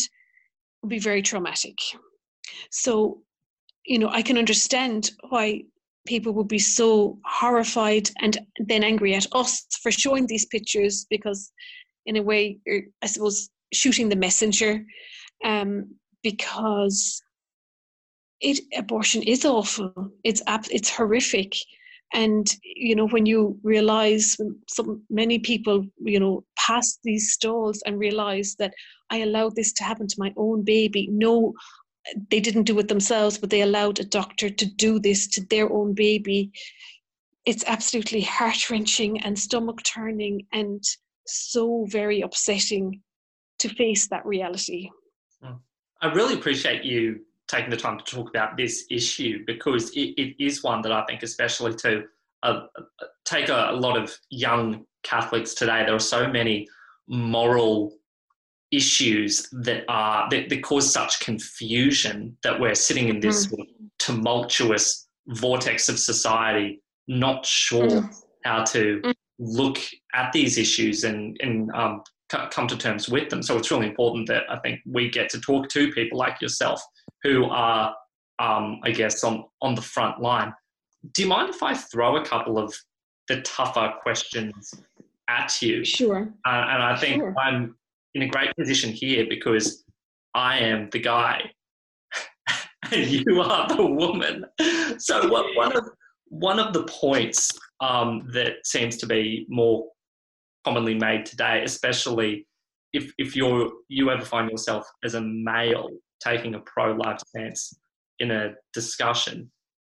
would 0.82 0.90
be 0.90 0.98
very 0.98 1.22
traumatic 1.22 1.76
so 2.70 3.20
you 3.84 3.98
know 3.98 4.08
i 4.10 4.22
can 4.22 4.38
understand 4.38 5.10
why 5.28 5.62
people 6.06 6.32
would 6.32 6.48
be 6.48 6.58
so 6.58 7.18
horrified 7.24 8.08
and 8.20 8.38
then 8.66 8.82
angry 8.82 9.14
at 9.14 9.26
us 9.32 9.66
for 9.82 9.90
showing 9.90 10.26
these 10.26 10.46
pictures 10.46 11.06
because 11.10 11.52
in 12.06 12.16
a 12.16 12.22
way 12.22 12.58
i 13.02 13.06
suppose 13.06 13.50
shooting 13.72 14.08
the 14.08 14.16
messenger 14.16 14.84
um, 15.44 15.94
because 16.22 17.22
it 18.40 18.60
abortion 18.76 19.22
is 19.22 19.44
awful. 19.44 20.12
It's 20.24 20.42
it's 20.70 20.90
horrific, 20.90 21.54
and 22.12 22.54
you 22.62 22.94
know 22.94 23.09
when 23.09 23.26
you 23.26 23.59
realize 23.62 24.36
some 24.68 25.02
many 25.11 25.38
people 25.38 25.84
you 25.98 26.18
know 26.18 26.44
pass 26.56 26.98
these 27.04 27.32
stalls 27.32 27.82
and 27.86 27.98
realize 27.98 28.54
that 28.59 28.72
I 29.11 29.18
allowed 29.18 29.56
this 29.56 29.72
to 29.74 29.84
happen 29.84 30.06
to 30.06 30.16
my 30.18 30.32
own 30.36 30.64
baby. 30.64 31.09
No, 31.11 31.54
they 32.30 32.40
didn't 32.40 32.64
do 32.64 32.78
it 32.78 32.88
themselves, 32.88 33.38
but 33.38 33.50
they 33.50 33.62
allowed 33.62 34.00
a 34.00 34.04
doctor 34.04 34.50
to 34.50 34.66
do 34.66 34.98
this 34.98 35.26
to 35.28 35.40
their 35.46 35.72
own 35.72 35.94
baby. 35.94 36.50
It's 37.44 37.64
absolutely 37.66 38.20
heart 38.20 38.68
wrenching 38.70 39.20
and 39.22 39.38
stomach 39.38 39.82
turning 39.82 40.46
and 40.52 40.82
so 41.26 41.86
very 41.88 42.20
upsetting 42.20 43.00
to 43.61 43.68
face 43.68 44.09
that 44.09 44.26
reality. 44.26 44.90
Hmm. 45.42 45.54
I 46.02 46.12
really 46.12 46.34
appreciate 46.34 46.84
you 46.84 47.20
taking 47.49 47.70
the 47.70 47.76
time 47.76 47.99
to 47.99 48.05
talk 48.05 48.28
about 48.28 48.57
this 48.57 48.84
issue 48.90 49.42
because 49.46 49.90
it, 49.90 50.14
it 50.16 50.36
is 50.38 50.62
one 50.62 50.82
that 50.82 50.92
I 50.92 51.05
think, 51.07 51.22
especially 51.22 51.74
to 51.76 52.05
uh, 52.42 52.61
take 53.24 53.49
a, 53.49 53.70
a, 53.70 53.72
lot 53.72 53.96
of 53.96 54.16
young 54.30 54.84
Catholics 55.03 55.55
today, 55.55 55.82
there 55.84 55.94
are 55.94 56.01
so 56.01 56.28
many 56.28 56.68
moral 57.09 57.94
issues 58.70 59.49
that 59.51 59.84
are 59.88 60.28
that, 60.30 60.49
that 60.51 60.62
cause 60.62 60.92
such 60.92 61.20
confusion 61.20 62.36
that 62.42 62.61
we're 62.61 62.74
sitting 62.74 63.09
in 63.09 63.18
this 63.18 63.46
mm. 63.46 63.64
tumultuous 63.99 65.09
vortex 65.28 65.88
of 65.88 65.99
society, 65.99 66.82
not 67.09 67.46
sure 67.46 67.88
mm. 67.88 68.14
how 68.44 68.62
to 68.62 69.01
mm. 69.03 69.14
look 69.38 69.78
at 70.14 70.32
these 70.32 70.59
issues 70.59 71.05
and 71.05 71.36
and 71.40 71.70
um, 71.72 72.03
come 72.28 72.66
to 72.68 72.76
terms 72.76 73.08
with 73.08 73.30
them. 73.30 73.42
So 73.42 73.56
it's 73.56 73.70
really 73.70 73.86
important 73.86 74.28
that 74.28 74.44
I 74.50 74.58
think 74.58 74.80
we 74.86 75.10
get 75.10 75.30
to 75.30 75.40
talk 75.40 75.68
to 75.70 75.92
people 75.92 76.18
like 76.18 76.40
yourself 76.40 76.82
who 77.22 77.44
are, 77.46 77.94
um, 78.38 78.80
I 78.84 78.90
guess, 78.90 79.24
on, 79.24 79.44
on 79.62 79.74
the 79.74 79.82
front 79.82 80.20
line. 80.20 80.52
Do 81.14 81.22
you 81.22 81.28
mind 81.28 81.50
if 81.50 81.62
I 81.62 81.74
throw 81.74 82.16
a 82.16 82.24
couple 82.24 82.58
of 82.58 82.74
the 83.28 83.40
tougher 83.42 83.94
questions 84.02 84.74
at 85.28 85.60
you? 85.62 85.84
Sure. 85.84 86.28
Uh, 86.46 86.66
and 86.70 86.82
I 86.82 86.96
think 86.96 87.22
sure. 87.22 87.34
I'm 87.38 87.76
in 88.14 88.22
a 88.22 88.28
great 88.28 88.54
position 88.56 88.90
here 88.92 89.26
because 89.28 89.84
I 90.34 90.58
am 90.58 90.90
the 90.90 91.00
guy 91.00 91.50
and 92.92 93.06
you 93.26 93.40
are 93.40 93.68
the 93.68 93.84
woman. 93.84 94.44
So 94.98 95.28
what, 95.28 95.46
one 95.56 95.76
of 95.76 95.88
one 96.30 96.58
of 96.58 96.74
the 96.74 96.84
points 96.84 97.50
um, 97.80 98.28
that 98.32 98.66
seems 98.66 98.96
to 98.98 99.06
be 99.06 99.46
more 99.48 99.86
commonly 100.68 100.94
made 100.94 101.24
today, 101.24 101.62
especially 101.64 102.46
if, 102.92 103.10
if 103.16 103.34
you're, 103.34 103.70
you 103.88 104.10
ever 104.10 104.24
find 104.24 104.50
yourself 104.50 104.84
as 105.02 105.14
a 105.14 105.20
male 105.20 105.88
taking 106.20 106.54
a 106.56 106.60
pro 106.60 106.92
life 106.92 107.18
stance 107.26 107.80
in 108.18 108.30
a 108.30 108.52
discussion, 108.74 109.50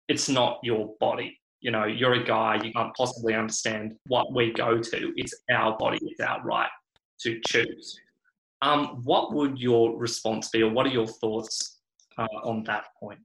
it's 0.09 0.31
not 0.31 0.59
your 0.63 0.95
body. 0.99 1.39
you 1.63 1.71
know, 1.71 1.85
you're 1.85 2.15
a 2.15 2.25
guy, 2.25 2.61
you 2.63 2.73
can't 2.73 2.95
possibly 2.95 3.35
understand 3.35 3.95
what 4.09 4.33
we 4.35 4.53
go 4.53 4.79
to. 4.79 5.13
It's 5.17 5.33
our 5.51 5.79
body, 5.79 5.99
it's 6.03 6.21
our 6.21 6.43
right 6.43 6.69
to 7.21 7.41
choose. 7.47 7.99
Um, 8.63 9.01
what 9.05 9.33
would 9.33 9.59
your 9.59 9.97
response 9.97 10.49
be, 10.51 10.63
or 10.63 10.71
what 10.71 10.87
are 10.87 10.91
your 10.91 11.07
thoughts 11.07 11.79
uh, 12.19 12.27
on 12.45 12.65
that 12.65 12.87
point? 12.99 13.21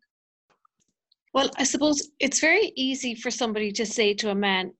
Well, 1.34 1.50
I 1.58 1.64
suppose 1.64 2.10
it's 2.20 2.40
very 2.40 2.72
easy 2.76 3.16
for 3.16 3.32
somebody 3.32 3.72
to 3.74 3.86
say 3.86 4.14
to 4.16 4.30
a 4.30 4.36
man, 4.36 4.72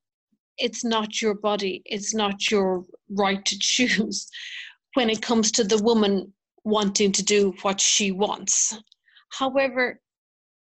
it's 0.58 0.84
not 0.84 1.22
your 1.22 1.36
body, 1.36 1.82
it's 1.86 2.14
not 2.14 2.50
your 2.50 2.84
right 3.10 3.44
to 3.46 3.58
choose 3.60 4.30
when 4.94 5.10
it 5.10 5.22
comes 5.22 5.52
to 5.52 5.64
the 5.64 5.82
woman 5.84 6.34
wanting 6.64 7.12
to 7.14 7.24
do 7.24 7.54
what 7.62 7.80
she 7.80 8.12
wants. 8.12 8.78
However, 9.30 10.00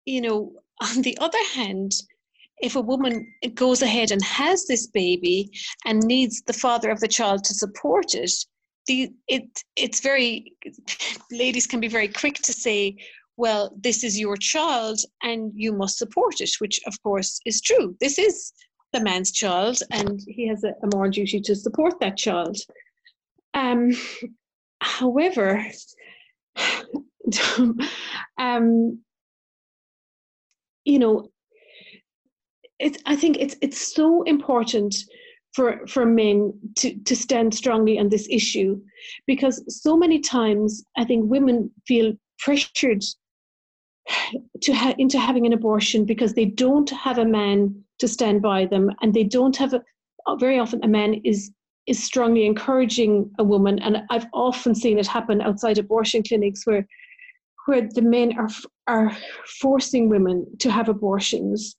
you 0.05 0.21
know, 0.21 0.53
on 0.81 1.01
the 1.01 1.17
other 1.19 1.43
hand, 1.53 1.91
if 2.61 2.75
a 2.75 2.81
woman 2.81 3.31
goes 3.53 3.81
ahead 3.81 4.11
and 4.11 4.23
has 4.23 4.65
this 4.65 4.87
baby 4.87 5.51
and 5.85 6.01
needs 6.03 6.41
the 6.41 6.53
father 6.53 6.89
of 6.89 6.99
the 6.99 7.07
child 7.07 7.43
to 7.43 7.53
support 7.53 8.15
it, 8.15 8.31
the 8.87 9.09
it 9.27 9.63
it's 9.75 9.99
very 9.99 10.53
ladies 11.31 11.67
can 11.67 11.79
be 11.79 11.87
very 11.87 12.07
quick 12.07 12.35
to 12.35 12.53
say, 12.53 12.95
well, 13.35 13.75
this 13.79 14.03
is 14.03 14.19
your 14.19 14.37
child 14.37 14.99
and 15.21 15.51
you 15.53 15.71
must 15.71 15.97
support 15.97 16.41
it, 16.41 16.49
which 16.59 16.79
of 16.87 17.01
course 17.03 17.39
is 17.45 17.61
true. 17.61 17.95
This 17.99 18.17
is 18.17 18.51
the 18.93 19.01
man's 19.01 19.31
child 19.31 19.79
and 19.91 20.21
he 20.27 20.47
has 20.47 20.63
a, 20.63 20.73
a 20.83 20.87
moral 20.93 21.11
duty 21.11 21.41
to 21.41 21.55
support 21.55 21.99
that 21.99 22.17
child. 22.17 22.57
Um, 23.53 23.91
however, 24.81 25.65
um, 28.37 28.99
you 30.85 30.99
know, 30.99 31.29
it's 32.79 32.99
I 33.05 33.15
think 33.15 33.37
it's 33.37 33.55
it's 33.61 33.93
so 33.95 34.23
important 34.23 34.95
for 35.53 35.85
for 35.87 36.05
men 36.05 36.53
to 36.77 36.95
to 36.99 37.15
stand 37.15 37.53
strongly 37.53 37.99
on 37.99 38.09
this 38.09 38.27
issue 38.29 38.79
because 39.25 39.63
so 39.67 39.97
many 39.97 40.19
times 40.19 40.83
I 40.97 41.03
think 41.03 41.29
women 41.29 41.71
feel 41.87 42.13
pressured 42.39 43.03
to 44.61 44.73
ha- 44.73 44.95
into 44.97 45.19
having 45.19 45.45
an 45.45 45.53
abortion 45.53 46.05
because 46.05 46.33
they 46.33 46.45
don't 46.45 46.89
have 46.91 47.17
a 47.17 47.25
man 47.25 47.83
to 47.99 48.07
stand 48.07 48.41
by 48.41 48.65
them 48.65 48.91
and 49.01 49.13
they 49.13 49.23
don't 49.23 49.55
have 49.57 49.73
a 49.73 50.37
very 50.37 50.59
often 50.59 50.83
a 50.83 50.87
man 50.87 51.15
is 51.23 51.51
is 51.87 52.03
strongly 52.03 52.45
encouraging 52.45 53.31
a 53.39 53.43
woman 53.43 53.79
and 53.79 54.03
I've 54.09 54.27
often 54.33 54.75
seen 54.75 54.99
it 54.99 55.07
happen 55.07 55.41
outside 55.41 55.77
abortion 55.77 56.21
clinics 56.21 56.65
where 56.65 56.85
where 57.65 57.87
the 57.89 58.01
men 58.01 58.37
are 58.37 58.49
are 58.87 59.15
forcing 59.61 60.09
women 60.09 60.45
to 60.59 60.71
have 60.71 60.89
abortions 60.89 61.75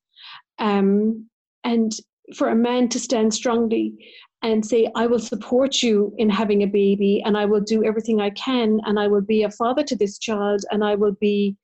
um, 0.59 1.29
and 1.65 1.93
for 2.35 2.49
a 2.49 2.55
man 2.55 2.89
to 2.91 2.99
stand 2.99 3.33
strongly 3.33 3.95
and 4.43 4.65
say, 4.65 4.89
I 4.95 5.07
will 5.07 5.19
support 5.19 5.83
you 5.83 6.15
in 6.19 6.31
having 6.31 6.63
a 6.63 6.67
baby 6.67 7.23
and 7.25 7.37
I 7.37 7.45
will 7.45 7.61
do 7.61 7.85
everything 7.85 8.21
I 8.21 8.31
can 8.31 8.81
and 8.85 8.99
I 8.99 9.09
will 9.09 9.21
be 9.21 9.43
a 9.43 9.51
father 9.51 9.83
to 9.85 9.97
this 9.97 10.19
child 10.19 10.65
and 10.71 10.85
I 10.85 10.95
will 10.95 11.17
be 11.21 11.57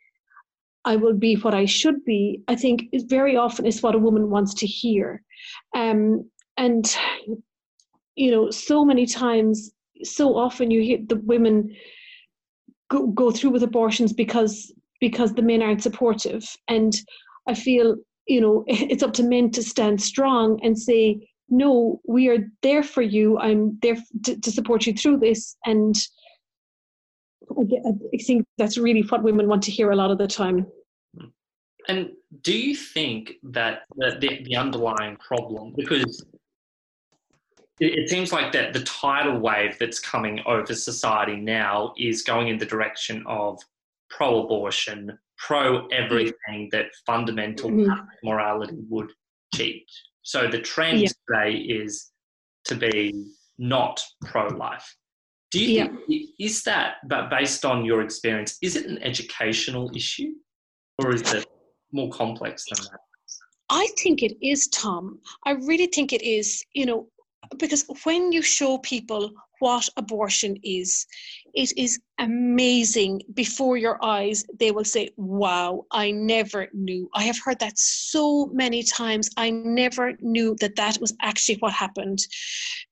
I 0.85 0.97
will 0.97 1.15
be 1.15 1.35
what 1.37 1.55
I 1.55 1.65
should 1.65 2.05
be, 2.05 2.43
I 2.49 2.57
think 2.57 2.89
very 3.09 3.37
often 3.37 3.67
is 3.67 3.83
what 3.83 3.95
a 3.95 3.99
woman 3.99 4.31
wants 4.31 4.55
to 4.55 4.67
hear. 4.67 5.23
Um, 5.75 6.29
and 6.57 6.95
you 8.17 8.31
know, 8.31 8.51
so 8.51 8.85
many 8.85 9.07
times, 9.07 9.73
so 10.03 10.37
often 10.37 10.71
you 10.71 10.83
hear 10.83 10.99
the 11.09 11.17
women 11.17 11.75
go, 12.91 13.07
go 13.09 13.31
through 13.31 13.51
with 13.51 13.63
abortions 13.63 14.13
because 14.13 14.73
because 15.01 15.35
the 15.35 15.43
men 15.43 15.63
aren't 15.63 15.83
supportive. 15.83 16.45
And 16.69 16.95
I 17.49 17.55
feel 17.55 17.97
you 18.27 18.41
know 18.41 18.65
it's 18.67 19.03
up 19.03 19.13
to 19.15 19.23
men 19.23 19.51
to 19.51 19.63
stand 19.63 20.01
strong 20.01 20.59
and 20.63 20.79
say 20.79 21.27
no 21.49 22.01
we 22.07 22.29
are 22.29 22.39
there 22.63 22.83
for 22.83 23.03
you 23.03 23.39
i'm 23.39 23.79
there 23.83 23.97
to, 24.25 24.41
to 24.41 24.51
support 24.51 24.87
you 24.87 24.95
through 24.95 25.19
this 25.19 25.57
and 25.67 25.95
I 27.59 28.17
think 28.19 28.47
that's 28.59 28.79
really 28.79 29.03
what 29.03 29.23
women 29.23 29.49
want 29.49 29.63
to 29.65 29.71
hear 29.71 29.91
a 29.91 29.97
lot 29.97 30.11
of 30.11 30.19
the 30.19 30.27
time. 30.27 30.67
And 31.89 32.11
do 32.43 32.57
you 32.57 32.75
think 32.75 33.35
that 33.43 33.83
the, 33.97 34.41
the, 34.45 34.57
underlying 34.57 35.17
problem, 35.17 35.75
because 35.77 36.25
it, 37.79 37.99
it, 37.99 38.09
seems 38.09 38.33
like 38.33 38.53
that 38.53 38.73
the 38.73 38.83
tidal 38.85 39.39
wave 39.39 39.79
that's 39.79 39.99
coming 39.99 40.41
over 40.47 40.75
society 40.75 41.37
now 41.37 41.93
is 41.99 42.23
going 42.23 42.49
in 42.49 42.59
the 42.59 42.65
direction 42.65 43.23
of 43.27 43.61
pro-abortion, 44.09 45.19
pro 45.37 45.87
everything 45.89 46.69
that 46.73 46.87
fundamental 47.05 47.71
mm-hmm. 47.71 48.01
morality 48.23 48.79
would 48.89 49.11
teach. 49.53 49.91
So 50.23 50.49
the 50.49 50.61
trend 50.61 51.03
yeah. 51.03 51.09
today 51.29 51.59
is 51.59 52.13
to 52.65 52.75
be 52.75 53.27
not 53.59 54.03
pro-life. 54.25 54.97
Do 55.55 55.65
you 55.65 55.77
yeah. 55.77 55.87
think 56.09 56.31
is 56.41 56.65
that, 56.65 56.97
but 57.07 57.31
based 57.31 57.65
on 57.65 57.85
your 57.85 58.03
experience, 58.03 58.59
is 58.61 58.75
it 58.75 58.87
an 58.87 59.01
educational 59.05 59.89
issue, 59.95 60.33
or 60.99 61.15
is 61.15 61.33
it 61.33 61.47
more 61.93 62.11
complex 62.11 62.65
than 62.69 62.85
that? 62.91 62.99
I 63.71 63.87
think 63.97 64.25
it 64.25 64.37
is, 64.43 64.67
Tom. 64.67 65.21
I 65.47 65.53
really 65.53 65.87
think 65.87 66.13
it 66.13 66.23
is. 66.23 66.65
You 66.73 66.87
know, 66.87 67.07
because 67.59 67.85
when 68.05 68.33
you 68.33 68.43
show 68.43 68.79
people 68.79 69.33
what 69.65 69.89
abortion 69.97 70.57
is. 70.63 71.07
It 71.55 71.73
is 71.79 71.99
amazing. 72.19 73.23
Before 73.33 73.77
your 73.77 73.99
eyes, 74.05 74.45
they 74.59 74.71
will 74.73 74.85
say, 74.85 75.11
Wow, 75.17 75.87
I 75.91 76.11
never 76.11 76.69
knew. 76.73 77.09
I 77.15 77.23
have 77.23 77.39
heard 77.43 77.61
that 77.61 77.79
so 77.79 78.47
many 78.53 78.83
times. 78.83 79.31
I 79.37 79.49
never 79.51 80.13
knew 80.21 80.57
that 80.61 80.77
that 80.77 80.99
was 81.01 81.15
actually 81.23 81.57
what 81.61 81.73
happened 81.73 82.19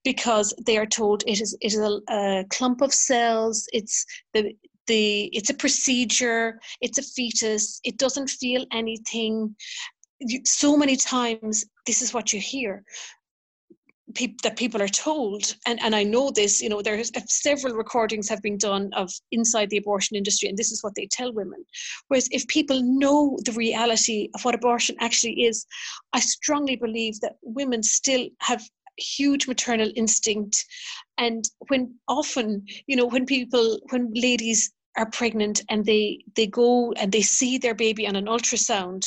because 0.02 0.54
they 0.66 0.78
are 0.78 0.86
told 0.86 1.24
it 1.26 1.40
is, 1.42 1.52
it 1.60 1.74
is 1.74 1.78
a, 1.78 2.00
a 2.08 2.44
clump 2.48 2.80
of 2.80 2.94
cells, 2.94 3.66
it's 3.72 4.06
the 4.32 4.54
the 4.88 5.26
it's 5.32 5.48
a 5.48 5.54
procedure 5.54 6.58
it's 6.80 6.98
a 6.98 7.02
fetus 7.14 7.80
it 7.84 7.96
doesn't 7.98 8.28
feel 8.28 8.66
anything 8.72 9.54
so 10.44 10.76
many 10.76 10.96
times 10.96 11.64
this 11.86 12.02
is 12.02 12.12
what 12.12 12.32
you 12.32 12.40
hear 12.40 12.82
that 14.42 14.56
people 14.56 14.82
are 14.82 14.88
told, 14.88 15.54
and, 15.66 15.80
and 15.82 15.94
I 15.94 16.02
know 16.02 16.30
this, 16.30 16.60
you 16.60 16.68
know, 16.68 16.82
there's 16.82 17.10
several 17.26 17.74
recordings 17.74 18.28
have 18.28 18.42
been 18.42 18.58
done 18.58 18.90
of 18.94 19.10
inside 19.30 19.70
the 19.70 19.78
abortion 19.78 20.16
industry, 20.16 20.48
and 20.48 20.58
this 20.58 20.72
is 20.72 20.82
what 20.82 20.94
they 20.94 21.06
tell 21.10 21.32
women. 21.32 21.64
Whereas 22.08 22.28
if 22.30 22.46
people 22.48 22.82
know 22.82 23.38
the 23.44 23.52
reality 23.52 24.28
of 24.34 24.44
what 24.44 24.54
abortion 24.54 24.96
actually 25.00 25.44
is, 25.44 25.66
I 26.12 26.20
strongly 26.20 26.76
believe 26.76 27.20
that 27.20 27.36
women 27.42 27.82
still 27.82 28.28
have 28.40 28.62
huge 28.98 29.48
maternal 29.48 29.90
instinct 29.96 30.66
and 31.16 31.44
when 31.68 31.94
often 32.08 32.62
you 32.86 32.94
know 32.94 33.06
when 33.06 33.24
people 33.24 33.78
when 33.90 34.12
ladies 34.14 34.70
are 34.98 35.08
pregnant 35.10 35.62
and 35.70 35.86
they 35.86 36.22
they 36.36 36.46
go 36.46 36.92
and 36.92 37.10
they 37.10 37.22
see 37.22 37.56
their 37.56 37.74
baby 37.74 38.06
on 38.06 38.16
an 38.16 38.26
ultrasound 38.26 39.06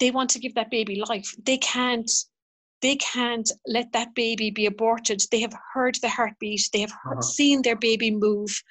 they 0.00 0.10
want 0.10 0.28
to 0.28 0.40
give 0.40 0.54
that 0.56 0.70
baby 0.70 1.00
life 1.06 1.32
they 1.44 1.56
can't 1.58 2.10
they 2.82 2.96
can't 2.96 3.50
let 3.66 3.92
that 3.92 4.14
baby 4.14 4.50
be 4.50 4.66
aborted. 4.66 5.22
They 5.30 5.40
have 5.40 5.54
heard 5.74 5.96
the 5.96 6.08
heartbeat, 6.08 6.68
they 6.72 6.80
have 6.80 6.92
heard, 7.02 7.18
uh-huh. 7.18 7.22
seen 7.22 7.62
their 7.62 7.76
baby 7.76 8.10
move. 8.10 8.62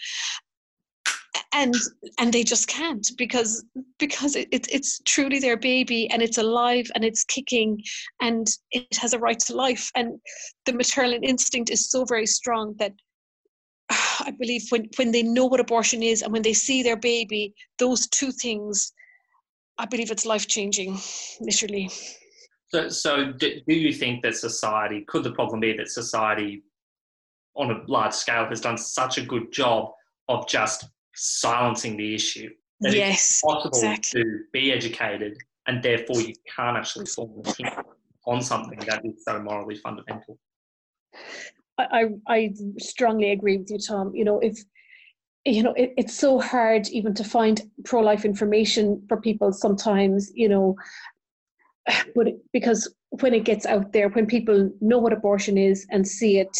And 1.52 1.74
and 2.20 2.32
they 2.32 2.44
just 2.44 2.68
can't 2.68 3.12
because 3.18 3.66
because 3.98 4.36
it, 4.36 4.48
it, 4.52 4.68
it's 4.72 5.00
truly 5.06 5.40
their 5.40 5.58
baby 5.58 6.10
and 6.12 6.22
it's 6.22 6.38
alive 6.38 6.86
and 6.94 7.04
it's 7.04 7.24
kicking 7.24 7.82
and 8.22 8.48
it 8.72 8.96
has 8.98 9.14
a 9.14 9.20
right 9.20 9.40
to 9.40 9.56
life 9.56 9.90
and 9.96 10.20
the 10.66 10.74
maternal 10.74 11.18
instinct 11.24 11.72
is 11.72 11.90
so 11.90 12.06
very 12.06 12.28
strong 12.28 12.76
that 12.78 12.94
I 13.90 14.32
believe 14.38 14.64
when, 14.70 14.90
when 14.98 15.12
they 15.12 15.24
know 15.24 15.46
what 15.46 15.60
abortion 15.60 16.04
is 16.04 16.22
and 16.22 16.32
when 16.32 16.44
they 16.44 16.54
see 16.54 16.84
their 16.84 16.98
baby, 16.98 17.54
those 17.78 18.08
two 18.08 18.32
things, 18.32 18.94
I 19.78 19.86
believe 19.86 20.12
it's 20.12 20.26
life 20.26 20.48
changing, 20.48 21.00
literally. 21.40 21.90
So, 22.70 22.90
so 22.90 23.32
do, 23.32 23.62
do 23.68 23.74
you 23.74 23.94
think 23.94 24.22
that 24.24 24.36
society 24.36 25.04
could 25.08 25.24
the 25.24 25.32
problem 25.32 25.60
be 25.60 25.74
that 25.74 25.90
society, 25.90 26.64
on 27.56 27.72
a 27.72 27.82
large 27.88 28.14
scale, 28.14 28.46
has 28.46 28.62
done 28.62 28.78
such 28.78 29.18
a 29.18 29.22
good 29.22 29.52
job 29.52 29.92
of 30.28 30.48
just 30.48 30.86
silencing 31.16 31.98
the 31.98 32.14
issue? 32.14 32.50
That 32.82 32.94
yes, 32.94 33.20
it's 33.20 33.42
possible 33.42 33.78
exactly. 33.78 34.24
to 34.24 34.40
be 34.54 34.72
educated, 34.72 35.38
and 35.68 35.84
therefore 35.84 36.22
you 36.22 36.34
can't 36.56 36.78
actually 36.78 37.08
form 37.08 37.32
an 37.44 37.52
opinion 37.52 37.84
on 38.26 38.42
something 38.42 38.80
that 38.88 39.04
is 39.04 39.24
so 39.26 39.42
morally 39.42 39.76
fundamental. 39.76 40.38
I, 41.78 42.10
I 42.28 42.54
strongly 42.78 43.32
agree 43.32 43.58
with 43.58 43.72
you, 43.72 43.80
Tom. 43.80 44.14
You 44.14 44.26
know, 44.26 44.40
if 44.40 44.60
you 45.46 45.64
know, 45.64 45.74
it, 45.74 45.94
it's 45.98 46.14
so 46.14 46.40
hard 46.40 46.88
even 46.90 47.14
to 47.16 47.24
find 47.24 47.62
pro-life 47.86 48.26
information 48.26 49.04
for 49.08 49.20
people 49.20 49.52
sometimes. 49.52 50.32
You 50.36 50.50
know, 50.50 50.76
but 52.16 52.28
because 52.54 52.94
when 53.10 53.34
it 53.34 53.46
gets 53.46 53.66
out 53.66 53.94
there, 53.94 54.10
when 54.10 54.26
people 54.26 54.72
know 54.82 55.00
what 55.00 55.14
abortion 55.14 55.58
is 55.58 55.86
and 55.90 56.08
see 56.08 56.40
it 56.40 56.58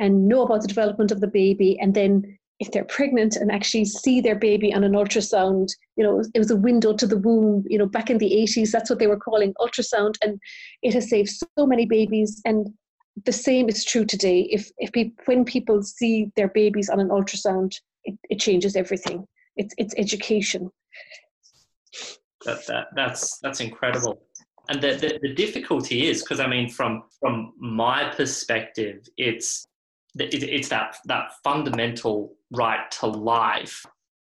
and 0.00 0.28
know 0.28 0.42
about 0.42 0.62
the 0.62 0.68
development 0.68 1.10
of 1.10 1.20
the 1.20 1.26
baby, 1.26 1.78
and 1.80 1.94
then 1.94 2.38
if 2.60 2.72
they're 2.72 2.84
pregnant 2.84 3.36
and 3.36 3.52
actually 3.52 3.84
see 3.84 4.20
their 4.20 4.34
baby 4.34 4.74
on 4.74 4.82
an 4.82 4.92
ultrasound, 4.92 5.68
you 5.96 6.02
know, 6.02 6.22
it 6.34 6.38
was 6.38 6.50
a 6.50 6.56
window 6.56 6.92
to 6.92 7.06
the 7.06 7.16
womb, 7.16 7.64
you 7.68 7.78
know, 7.78 7.86
back 7.86 8.10
in 8.10 8.18
the 8.18 8.30
80s, 8.30 8.72
that's 8.72 8.90
what 8.90 8.98
they 8.98 9.06
were 9.06 9.16
calling 9.16 9.54
ultrasound. 9.60 10.16
And 10.22 10.40
it 10.82 10.92
has 10.94 11.08
saved 11.08 11.30
so 11.30 11.66
many 11.66 11.86
babies. 11.86 12.40
And 12.44 12.68
the 13.24 13.32
same 13.32 13.68
is 13.68 13.84
true 13.84 14.04
today. 14.04 14.48
If, 14.50 14.70
if 14.78 14.92
pe- 14.92 15.12
when 15.26 15.44
people 15.44 15.82
see 15.82 16.32
their 16.34 16.48
babies 16.48 16.88
on 16.88 16.98
an 16.98 17.08
ultrasound, 17.10 17.76
it, 18.04 18.18
it 18.28 18.40
changes 18.40 18.74
everything. 18.74 19.24
It's, 19.56 19.74
it's 19.78 19.94
education. 19.96 20.70
That, 22.44 22.66
that, 22.66 22.86
that's, 22.94 23.38
that's 23.38 23.60
incredible. 23.60 24.20
And 24.68 24.82
the, 24.82 24.94
the, 24.94 25.18
the 25.22 25.34
difficulty 25.34 26.08
is, 26.08 26.22
because 26.22 26.40
I 26.40 26.46
mean, 26.46 26.68
from, 26.68 27.04
from 27.20 27.54
my 27.58 28.12
perspective, 28.14 29.06
it's 29.16 29.66
it's 30.18 30.68
that 30.68 30.96
that 31.04 31.30
fundamental 31.44 32.34
right 32.50 32.90
to 32.92 33.06
life 33.06 33.84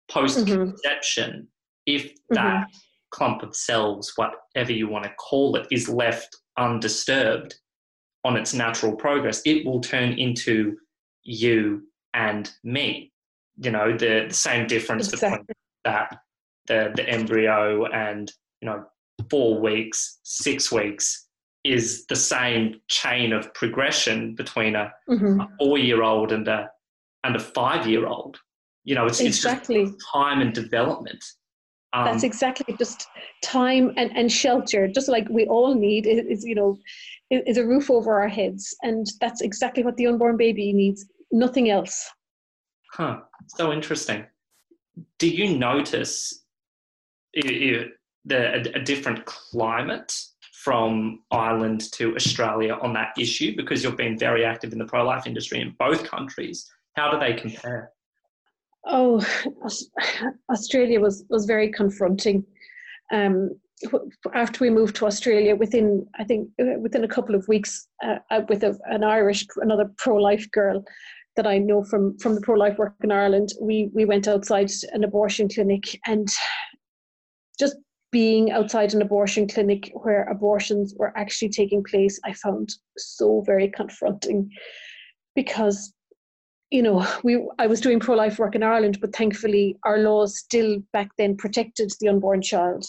post 0.09 0.45
conception. 0.45 1.31
Mm-hmm. 1.31 1.45
If 1.85 2.11
that 2.29 2.67
mm-hmm. 2.67 2.77
clump 3.11 3.43
of 3.43 3.55
cells, 3.55 4.13
whatever 4.15 4.71
you 4.71 4.87
want 4.87 5.03
to 5.03 5.11
call 5.15 5.55
it, 5.55 5.67
is 5.71 5.89
left 5.89 6.35
undisturbed 6.57 7.55
on 8.23 8.37
its 8.37 8.53
natural 8.53 8.95
progress, 8.95 9.41
it 9.45 9.65
will 9.65 9.81
turn 9.81 10.13
into 10.13 10.77
you 11.23 11.83
and 12.13 12.49
me. 12.63 13.11
You 13.57 13.71
know, 13.71 13.91
the, 13.91 14.25
the 14.29 14.33
same 14.33 14.65
difference 14.67 15.11
exactly. 15.11 15.39
between 15.39 15.55
that 15.83 16.17
the 16.67 16.91
the 16.95 17.07
embryo 17.07 17.85
and 17.87 18.31
you 18.61 18.67
know 18.67 18.85
four 19.29 19.59
weeks, 19.59 20.19
six 20.23 20.71
weeks 20.71 21.27
is 21.63 22.05
the 22.07 22.15
same 22.15 22.81
chain 22.89 23.31
of 23.31 23.53
progression 23.53 24.35
between 24.35 24.75
a, 24.75 24.91
mm-hmm. 25.09 25.39
a 25.39 25.47
four 25.57 25.77
year 25.77 26.03
old 26.03 26.31
and 26.31 26.47
a 26.47 26.69
and 27.23 27.35
a 27.35 27.39
five 27.39 27.87
year 27.87 28.05
old. 28.07 28.37
You 28.83 28.95
know, 28.95 29.05
it's, 29.05 29.21
exactly. 29.21 29.83
it's 29.83 29.91
just 29.91 30.05
time 30.11 30.41
and 30.41 30.53
development. 30.53 31.23
Um, 31.93 32.05
That's 32.05 32.23
exactly 32.23 32.75
just 32.77 33.07
time 33.43 33.93
and, 33.97 34.11
and 34.17 34.31
shelter, 34.31 34.87
just 34.87 35.07
like 35.07 35.29
we 35.29 35.45
all 35.45 35.75
need 35.75 36.07
is, 36.07 36.43
you 36.43 36.55
know, 36.55 36.77
is 37.29 37.57
a 37.57 37.65
roof 37.65 37.89
over 37.89 38.19
our 38.19 38.27
heads. 38.27 38.75
And 38.81 39.05
that's 39.21 39.41
exactly 39.41 39.83
what 39.83 39.95
the 39.95 40.07
unborn 40.07 40.35
baby 40.35 40.73
needs, 40.73 41.05
nothing 41.31 41.69
else. 41.69 42.09
Huh. 42.91 43.19
So 43.47 43.71
interesting. 43.71 44.25
Do 45.19 45.29
you 45.29 45.55
notice 45.57 46.43
the, 48.25 48.55
a, 48.55 48.79
a 48.79 48.83
different 48.83 49.25
climate 49.25 50.13
from 50.63 51.19
Ireland 51.31 51.91
to 51.93 52.15
Australia 52.15 52.77
on 52.81 52.93
that 52.93 53.13
issue 53.19 53.55
because 53.55 53.83
you've 53.83 53.97
been 53.97 54.17
very 54.17 54.45
active 54.45 54.71
in 54.71 54.79
the 54.79 54.85
pro 54.85 55.03
life 55.03 55.27
industry 55.27 55.59
in 55.59 55.75
both 55.77 56.05
countries. 56.05 56.69
How 56.95 57.11
do 57.11 57.19
they 57.19 57.33
compare? 57.33 57.91
Oh, 58.85 59.25
Australia 60.51 60.99
was, 61.01 61.25
was 61.29 61.45
very 61.45 61.71
confronting. 61.71 62.45
Um, 63.11 63.51
after 64.33 64.63
we 64.63 64.69
moved 64.69 64.95
to 64.97 65.05
Australia, 65.05 65.55
within 65.55 66.07
I 66.17 66.23
think 66.23 66.49
uh, 66.61 66.79
within 66.79 67.03
a 67.03 67.07
couple 67.07 67.35
of 67.35 67.45
weeks, 67.49 67.87
uh, 68.03 68.19
with 68.47 68.63
a, 68.63 68.77
an 68.85 69.03
Irish, 69.03 69.45
another 69.57 69.91
pro-life 69.97 70.49
girl 70.51 70.83
that 71.35 71.47
I 71.47 71.57
know 71.57 71.83
from 71.83 72.17
from 72.19 72.35
the 72.35 72.41
pro-life 72.41 72.77
work 72.77 72.95
in 73.03 73.11
Ireland, 73.11 73.49
we 73.61 73.89
we 73.93 74.05
went 74.05 74.27
outside 74.27 74.71
an 74.93 75.03
abortion 75.03 75.49
clinic 75.49 75.99
and 76.05 76.29
just 77.59 77.75
being 78.13 78.51
outside 78.51 78.93
an 78.93 79.01
abortion 79.01 79.47
clinic 79.47 79.91
where 79.95 80.23
abortions 80.25 80.93
were 80.97 81.17
actually 81.17 81.49
taking 81.49 81.83
place, 81.83 82.19
I 82.23 82.31
found 82.33 82.69
so 82.95 83.41
very 83.41 83.67
confronting 83.67 84.49
because 85.35 85.91
you 86.69 86.83
know 86.83 87.05
we 87.23 87.45
I 87.57 87.67
was 87.67 87.81
doing 87.81 87.99
pro 87.99 88.15
life 88.15 88.37
work 88.39 88.55
in 88.55 88.63
Ireland, 88.63 88.99
but 89.01 89.15
thankfully 89.15 89.77
our 89.83 89.97
laws 89.97 90.37
still 90.37 90.79
back 90.93 91.09
then 91.17 91.35
protected 91.35 91.91
the 91.99 92.07
unborn 92.07 92.41
child. 92.41 92.85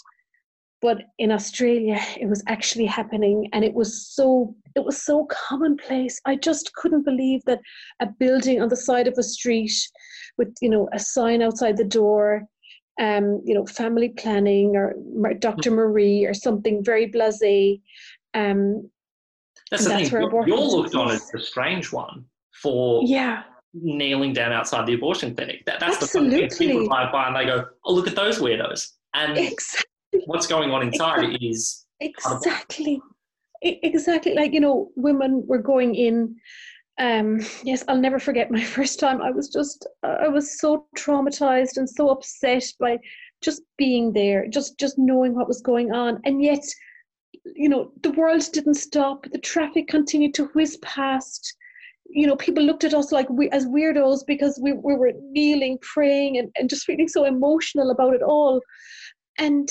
But 0.83 0.99
in 1.19 1.33
Australia, 1.33 1.99
it 2.21 2.29
was 2.29 2.45
actually 2.47 2.85
happening, 2.85 3.49
and 3.55 3.65
it 3.65 3.73
was 3.73 4.07
so 4.07 4.55
it 4.77 4.85
was 4.85 5.03
so 5.03 5.27
commonplace. 5.49 6.21
I 6.27 6.37
just 6.37 6.75
couldn't 6.75 7.05
believe 7.05 7.41
that 7.47 7.61
a 8.01 8.07
building 8.07 8.61
on 8.61 8.69
the 8.69 8.85
side 8.89 9.09
of 9.09 9.15
a 9.17 9.23
street 9.23 9.73
with 10.37 10.55
you 10.61 10.69
know 10.69 10.87
a 10.93 10.99
sign 10.99 11.41
outside 11.41 11.79
the 11.79 11.93
door 12.01 12.47
um, 13.01 13.41
you 13.45 13.55
know, 13.55 13.67
family 13.67 14.11
planning 14.11 14.77
or 14.77 14.95
Dr. 15.39 15.71
Mm-hmm. 15.71 15.75
Marie 15.75 16.25
or 16.25 16.35
something 16.35 16.85
very 16.85 17.11
blasé. 17.11 17.81
Um, 18.35 18.89
that's 19.71 19.85
the 19.85 19.91
that's 19.91 20.11
thing. 20.11 20.21
You're, 20.21 20.49
you're 20.49 20.59
looked 20.59 20.95
on 20.95 21.11
as 21.11 21.29
the 21.31 21.41
strange 21.41 21.93
one 21.93 22.25
for 22.53 23.03
yeah 23.05 23.43
kneeling 23.75 24.33
down 24.33 24.53
outside 24.53 24.87
the 24.87 24.95
abortion 24.95 25.35
clinic. 25.35 25.65
That, 25.67 25.81
that's 25.81 26.01
Absolutely. 26.03 26.43
the 26.43 26.49
thing. 26.49 26.69
People 26.69 26.87
drive 26.87 27.13
by 27.13 27.27
and 27.27 27.37
they 27.37 27.45
go, 27.45 27.67
"Oh, 27.85 27.93
look 27.93 28.07
at 28.07 28.15
those 28.15 28.39
weirdos." 28.39 28.91
And 29.15 29.37
exactly. 29.37 30.23
what's 30.27 30.47
going 30.47 30.71
on 30.71 30.83
inside 30.83 31.25
exactly. 31.25 31.49
is 31.49 31.87
exactly, 32.01 33.01
exactly 33.63 34.35
like 34.35 34.53
you 34.53 34.61
know, 34.61 34.91
women 34.97 35.45
were 35.47 35.59
going 35.59 35.95
in 35.95 36.37
um, 36.99 37.41
yes, 37.65 37.85
I'll 37.89 37.99
never 37.99 38.19
forget 38.19 38.51
my 38.51 38.63
first 38.77 39.01
time. 39.01 39.21
I 39.21 39.31
was 39.31 39.49
just, 39.49 39.87
I 40.03 40.29
was 40.29 40.59
so 40.61 40.87
traumatized 40.97 41.77
and 41.77 41.89
so 41.89 42.11
upset 42.11 42.65
by 42.79 42.99
just 43.43 43.63
being 43.77 44.13
there, 44.13 44.47
just 44.47 44.79
just 44.79 44.99
knowing 44.99 45.35
what 45.35 45.49
was 45.49 45.61
going 45.61 45.93
on, 45.93 46.21
and 46.25 46.43
yet, 46.43 46.65
you 47.55 47.69
know, 47.69 47.93
the 48.03 48.13
world 48.13 48.43
didn't 48.53 48.75
stop. 48.75 49.27
The 49.31 49.39
traffic 49.39 49.89
continued 49.89 50.35
to 50.35 50.47
whiz 50.55 50.79
past. 50.79 51.57
You 52.07 52.27
know, 52.27 52.37
people 52.37 52.63
looked 52.63 52.85
at 52.85 52.95
us 52.95 53.13
like 53.13 53.29
we 53.29 53.51
as 53.51 53.67
weirdos 53.67 54.21
because 54.27 54.59
we, 54.63 54.73
we 54.73 54.95
were 54.95 55.13
kneeling, 55.21 55.79
praying, 55.81 56.39
and, 56.39 56.51
and 56.57 56.71
just 56.71 56.85
feeling 56.85 57.09
so 57.09 57.25
emotional 57.25 57.91
about 57.91 58.15
it 58.15 58.23
all. 58.23 58.61
And 59.39 59.69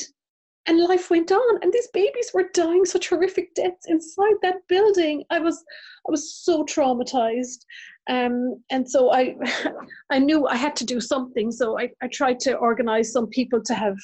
and 0.68 0.80
life 0.80 1.10
went 1.10 1.32
on 1.32 1.60
and 1.62 1.74
these 1.74 1.90
babies 1.94 2.32
were 2.34 2.50
dying 2.54 2.86
such 2.86 3.10
horrific 3.10 3.54
deaths 3.54 3.86
inside 3.88 4.36
that 4.42 4.68
building. 4.68 5.24
I 5.30 5.40
was 5.40 5.64
i 6.08 6.12
was 6.12 6.34
so 6.36 6.64
traumatized. 6.64 7.66
Um, 8.10 8.62
and 8.70 8.90
so 8.90 9.12
i 9.12 9.36
i 10.10 10.20
knew 10.20 10.48
i 10.48 10.56
had 10.56 10.76
to 10.78 10.86
do 10.86 11.02
something. 11.02 11.52
So 11.52 11.80
i, 11.80 11.90
I 12.02 12.08
tried 12.08 12.40
to 12.42 12.56
organize 12.56 13.12
some 13.12 13.28
people 13.28 13.62
to 13.64 13.74
have 13.74 13.98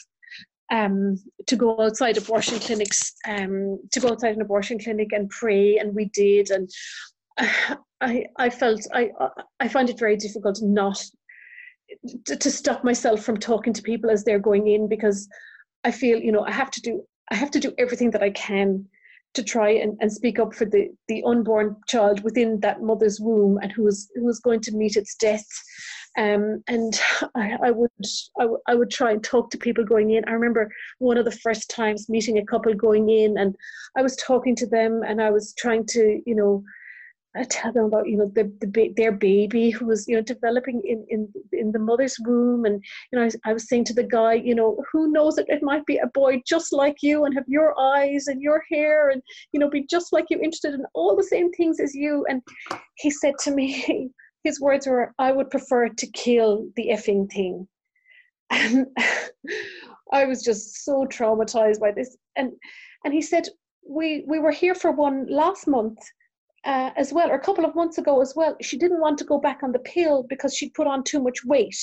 um, 0.71 1.17
to 1.47 1.55
go 1.55 1.81
outside 1.81 2.17
abortion 2.17 2.59
clinics 2.59 3.13
um, 3.27 3.79
to 3.91 3.99
go 3.99 4.09
outside 4.09 4.35
an 4.35 4.41
abortion 4.41 4.77
clinic 4.79 5.09
and 5.13 5.29
pray 5.29 5.77
and 5.77 5.95
we 5.95 6.05
did. 6.05 6.51
And 6.51 6.69
i 8.01 8.25
i 8.37 8.49
felt 8.49 8.85
i 8.93 9.09
i 9.59 9.67
find 9.67 9.89
it 9.89 9.99
very 9.99 10.15
difficult 10.15 10.59
not 10.61 11.03
to, 12.25 12.35
to 12.37 12.51
stop 12.51 12.83
myself 12.83 13.23
from 13.23 13.37
talking 13.37 13.73
to 13.73 13.81
people 13.81 14.09
as 14.09 14.23
they're 14.23 14.39
going 14.39 14.67
in 14.67 14.87
because 14.87 15.27
I 15.83 15.91
feel, 15.91 16.19
you 16.19 16.31
know, 16.31 16.43
I 16.45 16.51
have 16.51 16.71
to 16.71 16.81
do 16.81 17.03
I 17.31 17.35
have 17.35 17.51
to 17.51 17.59
do 17.59 17.73
everything 17.77 18.11
that 18.11 18.23
I 18.23 18.31
can 18.31 18.85
to 19.35 19.43
try 19.43 19.69
and, 19.69 19.95
and 20.01 20.11
speak 20.11 20.39
up 20.39 20.55
for 20.55 20.65
the, 20.65 20.89
the 21.07 21.23
unborn 21.23 21.75
child 21.87 22.23
within 22.23 22.59
that 22.61 22.81
mother's 22.81 23.19
womb 23.19 23.59
and 23.61 23.71
who 23.71 23.87
is 23.87 24.09
who 24.15 24.27
is 24.27 24.39
going 24.39 24.61
to 24.61 24.75
meet 24.75 24.95
its 24.95 25.15
death. 25.15 25.45
Um, 26.17 26.63
and 26.67 26.99
I, 27.35 27.57
I 27.63 27.71
would 27.71 27.91
I, 28.39 28.43
w- 28.43 28.61
I 28.67 28.75
would 28.75 28.89
try 28.89 29.11
and 29.11 29.23
talk 29.23 29.51
to 29.51 29.57
people 29.57 29.85
going 29.85 30.11
in. 30.11 30.23
I 30.27 30.31
remember 30.31 30.71
one 30.97 31.17
of 31.17 31.25
the 31.25 31.31
first 31.31 31.69
times 31.69 32.09
meeting 32.09 32.39
a 32.39 32.45
couple 32.45 32.73
going 32.73 33.09
in, 33.09 33.37
and 33.37 33.55
I 33.95 34.01
was 34.01 34.15
talking 34.15 34.55
to 34.57 34.67
them, 34.67 35.01
and 35.07 35.21
I 35.21 35.29
was 35.29 35.53
trying 35.57 35.85
to 35.87 36.21
you 36.25 36.35
know 36.35 36.63
I 37.39 37.45
tell 37.45 37.71
them 37.71 37.85
about 37.85 38.09
you 38.09 38.17
know 38.17 38.29
the, 38.35 38.51
the 38.59 38.93
their 38.97 39.13
baby 39.13 39.69
who 39.69 39.85
was 39.85 40.05
you 40.09 40.15
know 40.15 40.21
developing 40.21 40.81
in 40.83 41.05
in 41.09 41.31
in 41.53 41.71
the 41.71 41.79
mother's 41.79 42.17
womb, 42.19 42.65
and 42.65 42.83
you 43.11 43.17
know 43.17 43.25
I, 43.25 43.49
I 43.49 43.53
was 43.53 43.69
saying 43.69 43.85
to 43.85 43.93
the 43.93 44.03
guy, 44.03 44.33
you 44.33 44.53
know, 44.53 44.83
who 44.91 45.09
knows 45.09 45.35
that 45.35 45.47
it 45.47 45.63
might 45.63 45.85
be 45.85 45.97
a 45.97 46.07
boy 46.07 46.41
just 46.45 46.73
like 46.73 46.97
you 47.01 47.23
and 47.23 47.33
have 47.33 47.47
your 47.47 47.79
eyes 47.79 48.27
and 48.27 48.41
your 48.41 48.61
hair 48.69 49.09
and 49.09 49.21
you 49.53 49.59
know 49.59 49.69
be 49.69 49.85
just 49.89 50.11
like 50.11 50.25
you, 50.29 50.37
interested 50.37 50.73
in 50.73 50.85
all 50.93 51.15
the 51.15 51.23
same 51.23 51.49
things 51.53 51.79
as 51.79 51.95
you. 51.95 52.25
And 52.29 52.41
he 52.95 53.09
said 53.09 53.35
to 53.43 53.51
me, 53.51 54.11
his 54.43 54.59
words 54.59 54.85
were, 54.85 55.13
"I 55.17 55.31
would 55.31 55.49
prefer 55.49 55.87
to 55.87 56.11
kill 56.11 56.67
the 56.75 56.89
effing 56.89 57.31
thing," 57.31 57.67
and 58.49 58.85
I 60.11 60.25
was 60.25 60.43
just 60.43 60.83
so 60.83 61.05
traumatized 61.05 61.79
by 61.79 61.91
this. 61.93 62.17
And 62.35 62.51
and 63.05 63.13
he 63.13 63.21
said, 63.21 63.47
"We 63.87 64.25
we 64.27 64.39
were 64.39 64.51
here 64.51 64.75
for 64.75 64.91
one 64.91 65.25
last 65.29 65.67
month." 65.67 65.99
Uh, 66.65 66.91
as 66.95 67.13
well, 67.13 67.29
or 67.29 67.35
a 67.35 67.43
couple 67.43 67.65
of 67.65 67.75
months 67.75 67.97
ago 67.97 68.21
as 68.21 68.33
well, 68.35 68.55
she 68.61 68.77
didn't 68.77 69.01
want 69.01 69.17
to 69.19 69.23
go 69.23 69.39
back 69.39 69.59
on 69.63 69.71
the 69.71 69.79
pill 69.79 70.25
because 70.29 70.55
she'd 70.55 70.73
put 70.73 70.87
on 70.87 71.03
too 71.03 71.21
much 71.21 71.45
weight. 71.45 71.77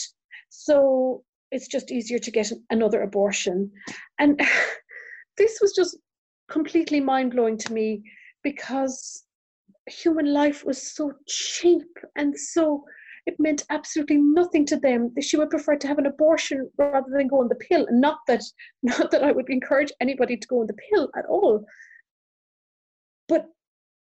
So 0.51 1.23
it's 1.51 1.69
just 1.69 1.93
easier 1.93 2.19
to 2.19 2.31
get 2.31 2.53
another 2.71 3.03
abortion. 3.03 3.71
And 4.19 4.41
this 5.39 5.59
was 5.61 5.73
just 5.75 5.97
completely 6.51 7.01
mind 7.01 7.33
blowing 7.33 7.59
to 7.59 7.73
me 7.73 8.03
because 8.43 9.25
human 9.89 10.33
life 10.33 10.65
was 10.65 10.95
so 10.95 11.13
cheap 11.27 11.87
and 12.17 12.37
so 12.39 12.85
it 13.27 13.41
meant 13.41 13.65
absolutely 13.71 14.19
nothing 14.19 14.65
to 14.67 14.77
them. 14.77 15.13
She 15.21 15.37
would 15.37 15.51
prefer 15.51 15.77
to 15.77 15.89
have 15.89 15.99
an 15.99 16.07
abortion 16.07 16.71
rather 16.79 17.09
than 17.11 17.27
go 17.27 17.41
on 17.41 17.49
the 17.49 17.57
pill. 17.57 17.87
Not 17.91 18.19
that, 18.29 18.43
not 18.83 19.11
that 19.11 19.25
I 19.25 19.33
would 19.33 19.51
encourage 19.51 19.93
anybody 20.01 20.37
to 20.37 20.49
go 20.49 20.61
on 20.61 20.69
the 20.69 20.75
pill 20.91 21.11
at 21.17 21.27
all. 21.27 21.67
But 23.29 23.47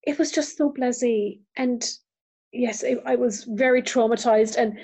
it 0.04 0.18
was 0.18 0.30
just 0.30 0.56
so 0.56 0.72
blasé 0.72 1.40
and 1.56 1.90
yes 2.52 2.82
it, 2.82 3.02
i 3.06 3.14
was 3.14 3.44
very 3.44 3.82
traumatized 3.82 4.56
and 4.56 4.78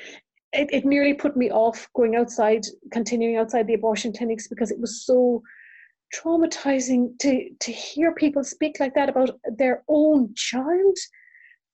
it, 0.56 0.68
it 0.72 0.84
nearly 0.84 1.14
put 1.14 1.36
me 1.36 1.50
off 1.50 1.88
going 1.94 2.16
outside, 2.16 2.64
continuing 2.92 3.36
outside 3.36 3.66
the 3.66 3.74
abortion 3.74 4.12
clinics 4.12 4.48
because 4.48 4.70
it 4.70 4.80
was 4.80 5.04
so 5.04 5.42
traumatizing 6.14 7.18
to 7.18 7.50
to 7.60 7.72
hear 7.72 8.14
people 8.14 8.44
speak 8.44 8.78
like 8.78 8.94
that 8.94 9.08
about 9.08 9.30
their 9.56 9.82
own 9.88 10.34
child. 10.34 10.96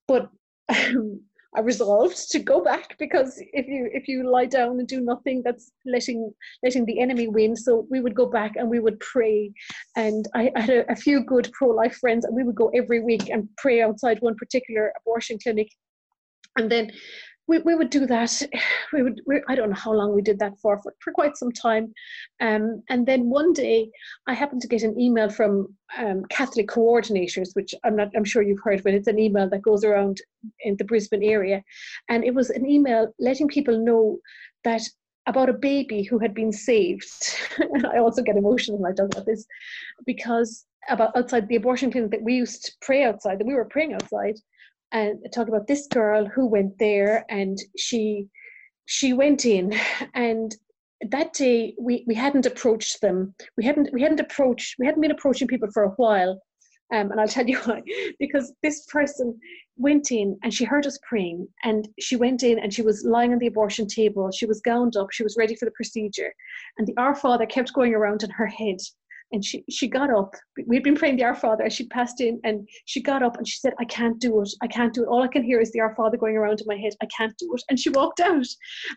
But 0.07 0.29
um, 0.69 1.21
I 1.55 1.59
resolved 1.59 2.31
to 2.31 2.39
go 2.39 2.63
back 2.63 2.97
because 2.97 3.39
if 3.53 3.67
you 3.67 3.89
if 3.93 4.07
you 4.07 4.29
lie 4.29 4.45
down 4.45 4.79
and 4.79 4.87
do 4.87 5.01
nothing, 5.01 5.41
that's 5.43 5.71
letting 5.85 6.33
letting 6.63 6.85
the 6.85 6.99
enemy 6.99 7.27
win. 7.27 7.55
So 7.55 7.87
we 7.91 7.99
would 7.99 8.15
go 8.15 8.25
back 8.25 8.55
and 8.55 8.69
we 8.69 8.79
would 8.79 8.99
pray, 8.99 9.53
and 9.95 10.25
I, 10.33 10.51
I 10.55 10.61
had 10.61 10.69
a, 10.69 10.91
a 10.91 10.95
few 10.95 11.23
good 11.23 11.51
pro 11.53 11.69
life 11.69 11.95
friends, 11.95 12.25
and 12.25 12.35
we 12.35 12.43
would 12.43 12.55
go 12.55 12.69
every 12.73 13.01
week 13.01 13.29
and 13.29 13.47
pray 13.57 13.81
outside 13.81 14.17
one 14.21 14.35
particular 14.35 14.93
abortion 14.99 15.37
clinic, 15.41 15.69
and 16.57 16.71
then 16.71 16.91
we, 17.47 17.59
we 17.59 17.75
would 17.75 17.89
do 17.89 18.05
that. 18.07 18.41
We 18.93 19.01
would, 19.01 19.21
we, 19.25 19.41
I 19.47 19.55
don't 19.55 19.71
know 19.71 19.75
how 19.75 19.91
long 19.91 20.13
we 20.13 20.21
did 20.21 20.37
that 20.37 20.53
for, 20.61 20.79
for, 20.83 20.93
for 20.99 21.11
quite 21.13 21.35
some 21.35 21.51
time. 21.51 21.91
Um, 22.39 22.83
and 22.89 23.07
then 23.07 23.27
one 23.27 23.51
day 23.51 23.89
I 24.27 24.35
happened 24.35 24.61
to 24.61 24.67
get 24.67 24.83
an 24.83 24.99
email 24.99 25.31
from 25.31 25.75
um, 25.97 26.25
Catholic 26.29 26.67
coordinators, 26.67 27.55
which 27.55 27.73
I'm 27.83 27.95
not, 27.95 28.09
I'm 28.15 28.23
sure 28.23 28.43
you've 28.43 28.61
heard, 28.63 28.83
but 28.83 28.93
it's 28.93 29.07
an 29.07 29.17
email 29.17 29.49
that 29.49 29.63
goes 29.63 29.83
around 29.83 30.21
in 30.59 30.77
the 30.77 30.83
Brisbane 30.83 31.23
area. 31.23 31.63
And 32.07 32.23
it 32.23 32.35
was 32.35 32.51
an 32.51 32.69
email 32.69 33.11
letting 33.19 33.47
people 33.47 33.83
know 33.83 34.19
that 34.63 34.83
about 35.25 35.49
a 35.49 35.53
baby 35.53 36.03
who 36.03 36.19
had 36.19 36.35
been 36.35 36.51
saved. 36.51 37.11
and 37.57 37.87
I 37.87 37.97
also 37.97 38.21
get 38.21 38.37
emotional 38.37 38.77
when 38.77 38.91
I 38.91 38.95
talk 38.95 39.11
about 39.11 39.25
this 39.25 39.43
because 40.05 40.65
about 40.87 41.17
outside 41.17 41.47
the 41.47 41.55
abortion 41.55 41.91
clinic 41.91 42.11
that 42.11 42.21
we 42.21 42.35
used 42.35 42.65
to 42.65 42.73
pray 42.81 43.05
outside, 43.05 43.39
that 43.39 43.47
we 43.47 43.55
were 43.55 43.65
praying 43.65 43.95
outside 43.95 44.35
and 44.93 45.19
talk 45.33 45.47
about 45.47 45.67
this 45.67 45.87
girl 45.87 46.25
who 46.25 46.45
went 46.45 46.77
there 46.77 47.25
and 47.29 47.57
she 47.77 48.27
she 48.85 49.11
went 49.13 49.45
in. 49.45 49.73
And 50.13 50.55
that 51.09 51.33
day 51.33 51.75
we, 51.77 52.05
we 52.07 52.15
hadn't 52.15 52.45
approached 52.45 53.01
them. 53.01 53.35
We 53.57 53.65
hadn't 53.65 53.89
we 53.91 54.01
hadn't 54.01 54.21
approached 54.21 54.75
we 54.79 54.85
hadn't 54.85 55.01
been 55.01 55.11
approaching 55.11 55.47
people 55.47 55.69
for 55.73 55.83
a 55.83 55.95
while. 55.97 56.39
Um, 56.93 57.11
and 57.11 57.19
I'll 57.19 57.27
tell 57.27 57.47
you 57.47 57.57
why. 57.65 57.81
Because 58.19 58.53
this 58.61 58.85
person 58.85 59.37
went 59.77 60.11
in 60.11 60.37
and 60.43 60.53
she 60.53 60.63
heard 60.63 60.85
us 60.85 60.99
praying 61.07 61.47
and 61.63 61.87
she 61.99 62.15
went 62.15 62.43
in 62.43 62.59
and 62.59 62.71
she 62.71 62.83
was 62.83 63.03
lying 63.03 63.33
on 63.33 63.39
the 63.39 63.47
abortion 63.47 63.87
table. 63.87 64.29
She 64.31 64.45
was 64.45 64.61
gowned 64.61 64.95
up. 64.95 65.07
She 65.11 65.23
was 65.23 65.35
ready 65.37 65.55
for 65.55 65.65
the 65.65 65.71
procedure. 65.71 66.31
And 66.77 66.87
the 66.87 66.93
our 66.97 67.15
father 67.15 67.47
kept 67.47 67.73
going 67.73 67.95
around 67.95 68.23
in 68.23 68.29
her 68.29 68.47
head 68.47 68.77
and 69.33 69.43
she, 69.43 69.65
she 69.69 69.87
got 69.87 70.11
up. 70.11 70.35
We'd 70.67 70.83
been 70.83 70.95
praying 70.95 71.17
the 71.17 71.23
Our 71.23 71.35
Father 71.35 71.63
as 71.63 71.73
she 71.73 71.87
passed 71.87 72.21
in, 72.21 72.39
and 72.43 72.67
she 72.85 73.01
got 73.01 73.23
up 73.23 73.37
and 73.37 73.47
she 73.47 73.57
said, 73.57 73.73
I 73.79 73.85
can't 73.85 74.19
do 74.19 74.41
it. 74.41 74.49
I 74.61 74.67
can't 74.67 74.93
do 74.93 75.03
it. 75.03 75.07
All 75.07 75.23
I 75.23 75.27
can 75.27 75.43
hear 75.43 75.59
is 75.59 75.71
the 75.71 75.81
Our 75.81 75.95
Father 75.95 76.17
going 76.17 76.37
around 76.37 76.61
in 76.61 76.67
my 76.67 76.77
head. 76.77 76.93
I 77.01 77.07
can't 77.17 77.35
do 77.37 77.53
it. 77.53 77.63
And 77.69 77.79
she 77.79 77.89
walked 77.89 78.19
out. 78.19 78.45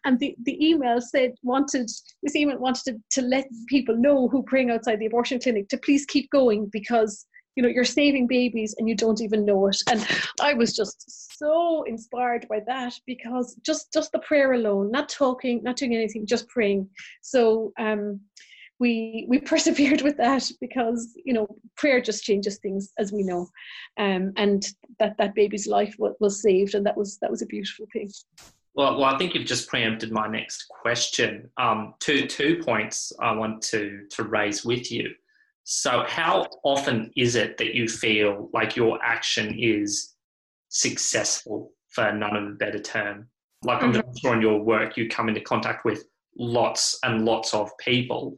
And 0.04 0.20
the, 0.20 0.36
the 0.44 0.64
email 0.64 1.00
said, 1.00 1.32
wanted, 1.42 1.90
this 2.22 2.36
email 2.36 2.58
wanted 2.58 2.84
to, 2.84 3.20
to 3.20 3.26
let 3.26 3.46
people 3.68 3.96
know 3.96 4.28
who 4.28 4.42
praying 4.42 4.70
outside 4.70 5.00
the 5.00 5.06
abortion 5.06 5.40
clinic 5.40 5.68
to 5.70 5.78
please 5.78 6.04
keep 6.04 6.30
going 6.30 6.68
because 6.70 7.26
you 7.56 7.62
know 7.62 7.70
you're 7.70 7.84
saving 7.84 8.26
babies 8.26 8.74
and 8.76 8.86
you 8.86 8.94
don't 8.94 9.22
even 9.22 9.46
know 9.46 9.66
it 9.66 9.78
and 9.88 10.06
i 10.42 10.52
was 10.52 10.76
just 10.76 11.38
so 11.38 11.84
inspired 11.84 12.46
by 12.50 12.60
that 12.66 12.92
because 13.06 13.56
just 13.64 13.90
just 13.94 14.12
the 14.12 14.18
prayer 14.18 14.52
alone 14.52 14.90
not 14.90 15.08
talking 15.08 15.62
not 15.62 15.76
doing 15.76 15.94
anything 15.94 16.26
just 16.26 16.46
praying 16.48 16.86
so 17.22 17.72
um 17.78 18.20
we 18.78 19.26
we 19.28 19.38
persevered 19.52 20.02
with 20.02 20.16
that 20.16 20.48
because 20.60 21.16
you 21.24 21.32
know 21.32 21.46
prayer 21.76 22.00
just 22.00 22.24
changes 22.24 22.58
things 22.58 22.92
as 22.98 23.12
we 23.12 23.22
know 23.22 23.48
um, 23.98 24.32
and 24.36 24.68
that 24.98 25.16
that 25.18 25.34
baby's 25.34 25.66
life 25.66 25.94
was, 25.98 26.14
was 26.20 26.42
saved 26.42 26.74
and 26.74 26.84
that 26.86 26.96
was 26.96 27.18
that 27.18 27.30
was 27.30 27.42
a 27.42 27.46
beautiful 27.46 27.86
thing 27.92 28.10
well, 28.76 28.98
well, 28.98 29.06
I 29.06 29.16
think 29.16 29.34
you've 29.34 29.46
just 29.46 29.70
preempted 29.70 30.12
my 30.12 30.28
next 30.28 30.68
question. 30.68 31.48
Um, 31.56 31.94
two 31.98 32.26
two 32.26 32.62
points 32.62 33.10
I 33.18 33.32
want 33.32 33.62
to 33.62 34.02
to 34.10 34.24
raise 34.24 34.66
with 34.66 34.92
you. 34.92 35.14
So, 35.64 36.04
how 36.06 36.46
often 36.62 37.10
is 37.16 37.36
it 37.36 37.56
that 37.56 37.74
you 37.74 37.88
feel 37.88 38.50
like 38.52 38.76
your 38.76 39.02
action 39.02 39.56
is 39.58 40.14
successful, 40.68 41.72
for 41.88 42.12
none 42.12 42.36
of 42.36 42.44
a 42.44 42.54
better 42.54 42.78
term? 42.78 43.28
Like 43.64 43.80
mm-hmm. 43.80 43.96
I'm 43.96 44.16
sure 44.18 44.34
in 44.34 44.42
your 44.42 44.60
work, 44.60 44.98
you 44.98 45.08
come 45.08 45.30
into 45.30 45.40
contact 45.40 45.86
with 45.86 46.04
lots 46.38 46.98
and 47.02 47.24
lots 47.24 47.54
of 47.54 47.70
people 47.78 48.36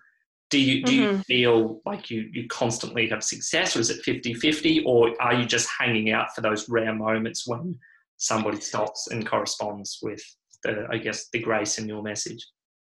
do 0.51 0.59
you 0.59 0.82
do 0.82 0.92
mm-hmm. 0.92 1.16
you 1.16 1.22
feel 1.24 1.80
like 1.84 2.11
you 2.11 2.28
you 2.32 2.46
constantly 2.49 3.09
have 3.09 3.22
success 3.22 3.76
or 3.76 3.80
is 3.80 3.90
it 3.90 4.05
50-50 4.05 4.84
or 4.86 5.11
are 5.20 5.34
you 5.34 5.44
just 5.44 5.68
hanging 5.78 6.12
out 6.12 6.34
for 6.34 6.40
those 6.40 6.68
rare 6.68 6.94
moments 6.94 7.46
when 7.46 7.78
somebody 8.16 8.61
stops 8.61 9.09
and 9.11 9.26
corresponds 9.26 9.99
with 10.03 10.22
the 10.64 10.86
i 10.90 10.96
guess 10.96 11.28
the 11.32 11.40
grace 11.40 11.78
in 11.78 11.88
your 11.88 12.03
message 12.03 12.44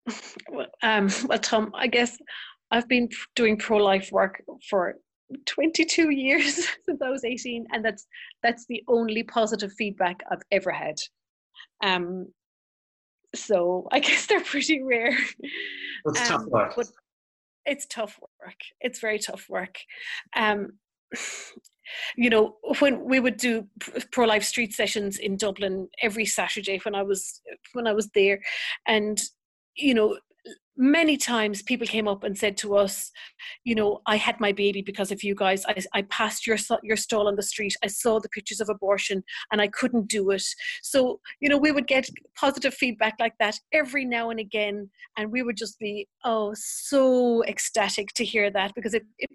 well, 0.51 0.67
um, 0.83 1.09
well 1.27 1.39
tom 1.39 1.71
i 1.75 1.87
guess 1.87 2.17
i've 2.71 2.89
been 2.89 3.09
doing 3.37 3.57
pro-life 3.57 4.11
work 4.11 4.43
for 4.69 4.95
22 5.47 6.11
years 6.11 6.55
since 6.87 7.01
i 7.03 7.09
was 7.09 7.25
18 7.25 7.67
and 7.73 7.85
that's 7.85 8.07
that's 8.43 8.65
the 8.69 8.83
only 8.89 9.23
positive 9.23 9.73
feedback 9.75 10.21
i've 10.31 10.43
ever 10.51 10.71
had 10.71 10.97
um 11.85 12.27
so 13.35 13.87
i 13.93 14.01
guess 14.01 14.27
they're 14.27 14.43
pretty 14.43 14.83
rare 14.83 15.17
it's 16.07 16.21
um, 16.23 16.27
tough 16.27 16.47
work. 16.47 16.73
But, 16.75 16.87
it's 17.67 17.87
tough 17.87 18.19
work. 18.41 18.57
It's 18.81 19.01
very 19.01 19.19
tough 19.19 19.47
work. 19.49 19.79
Um, 20.37 20.73
you 22.17 22.31
know, 22.31 22.57
when 22.79 23.05
we 23.05 23.19
would 23.21 23.37
do 23.37 23.67
pro 24.13 24.27
life 24.27 24.45
street 24.45 24.73
sessions 24.73 25.19
in 25.19 25.37
Dublin 25.37 25.89
every 26.03 26.27
Saturday 26.27 26.79
when 26.85 26.95
I 26.95 27.03
was 27.03 27.41
when 27.73 27.87
I 27.87 27.93
was 27.93 28.09
there, 28.15 28.41
and 28.87 29.21
you 29.77 29.95
know, 29.95 30.19
many 30.81 31.19
times 31.19 31.61
people 31.61 31.87
came 31.87 32.09
up 32.09 32.25
and 32.25 32.37
said 32.37 32.57
to 32.57 32.75
us, 32.75 33.13
you 33.65 33.75
know, 33.75 34.01
I 34.07 34.17
had 34.17 34.41
my 34.41 34.51
baby 34.51 34.81
because 34.81 35.13
of 35.13 35.23
you 35.23 35.35
guys. 35.35 35.63
I, 35.67 35.75
I 35.93 36.03
passed 36.03 36.47
your 36.47 36.57
your 36.83 36.97
stall 36.97 37.29
on 37.29 37.37
the 37.37 37.43
street. 37.43 37.77
I 37.85 37.89
saw 37.89 38.19
the 38.19 38.31
pictures 38.31 38.61
of 38.61 38.71
abortion 38.71 39.23
and 39.53 39.61
I 39.61 39.69
couldn't 39.69 40.09
do 40.09 40.31
it. 40.31 40.43
So, 40.83 41.21
you 41.41 41.51
know, 41.51 41.59
we 41.59 41.71
would 41.71 41.87
get 41.87 42.09
positive 42.35 42.73
feedback 42.73 43.17
like 43.21 43.35
that 43.41 43.59
every 43.73 44.07
now 44.07 44.31
and 44.31 44.41
again. 44.41 44.89
And 45.19 45.31
we 45.31 45.43
would 45.43 45.59
just 45.59 45.79
be, 45.79 46.09
oh, 46.25 46.55
so 46.57 47.45
ecstatic 47.45 48.15
to 48.15 48.25
hear 48.25 48.51
that 48.51 48.73
because 48.75 48.95
it, 48.95 49.05
it 49.19 49.31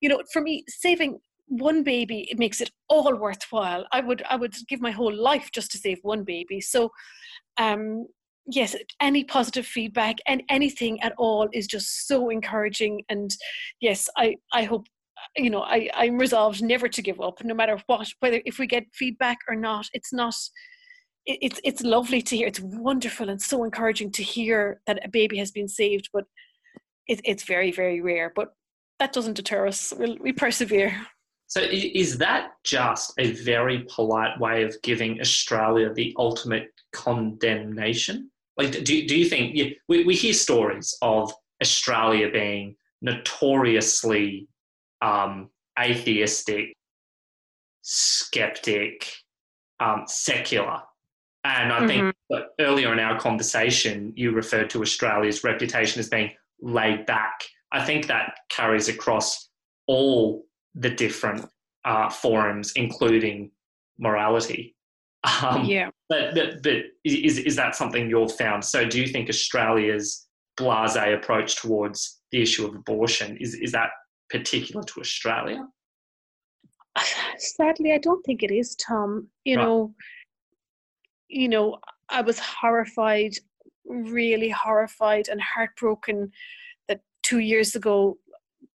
you 0.00 0.08
know, 0.08 0.22
for 0.32 0.40
me, 0.40 0.64
saving 0.66 1.18
one 1.48 1.84
baby 1.84 2.26
it 2.28 2.40
makes 2.40 2.60
it 2.60 2.72
all 2.88 3.14
worthwhile 3.14 3.86
i 3.92 4.00
would 4.00 4.20
i 4.28 4.34
would 4.34 4.52
give 4.68 4.80
my 4.80 4.90
whole 4.90 5.14
life 5.14 5.48
just 5.52 5.70
to 5.70 5.78
save 5.78 5.96
one 6.02 6.24
baby 6.24 6.60
so 6.60 6.90
um 7.56 8.04
yes 8.46 8.76
any 9.00 9.24
positive 9.24 9.66
feedback 9.66 10.16
and 10.26 10.42
anything 10.48 11.00
at 11.02 11.12
all 11.18 11.48
is 11.52 11.66
just 11.66 12.06
so 12.06 12.30
encouraging. 12.30 13.02
And 13.08 13.30
yes 13.80 14.08
i 14.16 14.36
i 14.52 14.64
hope 14.64 14.86
you 15.36 15.50
know 15.50 15.62
i 15.62 15.88
i'm 15.94 16.18
resolved 16.18 16.62
never 16.62 16.88
to 16.88 17.02
give 17.02 17.20
up 17.20 17.42
no 17.42 17.54
matter 17.54 17.78
what 17.86 18.08
whether 18.20 18.40
if 18.44 18.58
we 18.58 18.66
get 18.66 18.84
feedback 18.94 19.38
or 19.48 19.56
not. 19.56 19.86
It's 19.92 20.12
not 20.12 20.34
it, 21.26 21.38
it's 21.42 21.60
it's 21.64 21.82
lovely 21.82 22.22
to 22.22 22.36
hear. 22.36 22.46
It's 22.46 22.60
wonderful 22.60 23.28
and 23.28 23.40
so 23.40 23.64
encouraging 23.64 24.12
to 24.12 24.22
hear 24.22 24.80
that 24.86 25.04
a 25.04 25.08
baby 25.08 25.38
has 25.38 25.50
been 25.50 25.68
saved 25.68 26.08
but 26.12 26.24
it, 27.08 27.20
it's 27.24 27.44
very 27.44 27.72
very 27.72 28.00
rare. 28.00 28.32
But 28.34 28.50
that 28.98 29.12
doesn't 29.12 29.34
deter 29.34 29.66
us. 29.66 29.92
We'll, 29.98 30.16
we 30.20 30.32
persevere. 30.32 31.06
So 31.48 31.60
is 31.60 32.18
that 32.18 32.52
just 32.64 33.12
a 33.18 33.32
very 33.32 33.86
polite 33.88 34.38
way 34.40 34.64
of 34.64 34.74
giving 34.82 35.20
australia 35.20 35.92
the 35.94 36.12
ultimate 36.18 36.72
condemnation 36.92 38.30
like, 38.56 38.72
do, 38.72 39.06
do 39.06 39.16
you 39.16 39.28
think 39.28 39.54
yeah, 39.54 39.66
we, 39.88 40.04
we 40.04 40.14
hear 40.14 40.32
stories 40.32 40.96
of 41.02 41.32
Australia 41.62 42.30
being 42.30 42.76
notoriously 43.02 44.48
um, 45.02 45.50
atheistic, 45.78 46.74
skeptic, 47.82 49.12
um, 49.80 50.04
secular. 50.06 50.80
And 51.44 51.72
I 51.72 51.80
mm-hmm. 51.80 52.10
think 52.30 52.44
earlier 52.58 52.92
in 52.92 52.98
our 52.98 53.18
conversation, 53.20 54.12
you 54.16 54.32
referred 54.32 54.70
to 54.70 54.82
Australia's 54.82 55.44
reputation 55.44 56.00
as 56.00 56.08
being 56.08 56.32
laid 56.60 57.06
back. 57.06 57.44
I 57.72 57.84
think 57.84 58.06
that 58.06 58.38
carries 58.48 58.88
across 58.88 59.48
all 59.86 60.44
the 60.74 60.90
different 60.90 61.46
uh, 61.84 62.10
forums, 62.10 62.72
including 62.74 63.50
morality. 63.98 64.75
Um, 65.24 65.64
yeah. 65.64 65.90
But, 66.08 66.34
but, 66.34 66.62
but 66.62 66.76
is, 67.04 67.38
is 67.38 67.56
that 67.56 67.74
something 67.74 68.08
you've 68.08 68.36
found? 68.36 68.64
So 68.64 68.86
do 68.86 69.00
you 69.00 69.08
think 69.08 69.28
Australia's 69.28 70.26
blase 70.56 70.96
approach 70.96 71.56
towards 71.56 72.20
the 72.32 72.42
issue 72.42 72.66
of 72.66 72.74
abortion, 72.74 73.36
is, 73.38 73.54
is 73.54 73.72
that 73.72 73.90
particular 74.30 74.82
to 74.82 75.00
Australia? 75.00 75.66
Sadly, 77.36 77.92
I 77.92 77.98
don't 77.98 78.24
think 78.24 78.42
it 78.42 78.50
is, 78.50 78.74
Tom. 78.76 79.28
You 79.44 79.56
right. 79.56 79.64
know, 79.64 79.94
you 81.28 81.48
know, 81.48 81.78
I 82.08 82.22
was 82.22 82.38
horrified, 82.38 83.34
really 83.84 84.48
horrified 84.48 85.28
and 85.28 85.40
heartbroken 85.40 86.30
that 86.88 87.00
two 87.22 87.40
years 87.40 87.74
ago 87.74 88.16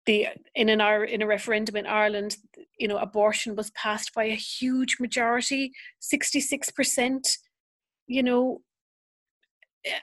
the 0.07 0.29
in 0.55 0.69
an 0.69 0.81
in 1.09 1.23
a 1.23 1.27
referendum 1.27 1.77
in 1.77 1.87
Ireland, 1.87 2.37
you 2.79 2.89
know, 2.89 2.99
abortion 2.99 3.57
was 3.57 3.71
passed 3.73 4.15
by 4.15 4.25
a 4.25 4.35
huge 4.35 4.97
majority, 5.01 5.73
sixty 5.99 6.41
six 6.41 6.71
percent. 6.71 7.29
You 8.07 8.23
know, 8.23 8.61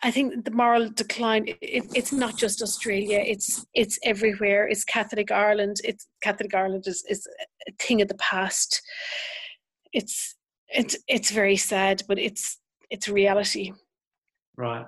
I 0.02 0.12
think 0.12 0.46
the 0.46 0.52
moral 0.52 0.90
decline. 0.90 1.48
It, 1.62 1.86
it's 1.96 2.12
not 2.12 2.38
just 2.38 2.62
Australia. 2.62 3.24
It's 3.26 3.66
it's 3.74 3.98
everywhere. 4.04 4.68
It's 4.68 4.84
Catholic 4.84 5.32
Ireland. 5.32 5.78
It's 5.84 6.08
Catholic 6.22 6.54
Ireland 6.54 6.84
is 6.86 7.04
is 7.10 7.28
a 7.68 7.72
thing 7.80 8.02
of 8.02 8.10
the 8.10 8.16
past. 8.16 8.82
It's 9.94 10.36
it's 10.68 10.98
it's 11.08 11.32
very 11.32 11.58
sad, 11.58 12.04
but 12.08 12.20
it's 12.20 12.60
it's 12.90 13.08
reality. 13.08 13.72
Right. 14.58 14.86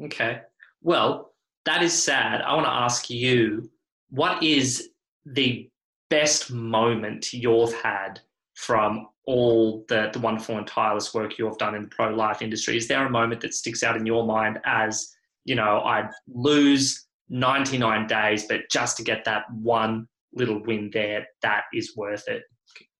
Okay. 0.00 0.40
Well, 0.82 1.32
that 1.64 1.82
is 1.82 2.02
sad. 2.02 2.42
I 2.42 2.54
want 2.54 2.66
to 2.66 2.72
ask 2.72 3.10
you, 3.10 3.70
what 4.12 4.42
is 4.42 4.90
the 5.24 5.68
best 6.10 6.52
moment 6.52 7.32
you've 7.32 7.72
had 7.72 8.20
from 8.54 9.08
all 9.24 9.84
the, 9.88 10.10
the 10.12 10.18
wonderful 10.18 10.58
and 10.58 10.66
tireless 10.66 11.14
work 11.14 11.38
you've 11.38 11.56
done 11.56 11.74
in 11.74 11.84
the 11.84 11.88
pro 11.88 12.10
life 12.10 12.42
industry? 12.42 12.76
Is 12.76 12.86
there 12.86 13.06
a 13.06 13.10
moment 13.10 13.40
that 13.40 13.54
sticks 13.54 13.82
out 13.82 13.96
in 13.96 14.04
your 14.04 14.26
mind 14.26 14.58
as, 14.66 15.14
you 15.46 15.54
know, 15.54 15.80
I'd 15.80 16.10
lose 16.28 17.06
99 17.30 18.06
days, 18.06 18.44
but 18.46 18.60
just 18.70 18.98
to 18.98 19.02
get 19.02 19.24
that 19.24 19.44
one 19.50 20.06
little 20.34 20.62
win 20.62 20.90
there, 20.92 21.26
that 21.40 21.62
is 21.72 21.96
worth 21.96 22.28
it? 22.28 22.42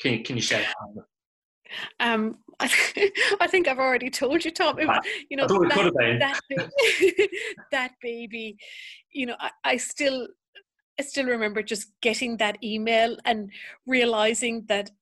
Can, 0.01 0.25
can 0.25 0.37
you 0.37 0.43
share 0.43 0.63
that? 0.63 1.05
Um, 2.01 2.39
I, 2.59 2.71
I, 3.41 3.47
think 3.47 3.69
I've 3.69 3.79
already 3.79 4.09
told 4.09 4.45
you, 4.45 4.51
Tom. 4.51 4.79
It 4.79 4.89
you 5.29 5.37
know, 5.37 5.47
that, 5.47 5.93
that, 6.21 6.41
baby, 6.49 7.29
that, 7.73 7.93
baby, 8.01 8.57
you 9.11 9.27
know, 9.27 9.37
I, 9.39 9.51
I 9.65 9.77
still, 9.77 10.29
I 11.03 11.05
still 11.05 11.27
remember 11.27 11.65
just 11.65 11.89
getting 12.01 12.37
that 12.37 12.63
email 12.63 13.17
and 13.25 13.51
realizing 13.89 14.65
that 14.69 14.93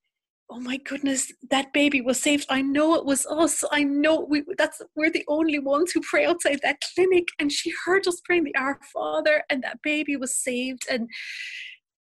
oh 0.48 0.58
my 0.58 0.78
goodness 0.78 1.30
that 1.50 1.74
baby 1.74 2.00
was 2.00 2.18
saved. 2.18 2.46
I 2.48 2.62
know 2.62 2.94
it 2.94 3.04
was 3.04 3.26
us. 3.26 3.62
I 3.70 3.84
know 3.84 4.26
we 4.28 4.42
that's 4.56 4.80
we're 4.96 5.10
the 5.10 5.26
only 5.28 5.58
ones 5.58 5.92
who 5.92 6.00
pray 6.00 6.24
outside 6.24 6.60
that 6.62 6.82
clinic. 6.94 7.26
And 7.38 7.52
she 7.52 7.70
heard 7.84 8.08
us 8.08 8.18
praying 8.24 8.44
the 8.44 8.56
our 8.56 8.80
father 8.94 9.42
and 9.50 9.62
that 9.62 9.82
baby 9.82 10.16
was 10.16 10.34
saved. 10.34 10.86
And 10.90 11.10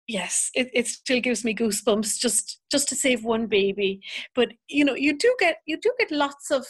yes 0.07 0.49
it, 0.55 0.69
it 0.73 0.87
still 0.87 1.19
gives 1.19 1.43
me 1.43 1.53
goosebumps 1.53 2.19
just 2.19 2.61
just 2.71 2.89
to 2.89 2.95
save 2.95 3.23
one 3.23 3.45
baby. 3.45 4.01
But 4.33 4.49
you 4.67 4.83
know 4.83 4.95
you 4.95 5.15
do 5.15 5.35
get 5.39 5.57
you 5.67 5.77
do 5.79 5.91
get 5.99 6.09
lots 6.09 6.49
of 6.49 6.65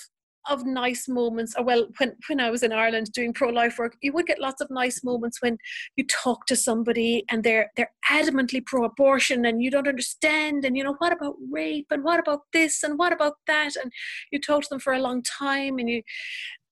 of 0.49 0.65
nice 0.65 1.07
moments. 1.07 1.55
Or 1.57 1.63
well 1.63 1.87
when 1.97 2.15
when 2.27 2.39
I 2.39 2.49
was 2.49 2.63
in 2.63 2.71
Ireland 2.71 3.11
doing 3.13 3.33
pro 3.33 3.49
life 3.49 3.77
work 3.77 3.95
you 4.01 4.13
would 4.13 4.27
get 4.27 4.39
lots 4.39 4.61
of 4.61 4.69
nice 4.69 5.03
moments 5.03 5.41
when 5.41 5.57
you 5.95 6.05
talk 6.07 6.45
to 6.47 6.55
somebody 6.55 7.23
and 7.29 7.43
they're 7.43 7.71
they're 7.75 7.91
adamantly 8.11 8.65
pro 8.65 8.85
abortion 8.85 9.45
and 9.45 9.61
you 9.61 9.71
don't 9.71 9.87
understand 9.87 10.65
and 10.65 10.77
you 10.77 10.83
know 10.83 10.95
what 10.99 11.13
about 11.13 11.35
rape 11.51 11.87
and 11.91 12.03
what 12.03 12.19
about 12.19 12.41
this 12.53 12.83
and 12.83 12.97
what 12.97 13.13
about 13.13 13.33
that? 13.47 13.75
And 13.81 13.91
you 14.31 14.39
talk 14.39 14.63
to 14.63 14.69
them 14.69 14.79
for 14.79 14.93
a 14.93 14.99
long 14.99 15.23
time 15.23 15.77
and 15.79 15.89
you 15.89 16.01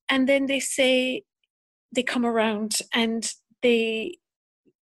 and 0.10 0.28
then 0.28 0.46
they 0.46 0.60
say 0.60 1.24
they 1.94 2.04
come 2.04 2.26
around 2.26 2.80
and 2.94 3.32
they 3.62 4.18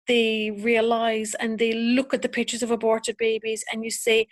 they 0.07 0.51
realize 0.51 1.35
and 1.41 1.59
they 1.59 1.72
look 1.72 2.12
at 2.12 2.22
the 2.22 2.28
pictures 2.28 2.62
of 2.62 2.70
aborted 2.70 3.16
babies 3.16 3.64
and 3.72 3.85
you 3.85 3.91
say 3.91 4.26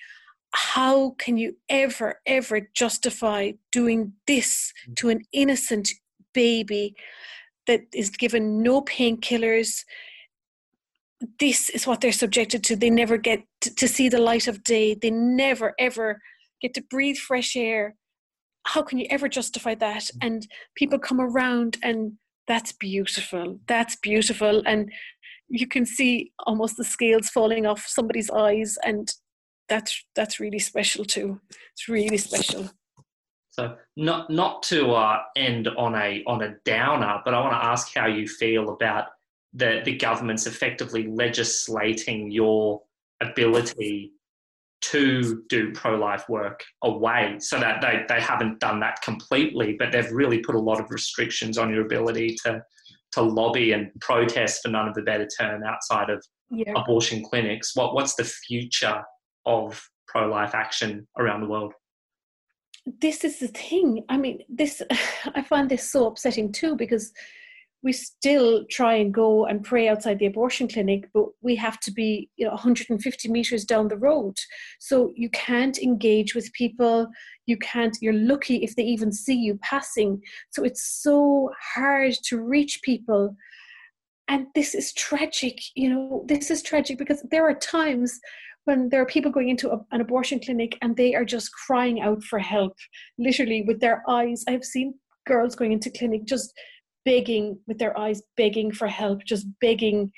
how 0.54 1.10
can 1.18 1.36
you 1.36 1.56
ever, 1.68 2.20
ever 2.26 2.68
justify 2.74 3.52
doing 3.70 4.12
this 4.26 4.72
mm. 4.88 4.96
to 4.96 5.08
an 5.08 5.22
innocent 5.32 5.90
baby 6.34 6.94
that 7.66 7.82
is 7.94 8.10
given 8.10 8.62
no 8.62 8.82
painkillers? 8.82 9.84
This 11.38 11.70
is 11.70 11.86
what 11.86 12.00
they're 12.00 12.12
subjected 12.12 12.64
to. 12.64 12.76
They 12.76 12.90
never 12.90 13.16
get 13.16 13.40
to 13.60 13.88
see 13.88 14.08
the 14.08 14.18
light 14.18 14.46
of 14.46 14.64
day. 14.64 14.94
They 14.94 15.10
never, 15.10 15.74
ever 15.78 16.20
get 16.60 16.74
to 16.74 16.82
breathe 16.82 17.16
fresh 17.16 17.56
air. 17.56 17.94
How 18.64 18.82
can 18.82 18.98
you 18.98 19.06
ever 19.10 19.28
justify 19.28 19.74
that? 19.76 20.02
Mm. 20.02 20.26
And 20.26 20.46
people 20.76 20.98
come 20.98 21.20
around, 21.20 21.78
and 21.82 22.12
that's 22.46 22.72
beautiful. 22.72 23.58
That's 23.68 23.96
beautiful. 23.96 24.62
And 24.66 24.92
you 25.48 25.66
can 25.66 25.86
see 25.86 26.32
almost 26.46 26.76
the 26.76 26.84
scales 26.84 27.28
falling 27.28 27.66
off 27.66 27.86
somebody's 27.86 28.30
eyes 28.30 28.76
and 28.84 29.12
that's 29.72 30.04
that's 30.14 30.38
really 30.38 30.58
special 30.58 31.04
too. 31.04 31.40
It's 31.72 31.88
really 31.88 32.18
special. 32.18 32.70
So 33.48 33.76
not 33.96 34.28
not 34.28 34.62
to 34.64 34.92
uh, 34.92 35.20
end 35.34 35.66
on 35.68 35.94
a 35.94 36.22
on 36.26 36.42
a 36.42 36.56
downer, 36.66 37.20
but 37.24 37.32
I 37.32 37.40
want 37.40 37.54
to 37.54 37.64
ask 37.64 37.94
how 37.94 38.06
you 38.06 38.28
feel 38.28 38.70
about 38.70 39.06
the 39.54 39.80
the 39.84 39.96
government's 39.96 40.46
effectively 40.46 41.06
legislating 41.06 42.30
your 42.30 42.82
ability 43.22 44.12
to 44.82 45.42
do 45.48 45.72
pro-life 45.72 46.28
work 46.28 46.64
away 46.82 47.36
so 47.38 47.58
that 47.60 47.80
they, 47.80 48.04
they 48.08 48.20
haven't 48.20 48.58
done 48.58 48.80
that 48.80 49.00
completely 49.00 49.76
but 49.78 49.92
they've 49.92 50.10
really 50.10 50.38
put 50.38 50.56
a 50.56 50.58
lot 50.58 50.80
of 50.80 50.90
restrictions 50.90 51.56
on 51.56 51.70
your 51.70 51.86
ability 51.86 52.36
to 52.44 52.60
to 53.12 53.22
lobby 53.22 53.70
and 53.70 53.92
protest 54.00 54.60
for 54.60 54.70
none 54.70 54.88
of 54.88 54.94
the 54.94 55.02
better 55.02 55.28
term 55.38 55.62
outside 55.62 56.10
of 56.10 56.20
yeah. 56.50 56.72
abortion 56.74 57.22
clinics 57.22 57.76
what 57.76 57.94
what's 57.94 58.16
the 58.16 58.24
future 58.24 59.04
of 59.46 59.88
pro 60.06 60.28
life 60.28 60.54
action 60.54 61.06
around 61.18 61.40
the 61.40 61.48
world. 61.48 61.72
This 63.00 63.24
is 63.24 63.38
the 63.38 63.48
thing. 63.48 64.04
I 64.08 64.16
mean, 64.16 64.40
this 64.48 64.82
I 65.34 65.42
find 65.42 65.68
this 65.68 65.90
so 65.90 66.06
upsetting 66.06 66.52
too 66.52 66.76
because 66.76 67.12
we 67.84 67.92
still 67.92 68.64
try 68.70 68.94
and 68.94 69.12
go 69.12 69.46
and 69.46 69.64
pray 69.64 69.88
outside 69.88 70.20
the 70.20 70.26
abortion 70.26 70.68
clinic, 70.68 71.08
but 71.12 71.24
we 71.40 71.56
have 71.56 71.80
to 71.80 71.90
be 71.90 72.28
you 72.36 72.44
know 72.44 72.52
150 72.52 73.28
meters 73.28 73.64
down 73.64 73.88
the 73.88 73.96
road. 73.96 74.36
So 74.78 75.12
you 75.16 75.30
can't 75.30 75.78
engage 75.78 76.34
with 76.34 76.52
people. 76.52 77.08
You 77.46 77.56
can't. 77.58 77.96
You're 78.00 78.12
lucky 78.12 78.56
if 78.62 78.76
they 78.76 78.84
even 78.84 79.12
see 79.12 79.34
you 79.34 79.58
passing. 79.62 80.20
So 80.50 80.64
it's 80.64 81.02
so 81.02 81.50
hard 81.74 82.14
to 82.24 82.40
reach 82.40 82.80
people 82.82 83.36
and 84.28 84.46
this 84.54 84.74
is 84.74 84.92
tragic 84.94 85.58
you 85.74 85.90
know 85.90 86.24
this 86.28 86.50
is 86.50 86.62
tragic 86.62 86.96
because 86.96 87.24
there 87.30 87.44
are 87.48 87.54
times 87.54 88.20
when 88.64 88.88
there 88.88 89.02
are 89.02 89.06
people 89.06 89.30
going 89.30 89.48
into 89.48 89.70
a, 89.70 89.80
an 89.90 90.00
abortion 90.00 90.40
clinic 90.40 90.78
and 90.82 90.96
they 90.96 91.14
are 91.14 91.24
just 91.24 91.50
crying 91.66 92.00
out 92.00 92.22
for 92.22 92.38
help, 92.38 92.74
literally 93.18 93.62
with 93.62 93.80
their 93.80 94.02
eyes. 94.08 94.44
I've 94.48 94.64
seen 94.64 94.94
girls 95.26 95.54
going 95.54 95.72
into 95.72 95.90
clinic 95.90 96.24
just 96.24 96.52
begging 97.04 97.58
with 97.66 97.78
their 97.78 97.98
eyes, 97.98 98.22
begging 98.36 98.72
for 98.72 98.86
help, 98.86 99.24
just 99.24 99.46
begging 99.60 100.12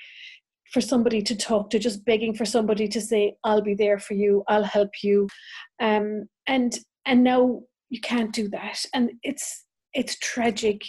for 0.72 0.80
somebody 0.80 1.22
to 1.22 1.36
talk 1.36 1.70
to, 1.70 1.78
just 1.78 2.04
begging 2.04 2.34
for 2.34 2.44
somebody 2.44 2.88
to 2.88 3.00
say, 3.00 3.36
"I'll 3.44 3.62
be 3.62 3.74
there 3.74 3.98
for 3.98 4.14
you, 4.14 4.42
I'll 4.48 4.64
help 4.64 4.90
you," 5.02 5.28
um, 5.80 6.28
and 6.46 6.78
and 7.06 7.22
now 7.22 7.62
you 7.90 8.00
can't 8.00 8.32
do 8.32 8.48
that, 8.48 8.84
and 8.92 9.12
it's 9.22 9.64
it's 9.92 10.18
tragic. 10.18 10.82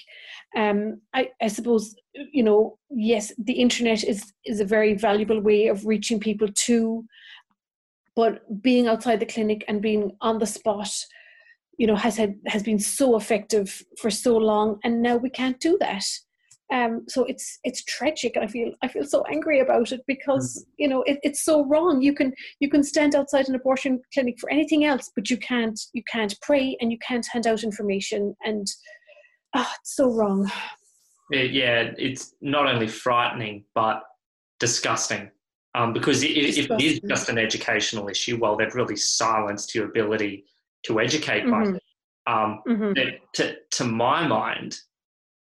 Um, 0.58 1.01
I, 1.14 1.30
I 1.41 1.47
suppose 1.47 1.95
you 2.14 2.43
know, 2.43 2.78
yes, 2.89 3.32
the 3.38 3.53
internet 3.53 4.03
is 4.03 4.34
is 4.45 4.60
a 4.60 4.66
very 4.66 4.95
valuable 4.95 5.39
way 5.39 5.68
of 5.68 5.86
reaching 5.86 6.20
people 6.20 6.47
too 6.53 7.06
but 8.16 8.61
being 8.61 8.88
outside 8.88 9.20
the 9.20 9.26
clinic 9.26 9.63
and 9.68 9.82
being 9.82 10.11
on 10.22 10.39
the 10.39 10.45
spot 10.45 10.89
you 11.78 11.88
know 11.88 11.95
has 11.95 12.18
had 12.18 12.36
has 12.47 12.63
been 12.63 12.80
so 12.80 13.16
effective 13.16 13.84
for 13.99 14.09
so 14.09 14.38
long 14.38 14.80
and 14.84 15.01
now 15.01 15.18
we 15.18 15.30
can't 15.30 15.59
do 15.59 15.78
that. 15.80 16.05
Um, 16.74 17.05
so 17.07 17.26
it's 17.26 17.59
it's 17.63 17.84
tragic 17.84 18.36
and 18.36 18.43
i 18.43 18.47
feel 18.47 18.72
i 18.82 18.88
feel 18.88 19.03
so 19.03 19.24
angry 19.32 19.59
about 19.59 19.91
it 19.91 20.01
because 20.07 20.57
mm-hmm. 20.57 20.72
you 20.80 20.88
know 20.88 21.03
it, 21.03 21.20
it's 21.22 21.43
so 21.43 21.63
wrong. 21.66 22.01
You 22.01 22.13
can 22.13 22.34
you 22.59 22.70
can 22.70 22.84
stand 22.84 23.13
outside 23.13 23.47
an 23.47 23.55
abortion 23.55 24.01
clinic 24.13 24.39
for 24.39 24.49
anything 24.49 24.84
else 24.86 25.11
but 25.16 25.30
you 25.30 25.38
can't 25.38 25.80
you 25.93 26.01
can't 26.11 26.36
pray 26.41 26.76
and 26.82 26.91
you 26.91 26.97
can't 27.07 27.28
hand 27.32 27.45
out 27.45 27.63
information 27.63 28.36
and 28.43 28.66
oh, 29.55 29.72
it's 29.80 29.95
so 29.95 30.09
wrong. 30.11 30.49
Yeah 31.32 31.91
it's 31.97 32.34
not 32.41 32.68
only 32.68 32.88
frightening 32.88 33.66
but 33.76 34.01
disgusting 34.59 35.30
um, 35.76 35.91
because 35.91 36.23
if, 36.23 36.57
if 36.57 36.71
it 36.71 36.82
is 36.82 37.01
just 37.01 37.28
an 37.28 37.38
educational 37.38 38.07
issue, 38.07 38.38
well, 38.39 38.55
they've 38.55 38.73
really 38.73 38.95
silenced 38.95 39.76
your 39.76 39.86
ability 39.86 40.45
to 40.86 41.01
educate. 41.01 41.43
Mm-hmm. 41.43 41.76
Um, 42.34 42.61
mm-hmm. 42.67 42.93
to, 43.34 43.55
to 43.71 43.84
my 43.84 44.26
mind, 44.26 44.78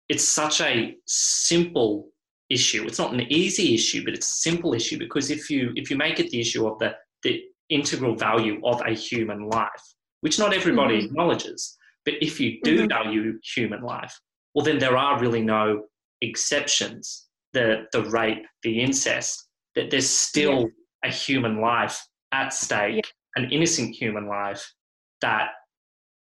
it's 0.09 0.29
such 0.29 0.61
a 0.61 0.97
simple 1.07 2.09
issue. 2.51 2.85
It's 2.85 2.99
not 2.99 3.15
an 3.15 3.21
easy 3.33 3.75
issue, 3.75 4.05
but 4.05 4.13
it's 4.13 4.29
a 4.29 4.39
simple 4.39 4.75
issue 4.75 4.99
because 4.99 5.31
if 5.31 5.49
you 5.51 5.73
if 5.77 5.89
you 5.91 5.97
make 5.97 6.19
it 6.19 6.31
the 6.31 6.41
issue 6.41 6.67
of 6.67 6.79
the 6.79 6.95
the 7.23 7.43
integral 7.71 8.17
value 8.17 8.61
of 8.65 8.83
a 8.87 8.93
human 8.93 9.49
life, 9.49 9.85
which 10.23 10.39
not 10.39 10.53
everybody 10.53 10.97
mm-hmm. 10.97 11.07
acknowledges, 11.07 11.79
but 12.05 12.15
if 12.21 12.41
you 12.41 12.59
do 12.65 12.79
mm-hmm. 12.79 12.89
value 12.89 13.39
human 13.55 13.83
life, 13.83 14.19
well, 14.55 14.65
then 14.65 14.79
there 14.79 14.97
are 14.97 15.21
really 15.21 15.43
no 15.43 15.85
exceptions. 16.23 17.27
The 17.53 17.87
the 17.93 18.03
rape, 18.03 18.45
the 18.63 18.81
incest, 18.81 19.48
that 19.79 19.91
there's 19.91 20.11
still 20.11 20.63
yeah. 20.63 21.09
a 21.09 21.13
human 21.13 21.61
life 21.61 22.05
at 22.33 22.53
stake, 22.53 22.97
yeah. 22.97 23.43
an 23.43 23.51
innocent 23.53 23.95
human 23.95 24.27
life 24.27 24.75
that 25.21 25.51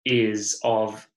is 0.03 0.59
of 0.63 1.07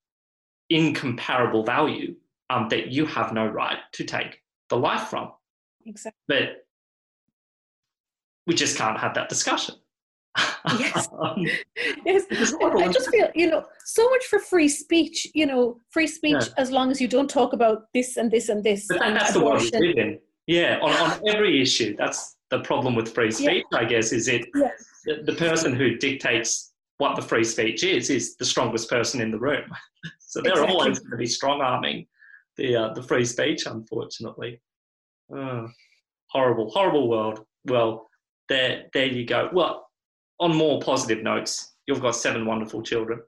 incomparable 0.68 1.64
value 1.64 2.14
um, 2.50 2.68
that 2.68 2.88
you 2.88 3.06
have 3.06 3.32
no 3.32 3.46
right 3.46 3.78
to 3.92 4.04
take 4.04 4.42
the 4.68 4.76
life 4.76 5.08
from. 5.08 5.32
Exactly. 5.86 6.20
But 6.28 6.66
we 8.46 8.54
just 8.54 8.76
can't 8.76 8.98
have 8.98 9.14
that 9.14 9.30
discussion. 9.30 9.76
yes, 10.78 11.08
um, 11.18 11.46
yes. 12.04 12.24
I 12.30 12.88
just 12.92 13.08
feel 13.10 13.28
you 13.34 13.48
know 13.48 13.64
so 13.86 14.08
much 14.10 14.24
for 14.26 14.38
free 14.38 14.68
speech. 14.68 15.26
You 15.34 15.46
know, 15.46 15.80
free 15.88 16.06
speech 16.06 16.36
yeah. 16.42 16.54
as 16.58 16.70
long 16.70 16.90
as 16.90 17.00
you 17.00 17.08
don't 17.08 17.30
talk 17.30 17.54
about 17.54 17.84
this 17.94 18.18
and 18.18 18.30
this 18.30 18.50
and 18.50 18.62
this. 18.62 18.86
But 18.86 19.02
and 19.02 19.16
that's 19.16 19.34
abortion. 19.34 19.70
the 19.70 19.78
world 19.78 19.80
we 19.80 19.88
live 19.88 20.06
in. 20.06 20.18
Yeah, 20.48 20.78
on, 20.80 20.90
on 20.90 21.28
every 21.28 21.60
issue. 21.60 21.94
That's 21.96 22.36
the 22.50 22.60
problem 22.60 22.94
with 22.94 23.12
free 23.14 23.30
speech. 23.30 23.64
Yeah. 23.70 23.78
I 23.78 23.84
guess 23.84 24.12
is 24.12 24.28
it 24.28 24.46
yes. 24.54 24.84
the, 25.04 25.22
the 25.24 25.34
person 25.34 25.74
who 25.74 25.96
dictates 25.96 26.72
what 26.96 27.16
the 27.16 27.22
free 27.22 27.44
speech 27.44 27.84
is 27.84 28.08
is 28.08 28.34
the 28.36 28.46
strongest 28.46 28.88
person 28.88 29.20
in 29.20 29.30
the 29.30 29.38
room. 29.38 29.70
so 30.18 30.40
they're 30.40 30.52
exactly. 30.52 30.74
always 30.74 30.98
going 30.98 31.10
to 31.10 31.16
be 31.18 31.26
strong 31.26 31.60
arming 31.60 32.06
the 32.56 32.74
uh, 32.74 32.94
the 32.94 33.02
free 33.02 33.26
speech, 33.26 33.66
unfortunately. 33.66 34.60
Oh, 35.30 35.68
horrible, 36.30 36.70
horrible 36.70 37.08
world. 37.08 37.44
Well, 37.66 38.08
there, 38.48 38.84
there 38.94 39.06
you 39.06 39.26
go. 39.26 39.50
Well, 39.52 39.86
on 40.40 40.56
more 40.56 40.80
positive 40.80 41.22
notes, 41.22 41.74
you've 41.86 42.00
got 42.00 42.16
seven 42.16 42.46
wonderful 42.46 42.82
children. 42.82 43.20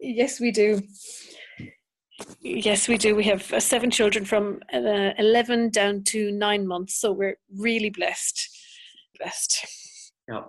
Yes, 0.00 0.40
we 0.40 0.50
do. 0.50 0.80
Yes, 2.40 2.88
we 2.88 2.96
do. 2.96 3.16
We 3.16 3.24
have 3.24 3.52
uh, 3.52 3.60
seven 3.60 3.90
children 3.90 4.24
from 4.24 4.60
uh, 4.72 5.10
11 5.18 5.70
down 5.70 6.04
to 6.04 6.30
nine 6.30 6.66
months. 6.66 7.00
So 7.00 7.12
we're 7.12 7.36
really 7.56 7.90
blessed. 7.90 8.48
Blessed. 9.18 9.66
Yeah. 10.28 10.42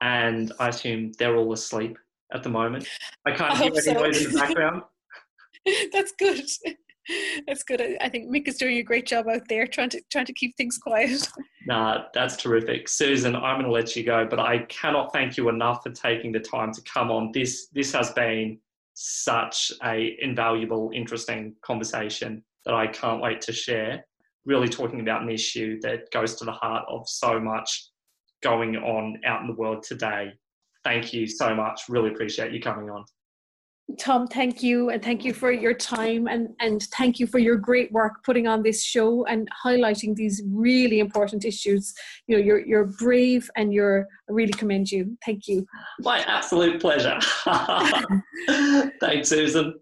And 0.00 0.52
I 0.58 0.68
assume 0.68 1.12
they're 1.18 1.36
all 1.36 1.52
asleep 1.52 1.98
at 2.32 2.42
the 2.42 2.48
moment. 2.48 2.88
I 3.24 3.32
can't 3.32 3.52
I 3.52 3.56
hear 3.56 3.72
any 3.72 3.80
so. 3.80 3.92
noise 3.92 4.24
in 4.24 4.32
the 4.32 4.38
background. 4.40 4.82
That's 5.92 6.12
good. 6.18 6.44
That's 7.46 7.62
good. 7.62 7.80
I 8.00 8.08
think 8.08 8.30
Mick 8.30 8.48
is 8.48 8.56
doing 8.56 8.78
a 8.78 8.82
great 8.82 9.06
job 9.06 9.28
out 9.28 9.48
there 9.48 9.66
trying 9.66 9.90
to 9.90 10.00
trying 10.10 10.26
to 10.26 10.32
keep 10.32 10.56
things 10.56 10.78
quiet. 10.78 11.28
Nah, 11.68 12.04
that's 12.14 12.36
terrific. 12.36 12.88
Susan, 12.88 13.34
I'm 13.34 13.56
going 13.56 13.64
to 13.64 13.72
let 13.72 13.96
you 13.96 14.04
go, 14.04 14.24
but 14.24 14.38
I 14.38 14.58
cannot 14.68 15.12
thank 15.12 15.36
you 15.36 15.48
enough 15.48 15.82
for 15.82 15.90
taking 15.90 16.30
the 16.30 16.38
time 16.38 16.72
to 16.72 16.80
come 16.82 17.10
on. 17.10 17.32
This 17.32 17.66
this 17.72 17.92
has 17.92 18.12
been 18.12 18.60
such 18.98 19.72
a 19.84 20.16
invaluable, 20.20 20.90
interesting 20.94 21.54
conversation 21.60 22.42
that 22.64 22.74
I 22.74 22.86
can't 22.86 23.20
wait 23.20 23.42
to 23.42 23.52
share. 23.52 24.04
Really 24.46 24.68
talking 24.68 25.00
about 25.00 25.22
an 25.22 25.28
issue 25.28 25.78
that 25.82 26.10
goes 26.12 26.34
to 26.36 26.44
the 26.44 26.52
heart 26.52 26.84
of 26.88 27.06
so 27.06 27.38
much 27.38 27.90
going 28.42 28.76
on 28.76 29.20
out 29.26 29.42
in 29.42 29.48
the 29.48 29.54
world 29.54 29.82
today. 29.82 30.32
Thank 30.82 31.12
you 31.12 31.26
so 31.26 31.54
much. 31.54 31.82
Really 31.88 32.10
appreciate 32.10 32.52
you 32.52 32.60
coming 32.60 32.88
on. 32.88 33.04
Tom, 34.00 34.26
thank 34.26 34.64
you, 34.64 34.90
and 34.90 35.00
thank 35.02 35.24
you 35.24 35.32
for 35.32 35.52
your 35.52 35.72
time, 35.72 36.26
and 36.26 36.48
and 36.58 36.82
thank 36.94 37.20
you 37.20 37.26
for 37.26 37.38
your 37.38 37.56
great 37.56 37.92
work 37.92 38.24
putting 38.24 38.48
on 38.48 38.62
this 38.62 38.82
show 38.82 39.24
and 39.26 39.48
highlighting 39.64 40.16
these 40.16 40.42
really 40.50 40.98
important 40.98 41.44
issues. 41.44 41.94
You 42.26 42.36
know, 42.36 42.42
you're 42.42 42.66
you're 42.66 42.86
brave, 42.98 43.48
and 43.56 43.72
you're 43.72 44.08
I 44.28 44.32
really 44.32 44.52
commend 44.52 44.90
you. 44.90 45.16
Thank 45.24 45.46
you. 45.46 45.66
My 46.00 46.18
absolute 46.26 46.80
pleasure. 46.80 47.18
Thanks, 49.00 49.28
Susan. 49.28 49.74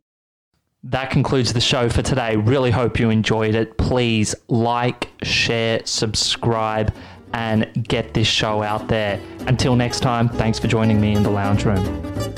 That 0.83 1.11
concludes 1.11 1.55
the 1.55 1.63
show 1.63 1.89
for 1.89 2.03
today. 2.03 2.37
Really 2.37 2.71
hope 2.71 3.01
you 3.01 3.09
enjoyed 3.09 3.55
it. 3.55 3.79
Please 3.79 4.35
like, 4.49 5.09
share, 5.23 5.81
subscribe, 5.87 6.95
and 7.33 7.89
get 7.89 8.13
this 8.13 8.29
show 8.29 8.63
out 8.63 8.89
there. 8.89 9.19
Until 9.47 9.77
next 9.77 10.01
time, 10.01 10.29
thanks 10.29 10.59
for 10.59 10.69
joining 10.69 11.01
me 11.01 11.15
in 11.15 11.23
the 11.23 11.31
lounge 11.31 11.65
room. 11.65 12.34